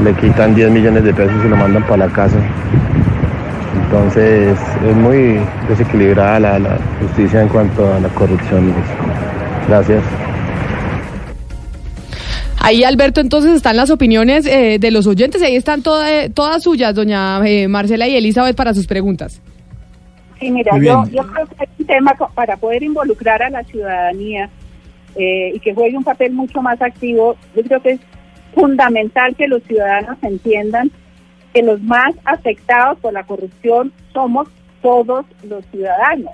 y 0.00 0.02
le 0.04 0.14
quitan 0.14 0.54
10 0.54 0.70
millones 0.70 1.04
de 1.04 1.12
pesos 1.12 1.34
y 1.44 1.48
lo 1.48 1.56
mandan 1.56 1.82
para 1.84 2.06
la 2.06 2.12
casa. 2.12 2.36
Entonces 3.84 4.56
es 4.88 4.96
muy 4.96 5.38
desequilibrada 5.68 6.38
la, 6.58 6.78
justicia 7.00 7.42
en 7.42 7.48
cuanto 7.48 7.92
a 7.92 7.98
la 8.00 8.08
corrupción. 8.08 8.72
Gracias. 9.68 10.02
Ahí, 12.60 12.84
Alberto, 12.84 13.20
entonces 13.20 13.52
están 13.56 13.76
las 13.76 13.88
opiniones 13.90 14.44
eh, 14.44 14.78
de 14.80 14.90
los 14.90 15.06
oyentes. 15.06 15.42
Ahí 15.42 15.56
están 15.56 15.82
toda- 15.82 16.28
todas 16.34 16.62
suyas, 16.62 16.94
doña 16.94 17.40
eh, 17.46 17.66
Marcela 17.68 18.06
y 18.08 18.16
Elizabeth, 18.16 18.56
para 18.56 18.74
sus 18.74 18.86
preguntas. 18.86 19.40
Sí, 20.38 20.50
mira, 20.50 20.78
yo, 20.78 21.04
yo 21.10 21.26
creo 21.26 21.46
que 21.46 21.54
hay 21.58 21.68
un 21.78 21.86
tema 21.86 22.14
para 22.34 22.56
poder 22.56 22.82
involucrar 22.82 23.42
a 23.42 23.50
la 23.50 23.64
ciudadanía 23.64 24.48
eh, 25.16 25.52
y 25.54 25.60
que 25.60 25.74
juegue 25.74 25.96
un 25.96 26.04
papel 26.04 26.32
mucho 26.32 26.62
más 26.62 26.80
activo. 26.80 27.36
Yo 27.56 27.62
creo 27.62 27.82
que 27.82 27.90
es 27.92 28.00
fundamental 28.54 29.34
que 29.34 29.48
los 29.48 29.62
ciudadanos 29.64 30.16
entiendan 30.22 30.90
que 31.52 31.62
los 31.62 31.82
más 31.82 32.14
afectados 32.24 32.98
por 32.98 33.12
la 33.12 33.24
corrupción 33.24 33.92
somos 34.12 34.48
todos 34.82 35.26
los 35.42 35.64
ciudadanos. 35.66 36.32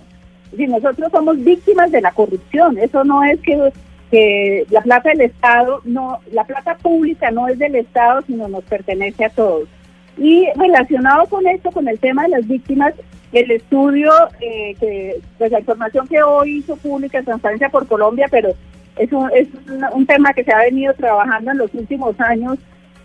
Si 0.56 0.66
nosotros 0.66 1.10
somos 1.10 1.42
víctimas 1.42 1.90
de 1.90 2.00
la 2.00 2.12
corrupción, 2.12 2.78
eso 2.78 3.04
no 3.04 3.24
es 3.24 3.40
que, 3.40 3.72
que 4.10 4.66
la 4.70 4.82
plata 4.82 5.10
del 5.10 5.22
Estado, 5.22 5.80
no, 5.84 6.20
la 6.30 6.44
plata 6.44 6.76
pública 6.76 7.30
no 7.30 7.48
es 7.48 7.58
del 7.58 7.74
Estado, 7.76 8.22
sino 8.26 8.48
nos 8.48 8.64
pertenece 8.64 9.24
a 9.24 9.30
todos. 9.30 9.68
Y 10.16 10.46
relacionado 10.56 11.26
con 11.26 11.46
esto, 11.46 11.72
con 11.72 11.88
el 11.88 11.98
tema 11.98 12.24
de 12.24 12.28
las 12.28 12.46
víctimas, 12.46 12.94
el 13.34 13.50
estudio, 13.50 14.12
eh, 14.40 14.76
que, 14.78 15.20
pues 15.38 15.50
la 15.50 15.60
información 15.60 16.06
que 16.06 16.22
hoy 16.22 16.58
hizo 16.58 16.76
pública 16.76 17.22
Transparencia 17.22 17.68
por 17.68 17.86
Colombia, 17.86 18.28
pero 18.30 18.54
es 18.96 19.12
un, 19.12 19.28
es 19.34 19.48
un, 19.92 20.06
tema 20.06 20.32
que 20.32 20.44
se 20.44 20.52
ha 20.52 20.58
venido 20.58 20.94
trabajando 20.94 21.50
en 21.50 21.58
los 21.58 21.74
últimos 21.74 22.18
años 22.20 22.58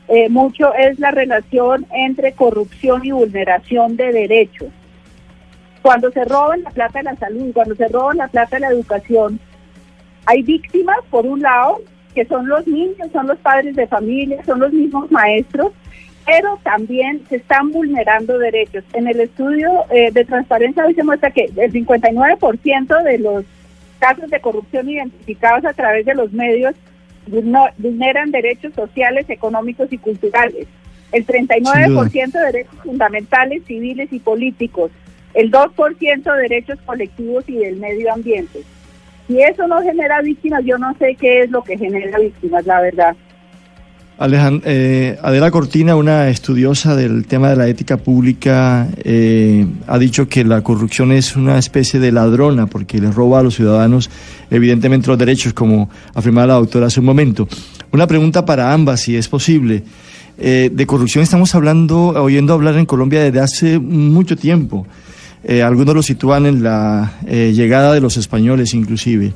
eh, 0.08 0.30
mucho, 0.30 0.74
es 0.76 1.00
la 1.00 1.12
relación 1.12 1.86
entre 1.92 2.34
corrupción 2.34 3.06
y 3.06 3.12
vulneración 3.12 3.96
de 3.96 4.12
derechos. 4.12 4.70
Cuando 5.82 6.12
se 6.12 6.26
roban 6.26 6.64
la 6.64 6.72
plata 6.72 7.00
de 7.00 7.06
la 7.06 7.16
salud, 7.16 7.52
cuando 7.54 7.76
se 7.76 7.88
roban 7.88 8.18
la 8.18 8.28
plata 8.28 8.58
de 8.58 8.62
la 8.62 8.70
educación, 8.70 9.40
hay 10.26 10.44
víctimas, 10.44 10.98
por 11.10 11.26
un 11.26 11.42
lado, 11.42 11.80
que 12.14 12.26
son 12.26 12.48
los 12.48 12.68
niños, 12.68 13.10
son 13.12 13.28
los 13.28 13.38
padres 13.40 13.76
de 13.76 13.88
familia, 13.88 14.44
son 14.46 14.60
los 14.60 14.74
mismos 14.74 15.12
maestros, 15.12 15.72
pero 16.30 16.60
también 16.62 17.24
se 17.28 17.38
están 17.38 17.72
vulnerando 17.72 18.38
derechos. 18.38 18.84
En 18.94 19.08
el 19.08 19.20
estudio 19.20 19.86
eh, 19.90 20.12
de 20.12 20.26
transparencia 20.26 20.86
hoy 20.86 20.94
se 20.94 21.04
muestra 21.04 21.32
que 21.32 21.46
el 21.46 21.74
59% 21.74 23.04
de 23.04 23.18
los 23.18 23.46
casos 23.98 24.30
de 24.30 24.40
corrupción 24.40 24.88
identificados 24.90 25.66
a 25.66 25.74
través 25.74 26.06
de 26.06 26.14
los 26.14 26.32
medios 26.32 26.76
vulneran 27.26 28.30
derechos 28.30 28.74
sociales, 28.76 29.28
económicos 29.28 29.92
y 29.92 29.98
culturales. 29.98 30.68
El 31.12 31.26
39% 31.26 32.32
de 32.32 32.40
derechos 32.40 32.76
fundamentales, 32.84 33.64
civiles 33.66 34.14
y 34.14 34.20
políticos. 34.20 34.92
El 35.34 35.52
2% 35.52 36.36
de 36.36 36.42
derechos 36.42 36.78
colectivos 36.86 37.44
y 37.48 37.58
del 37.58 37.78
medio 37.78 38.14
ambiente. 38.14 38.62
Si 39.28 39.42
eso 39.42 39.68
no 39.68 39.82
genera 39.82 40.22
víctimas, 40.22 40.64
yo 40.64 40.78
no 40.78 40.96
sé 41.00 41.16
qué 41.16 41.42
es 41.42 41.50
lo 41.50 41.64
que 41.64 41.78
genera 41.78 42.20
víctimas, 42.20 42.68
la 42.68 42.82
verdad. 42.82 43.16
Eh, 44.22 45.18
Adela 45.22 45.50
Cortina, 45.50 45.96
una 45.96 46.30
estudiosa 46.30 46.96
del 46.96 47.26
tema 47.26 47.50
de 47.50 47.56
la 47.56 47.68
ética 47.68 47.98
pública, 47.98 48.88
eh, 48.98 49.66
ha 49.88 49.98
dicho 49.98 50.28
que 50.28 50.44
la 50.44 50.62
corrupción 50.62 51.12
es 51.12 51.36
una 51.36 51.58
especie 51.58 52.00
de 52.00 52.12
ladrona 52.12 52.68
porque 52.68 53.00
le 53.00 53.12
roba 53.12 53.40
a 53.40 53.44
los 53.44 53.56
ciudadanos 53.56 54.10
evidentemente 54.50 55.08
los 55.08 55.18
derechos, 55.18 55.54
como 55.54 55.90
afirmaba 56.14 56.48
la 56.48 56.54
doctora 56.56 56.88
hace 56.88 57.00
un 57.00 57.06
momento. 57.06 57.48
Una 57.92 58.08
pregunta 58.08 58.46
para 58.46 58.74
ambas, 58.74 59.02
si 59.02 59.16
es 59.16 59.28
posible. 59.28 59.84
Eh, 60.38 60.70
de 60.72 60.86
corrupción 60.86 61.24
estamos 61.24 61.54
hablando, 61.56 62.10
oyendo 62.10 62.54
hablar 62.54 62.76
en 62.76 62.86
Colombia 62.86 63.24
desde 63.24 63.40
hace 63.40 63.80
mucho 63.80 64.38
tiempo. 64.38 64.86
Eh, 65.44 65.62
algunos 65.62 65.96
lo 65.96 66.04
sitúan 66.04 66.46
en 66.46 66.64
la 66.64 67.20
eh, 67.26 67.54
llegada 67.56 67.94
de 67.94 68.02
los 68.02 68.18
españoles 68.18 68.74
inclusive. 68.74 69.34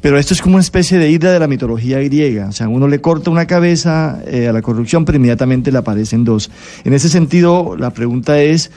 Pero 0.00 0.18
esto 0.18 0.32
es 0.32 0.42
como 0.42 0.54
una 0.54 0.62
especie 0.62 0.98
de 0.98 1.10
ida 1.10 1.32
de 1.32 1.40
la 1.40 1.48
mitología 1.48 1.98
griega. 1.98 2.48
O 2.48 2.52
sea, 2.52 2.68
uno 2.68 2.86
le 2.86 3.00
corta 3.00 3.30
una 3.30 3.46
cabeza 3.46 4.20
eh, 4.26 4.48
a 4.48 4.52
la 4.52 4.62
corrupción, 4.62 5.04
pero 5.04 5.16
inmediatamente 5.16 5.72
le 5.72 5.78
aparecen 5.78 6.24
dos. 6.24 6.50
En 6.84 6.92
ese 6.94 7.08
sentido, 7.08 7.76
la 7.76 7.90
pregunta 7.90 8.40
es, 8.40 8.70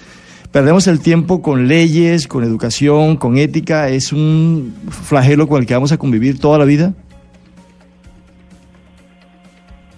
¿perdemos 0.51 0.87
el 0.87 0.99
tiempo 0.99 1.41
con 1.41 1.67
leyes, 1.67 2.27
con 2.27 2.43
educación, 2.43 3.17
con 3.17 3.37
ética? 3.37 3.89
¿Es 3.89 4.11
un 4.11 4.73
flagelo 4.89 5.47
con 5.47 5.61
el 5.61 5.67
que 5.67 5.75
vamos 5.75 5.91
a 5.91 5.97
convivir 5.97 6.39
toda 6.39 6.57
la 6.57 6.65
vida? 6.65 6.93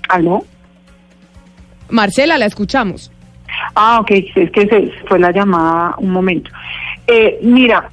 ¿Aló? 0.10 0.46
Marcela, 1.90 2.38
la 2.38 2.48
escuchamos. 2.48 3.12
Ah, 3.76 4.00
ok, 4.02 4.12
es 4.36 4.52
que 4.52 4.68
se 4.68 4.92
fue 5.08 5.20
la 5.20 5.32
llamada 5.32 5.96
un 6.00 6.12
momento. 6.12 6.52
Eh, 7.08 7.40
mira, 7.42 7.90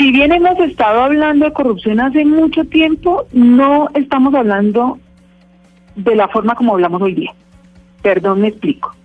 si 0.00 0.12
bien 0.12 0.32
hemos 0.32 0.58
estado 0.60 1.02
hablando 1.02 1.44
de 1.44 1.52
corrupción 1.52 2.00
hace 2.00 2.24
mucho 2.24 2.64
tiempo, 2.64 3.26
no 3.34 3.90
estamos 3.92 4.34
hablando 4.34 4.98
de 5.94 6.16
la 6.16 6.26
forma 6.28 6.54
como 6.54 6.72
hablamos 6.72 7.02
hoy 7.02 7.12
día. 7.12 7.34
Perdón, 8.00 8.40
me 8.40 8.48
explico. 8.48 8.96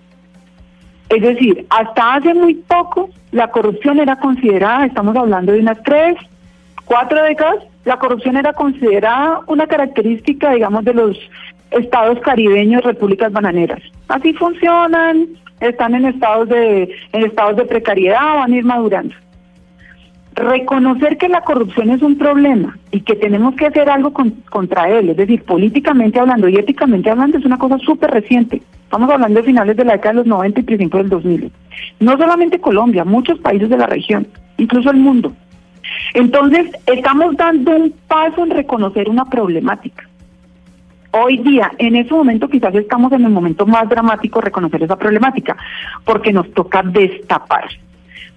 Es 1.09 1.21
decir, 1.21 1.65
hasta 1.69 2.13
hace 2.13 2.33
muy 2.33 2.53
poco 2.53 3.09
la 3.33 3.51
corrupción 3.51 3.99
era 3.99 4.15
considerada, 4.15 4.85
estamos 4.85 5.17
hablando 5.17 5.51
de 5.51 5.59
unas 5.59 5.83
tres, 5.83 6.15
cuatro 6.85 7.21
décadas, 7.23 7.57
la 7.83 7.99
corrupción 7.99 8.37
era 8.37 8.53
considerada 8.53 9.41
una 9.47 9.67
característica, 9.67 10.51
digamos, 10.51 10.85
de 10.85 10.93
los 10.93 11.17
estados 11.71 12.21
caribeños, 12.21 12.85
repúblicas 12.85 13.33
bananeras. 13.33 13.81
Así 14.07 14.31
funcionan, 14.31 15.27
están 15.59 15.93
en 15.93 16.05
estados 16.05 16.47
de 16.47 16.89
en 17.11 17.25
estados 17.25 17.57
de 17.57 17.65
precariedad, 17.65 18.35
van 18.35 18.53
a 18.53 18.55
ir 18.55 18.63
madurando. 18.63 19.13
Reconocer 20.35 21.17
que 21.17 21.29
la 21.29 21.41
corrupción 21.41 21.91
es 21.91 22.01
un 22.01 22.17
problema 22.17 22.77
y 22.91 22.99
que 23.01 23.15
tenemos 23.15 23.55
que 23.55 23.67
hacer 23.67 23.89
algo 23.89 24.11
contra 24.49 24.89
él, 24.89 25.09
es 25.09 25.17
decir, 25.17 25.43
políticamente 25.43 26.19
hablando 26.19 26.49
y 26.49 26.57
éticamente 26.57 27.09
hablando, 27.09 27.37
es 27.37 27.45
una 27.45 27.57
cosa 27.57 27.77
súper 27.79 28.11
reciente. 28.11 28.61
Estamos 28.83 29.09
hablando 29.09 29.39
de 29.39 29.45
finales 29.45 29.77
de 29.77 29.85
la 29.85 29.93
década 29.93 30.11
de 30.11 30.17
los 30.19 30.27
90 30.27 30.59
y 30.59 30.63
principios 30.63 31.03
del 31.03 31.09
2000. 31.09 31.51
No 32.01 32.17
solamente 32.17 32.59
Colombia, 32.59 33.05
muchos 33.05 33.39
países 33.39 33.69
de 33.69 33.77
la 33.77 33.87
región, 33.87 34.27
incluso 34.57 34.91
el 34.91 34.97
mundo. 34.97 35.33
Entonces, 36.13 36.69
estamos 36.85 37.37
dando 37.37 37.71
un 37.71 37.93
paso 38.07 38.43
en 38.43 38.51
reconocer 38.51 39.09
una 39.09 39.25
problemática. 39.25 40.07
Hoy 41.11 41.37
día, 41.37 41.71
en 41.77 41.95
ese 41.95 42.13
momento, 42.13 42.49
quizás 42.49 42.75
estamos 42.75 43.11
en 43.13 43.23
el 43.23 43.31
momento 43.31 43.65
más 43.65 43.87
dramático 43.87 44.41
reconocer 44.41 44.83
esa 44.83 44.97
problemática, 44.97 45.55
porque 46.03 46.33
nos 46.33 46.51
toca 46.51 46.83
destapar. 46.83 47.69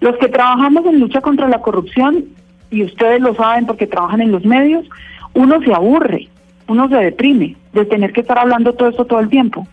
Los 0.00 0.16
que 0.16 0.28
trabajamos 0.28 0.86
en 0.86 1.00
lucha 1.00 1.20
contra 1.20 1.48
la 1.48 1.60
corrupción, 1.60 2.24
y 2.70 2.84
ustedes 2.84 3.20
lo 3.20 3.34
saben 3.34 3.66
porque 3.66 3.86
trabajan 3.86 4.20
en 4.20 4.32
los 4.32 4.44
medios, 4.44 4.86
uno 5.34 5.60
se 5.62 5.72
aburre, 5.72 6.28
uno 6.66 6.88
se 6.88 6.96
deprime 6.96 7.56
de 7.72 7.84
tener 7.84 8.12
que 8.12 8.20
estar 8.20 8.38
hablando 8.38 8.74
todo 8.74 8.88
esto 8.88 9.06
todo 9.06 9.20
el 9.20 9.28
tiempo. 9.28 9.66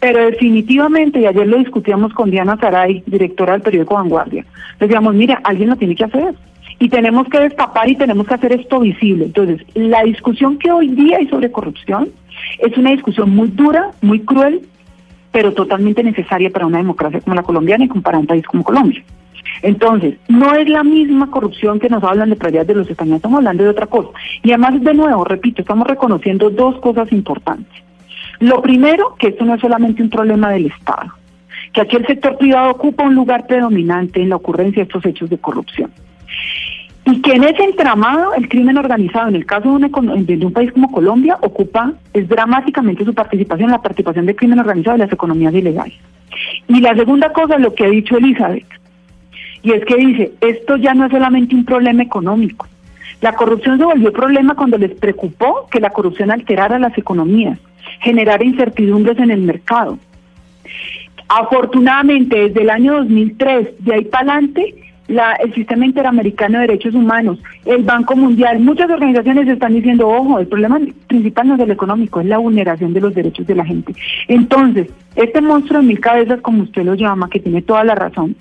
Pero 0.00 0.26
definitivamente, 0.26 1.20
y 1.20 1.26
ayer 1.26 1.46
lo 1.46 1.58
discutíamos 1.58 2.12
con 2.12 2.30
Diana 2.30 2.56
Saray, 2.56 3.02
directora 3.06 3.54
del 3.54 3.62
periódico 3.62 3.94
Vanguardia, 3.94 4.44
decíamos, 4.78 5.14
mira, 5.14 5.40
alguien 5.44 5.70
lo 5.70 5.76
tiene 5.76 5.94
que 5.94 6.04
hacer. 6.04 6.34
Y 6.80 6.88
tenemos 6.88 7.28
que 7.28 7.38
destapar 7.38 7.88
y 7.88 7.94
tenemos 7.94 8.26
que 8.26 8.34
hacer 8.34 8.52
esto 8.52 8.80
visible. 8.80 9.26
Entonces, 9.26 9.64
la 9.74 10.02
discusión 10.02 10.58
que 10.58 10.72
hoy 10.72 10.88
día 10.88 11.18
hay 11.18 11.28
sobre 11.28 11.50
corrupción 11.50 12.08
es 12.58 12.76
una 12.76 12.90
discusión 12.90 13.30
muy 13.30 13.48
dura, 13.48 13.92
muy 14.02 14.20
cruel, 14.20 14.62
pero 15.30 15.52
totalmente 15.52 16.02
necesaria 16.02 16.50
para 16.50 16.66
una 16.66 16.78
democracia 16.78 17.20
como 17.20 17.36
la 17.36 17.42
colombiana 17.42 17.84
y 17.84 17.88
para 17.88 18.18
un 18.18 18.26
país 18.26 18.44
como 18.44 18.64
Colombia. 18.64 19.02
Entonces, 19.62 20.16
no 20.28 20.54
es 20.54 20.68
la 20.68 20.82
misma 20.82 21.30
corrupción 21.30 21.78
que 21.78 21.88
nos 21.88 22.02
hablan 22.02 22.30
de 22.30 22.36
prioridades 22.36 22.68
de 22.68 22.74
los 22.74 22.90
españoles, 22.90 23.18
estamos 23.18 23.38
hablando 23.38 23.64
de 23.64 23.70
otra 23.70 23.86
cosa. 23.86 24.10
Y 24.42 24.50
además, 24.50 24.82
de 24.82 24.94
nuevo, 24.94 25.24
repito, 25.24 25.62
estamos 25.62 25.86
reconociendo 25.86 26.50
dos 26.50 26.78
cosas 26.80 27.10
importantes. 27.12 27.82
Lo 28.40 28.60
primero, 28.62 29.14
que 29.18 29.28
esto 29.28 29.44
no 29.44 29.54
es 29.54 29.60
solamente 29.60 30.02
un 30.02 30.10
problema 30.10 30.50
del 30.50 30.66
Estado, 30.66 31.12
que 31.72 31.80
aquí 31.80 31.96
el 31.96 32.06
sector 32.06 32.36
privado 32.36 32.72
ocupa 32.72 33.04
un 33.04 33.14
lugar 33.14 33.46
predominante 33.46 34.20
en 34.20 34.28
la 34.28 34.36
ocurrencia 34.36 34.82
de 34.82 34.88
estos 34.88 35.06
hechos 35.06 35.30
de 35.30 35.38
corrupción. 35.38 35.90
Y 37.06 37.20
que 37.20 37.32
en 37.32 37.44
ese 37.44 37.62
entramado 37.62 38.32
el 38.34 38.48
crimen 38.48 38.78
organizado, 38.78 39.28
en 39.28 39.36
el 39.36 39.44
caso 39.44 39.78
de 39.78 39.86
un, 39.86 40.26
de 40.26 40.46
un 40.46 40.52
país 40.52 40.72
como 40.72 40.90
Colombia, 40.90 41.36
ocupa, 41.42 41.92
es 42.14 42.26
dramáticamente 42.28 43.04
su 43.04 43.12
participación, 43.12 43.70
la 43.70 43.82
participación 43.82 44.24
del 44.24 44.36
crimen 44.36 44.58
organizado 44.58 44.96
y 44.96 45.00
las 45.00 45.12
economías 45.12 45.54
ilegales. 45.54 45.94
Y 46.66 46.80
la 46.80 46.94
segunda 46.94 47.32
cosa, 47.32 47.58
lo 47.58 47.74
que 47.74 47.84
ha 47.84 47.90
dicho 47.90 48.16
Elizabeth, 48.16 48.66
y 49.64 49.72
es 49.72 49.84
que 49.86 49.96
dice, 49.96 50.32
esto 50.42 50.76
ya 50.76 50.92
no 50.94 51.06
es 51.06 51.10
solamente 51.10 51.54
un 51.54 51.64
problema 51.64 52.02
económico. 52.02 52.68
La 53.22 53.32
corrupción 53.32 53.78
se 53.78 53.84
volvió 53.84 54.12
problema 54.12 54.54
cuando 54.54 54.76
les 54.76 54.92
preocupó 54.92 55.66
que 55.70 55.80
la 55.80 55.88
corrupción 55.88 56.30
alterara 56.30 56.78
las 56.78 56.96
economías, 56.98 57.58
generara 58.00 58.44
incertidumbres 58.44 59.18
en 59.18 59.30
el 59.30 59.40
mercado. 59.40 59.98
Afortunadamente, 61.28 62.38
desde 62.38 62.60
el 62.60 62.70
año 62.70 62.96
2003, 62.98 63.68
de 63.78 63.94
ahí 63.94 64.04
para 64.04 64.32
adelante, 64.32 64.74
la, 65.08 65.32
el 65.34 65.54
Sistema 65.54 65.86
Interamericano 65.86 66.58
de 66.58 66.66
Derechos 66.66 66.94
Humanos, 66.94 67.38
el 67.64 67.82
Banco 67.84 68.16
Mundial, 68.16 68.60
muchas 68.60 68.90
organizaciones 68.90 69.48
están 69.48 69.72
diciendo, 69.72 70.06
ojo, 70.08 70.38
el 70.38 70.46
problema 70.46 70.78
principal 71.06 71.48
no 71.48 71.54
es 71.54 71.60
el 71.60 71.70
económico, 71.70 72.20
es 72.20 72.26
la 72.26 72.36
vulneración 72.36 72.92
de 72.92 73.00
los 73.00 73.14
derechos 73.14 73.46
de 73.46 73.54
la 73.54 73.64
gente. 73.64 73.94
Entonces, 74.28 74.88
este 75.16 75.40
monstruo 75.40 75.80
de 75.80 75.86
mil 75.86 76.00
cabezas, 76.00 76.42
como 76.42 76.64
usted 76.64 76.84
lo 76.84 76.94
llama, 76.94 77.30
que 77.30 77.40
tiene 77.40 77.62
toda 77.62 77.84
la 77.84 77.94
razón, 77.94 78.36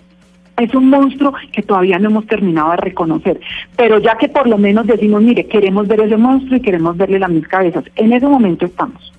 es 0.57 0.73
un 0.75 0.89
monstruo 0.89 1.33
que 1.51 1.61
todavía 1.61 1.99
no 1.99 2.09
hemos 2.09 2.27
terminado 2.27 2.71
de 2.71 2.77
reconocer, 2.77 3.39
pero 3.75 3.99
ya 3.99 4.17
que 4.17 4.29
por 4.29 4.47
lo 4.47 4.57
menos 4.57 4.85
decimos, 4.87 5.21
mire, 5.21 5.47
queremos 5.47 5.87
ver 5.87 6.01
ese 6.01 6.17
monstruo 6.17 6.57
y 6.57 6.61
queremos 6.61 6.95
verle 6.97 7.19
las 7.19 7.29
mil 7.29 7.47
cabezas, 7.47 7.85
en 7.95 8.13
ese 8.13 8.27
momento 8.27 8.65
estamos. 8.65 9.13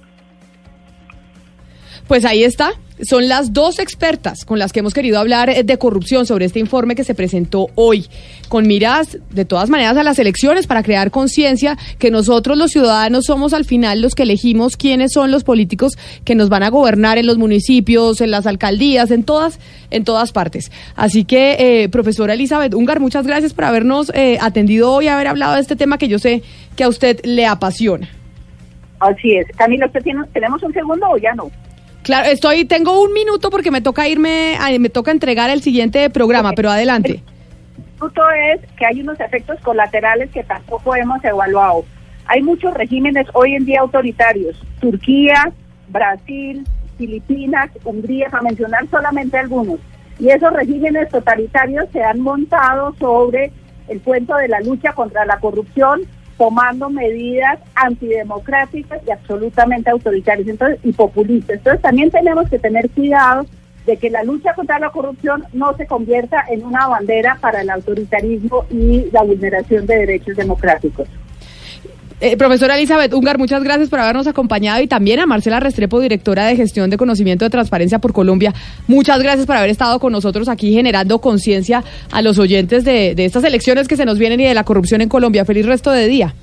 Pues 2.06 2.24
ahí 2.24 2.44
está. 2.44 2.72
Son 3.02 3.28
las 3.28 3.52
dos 3.52 3.80
expertas 3.80 4.44
con 4.44 4.60
las 4.60 4.72
que 4.72 4.78
hemos 4.78 4.94
querido 4.94 5.18
hablar 5.18 5.50
eh, 5.50 5.64
de 5.64 5.78
corrupción 5.78 6.26
sobre 6.26 6.44
este 6.44 6.60
informe 6.60 6.94
que 6.94 7.02
se 7.02 7.14
presentó 7.14 7.66
hoy, 7.74 8.06
con 8.48 8.68
miras 8.68 9.18
de 9.30 9.44
todas 9.44 9.68
maneras 9.68 9.96
a 9.96 10.04
las 10.04 10.20
elecciones 10.20 10.68
para 10.68 10.84
crear 10.84 11.10
conciencia 11.10 11.76
que 11.98 12.12
nosotros 12.12 12.56
los 12.56 12.70
ciudadanos 12.70 13.24
somos 13.24 13.52
al 13.52 13.64
final 13.64 14.00
los 14.00 14.14
que 14.14 14.22
elegimos 14.22 14.76
quiénes 14.76 15.12
son 15.12 15.32
los 15.32 15.42
políticos 15.42 15.98
que 16.24 16.36
nos 16.36 16.50
van 16.50 16.62
a 16.62 16.70
gobernar 16.70 17.18
en 17.18 17.26
los 17.26 17.36
municipios, 17.36 18.20
en 18.20 18.30
las 18.30 18.46
alcaldías, 18.46 19.10
en 19.10 19.24
todas, 19.24 19.58
en 19.90 20.04
todas 20.04 20.30
partes. 20.30 20.70
Así 20.94 21.24
que, 21.24 21.56
eh, 21.58 21.88
profesora 21.88 22.34
Elizabeth 22.34 22.74
Ungar, 22.74 23.00
muchas 23.00 23.26
gracias 23.26 23.54
por 23.54 23.64
habernos 23.64 24.12
eh, 24.14 24.38
atendido 24.40 24.92
hoy 24.92 25.06
y 25.06 25.08
haber 25.08 25.26
hablado 25.26 25.54
de 25.54 25.62
este 25.62 25.74
tema 25.74 25.98
que 25.98 26.06
yo 26.06 26.20
sé 26.20 26.44
que 26.76 26.84
a 26.84 26.88
usted 26.88 27.18
le 27.24 27.44
apasiona. 27.44 28.08
Así 29.00 29.32
es. 29.32 29.48
Camilo, 29.56 29.90
tiene, 29.90 30.22
¿tenemos 30.32 30.62
un 30.62 30.72
segundo 30.72 31.08
o 31.10 31.16
ya 31.16 31.34
no? 31.34 31.50
Claro, 32.04 32.28
estoy, 32.28 32.66
tengo 32.66 33.02
un 33.02 33.14
minuto 33.14 33.48
porque 33.48 33.70
me 33.70 33.80
toca 33.80 34.06
irme, 34.06 34.58
me 34.78 34.90
toca 34.90 35.10
entregar 35.10 35.48
el 35.48 35.62
siguiente 35.62 36.10
programa, 36.10 36.52
pero 36.54 36.70
adelante. 36.70 37.22
El 37.78 37.98
punto 37.98 38.22
es 38.30 38.60
que 38.76 38.84
hay 38.84 39.00
unos 39.00 39.18
efectos 39.18 39.58
colaterales 39.60 40.30
que 40.30 40.44
tampoco 40.44 40.94
hemos 40.94 41.24
evaluado. 41.24 41.86
Hay 42.26 42.42
muchos 42.42 42.74
regímenes 42.74 43.26
hoy 43.32 43.54
en 43.54 43.64
día 43.64 43.80
autoritarios, 43.80 44.62
Turquía, 44.80 45.50
Brasil, 45.88 46.66
Filipinas, 46.98 47.70
Hungría, 47.84 48.28
para 48.28 48.42
mencionar 48.42 48.86
solamente 48.90 49.38
algunos. 49.38 49.80
Y 50.18 50.28
esos 50.28 50.52
regímenes 50.52 51.08
totalitarios 51.08 51.86
se 51.90 52.04
han 52.04 52.20
montado 52.20 52.94
sobre 52.98 53.50
el 53.88 54.02
cuento 54.02 54.36
de 54.36 54.48
la 54.48 54.60
lucha 54.60 54.92
contra 54.92 55.24
la 55.24 55.38
corrupción 55.38 56.02
tomando 56.36 56.90
medidas 56.90 57.60
antidemocráticas 57.74 59.00
y 59.06 59.10
absolutamente 59.10 59.90
autoritarias 59.90 60.48
entonces, 60.48 60.78
y 60.82 60.92
populistas. 60.92 61.56
Entonces 61.58 61.82
también 61.82 62.10
tenemos 62.10 62.48
que 62.48 62.58
tener 62.58 62.90
cuidado 62.90 63.46
de 63.86 63.96
que 63.96 64.10
la 64.10 64.24
lucha 64.24 64.54
contra 64.54 64.78
la 64.78 64.90
corrupción 64.90 65.44
no 65.52 65.76
se 65.76 65.86
convierta 65.86 66.44
en 66.48 66.64
una 66.64 66.86
bandera 66.86 67.38
para 67.40 67.60
el 67.60 67.70
autoritarismo 67.70 68.64
y 68.70 69.10
la 69.12 69.22
vulneración 69.22 69.86
de 69.86 69.98
derechos 69.98 70.36
democráticos. 70.36 71.08
Eh, 72.20 72.36
profesora 72.36 72.76
Elizabeth 72.76 73.12
Ungar, 73.12 73.38
muchas 73.38 73.62
gracias 73.62 73.88
por 73.88 73.98
habernos 73.98 74.26
acompañado 74.26 74.82
y 74.82 74.86
también 74.86 75.20
a 75.20 75.26
Marcela 75.26 75.60
Restrepo, 75.60 76.00
directora 76.00 76.46
de 76.46 76.56
gestión 76.56 76.88
de 76.88 76.96
conocimiento 76.96 77.44
de 77.44 77.50
transparencia 77.50 77.98
por 77.98 78.12
Colombia. 78.12 78.54
Muchas 78.86 79.22
gracias 79.22 79.46
por 79.46 79.56
haber 79.56 79.70
estado 79.70 79.98
con 79.98 80.12
nosotros 80.12 80.48
aquí 80.48 80.72
generando 80.72 81.20
conciencia 81.20 81.82
a 82.12 82.22
los 82.22 82.38
oyentes 82.38 82.84
de, 82.84 83.14
de 83.14 83.24
estas 83.24 83.44
elecciones 83.44 83.88
que 83.88 83.96
se 83.96 84.04
nos 84.04 84.18
vienen 84.18 84.40
y 84.40 84.44
de 84.44 84.54
la 84.54 84.64
corrupción 84.64 85.00
en 85.00 85.08
Colombia. 85.08 85.44
Feliz 85.44 85.66
resto 85.66 85.90
de 85.90 86.06
día. 86.08 86.34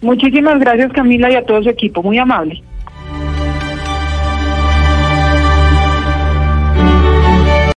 Muchísimas 0.00 0.58
gracias 0.58 0.92
Camila 0.92 1.30
y 1.30 1.36
a 1.36 1.44
todo 1.44 1.62
su 1.62 1.68
equipo, 1.68 2.02
muy 2.02 2.18
amable. 2.18 2.62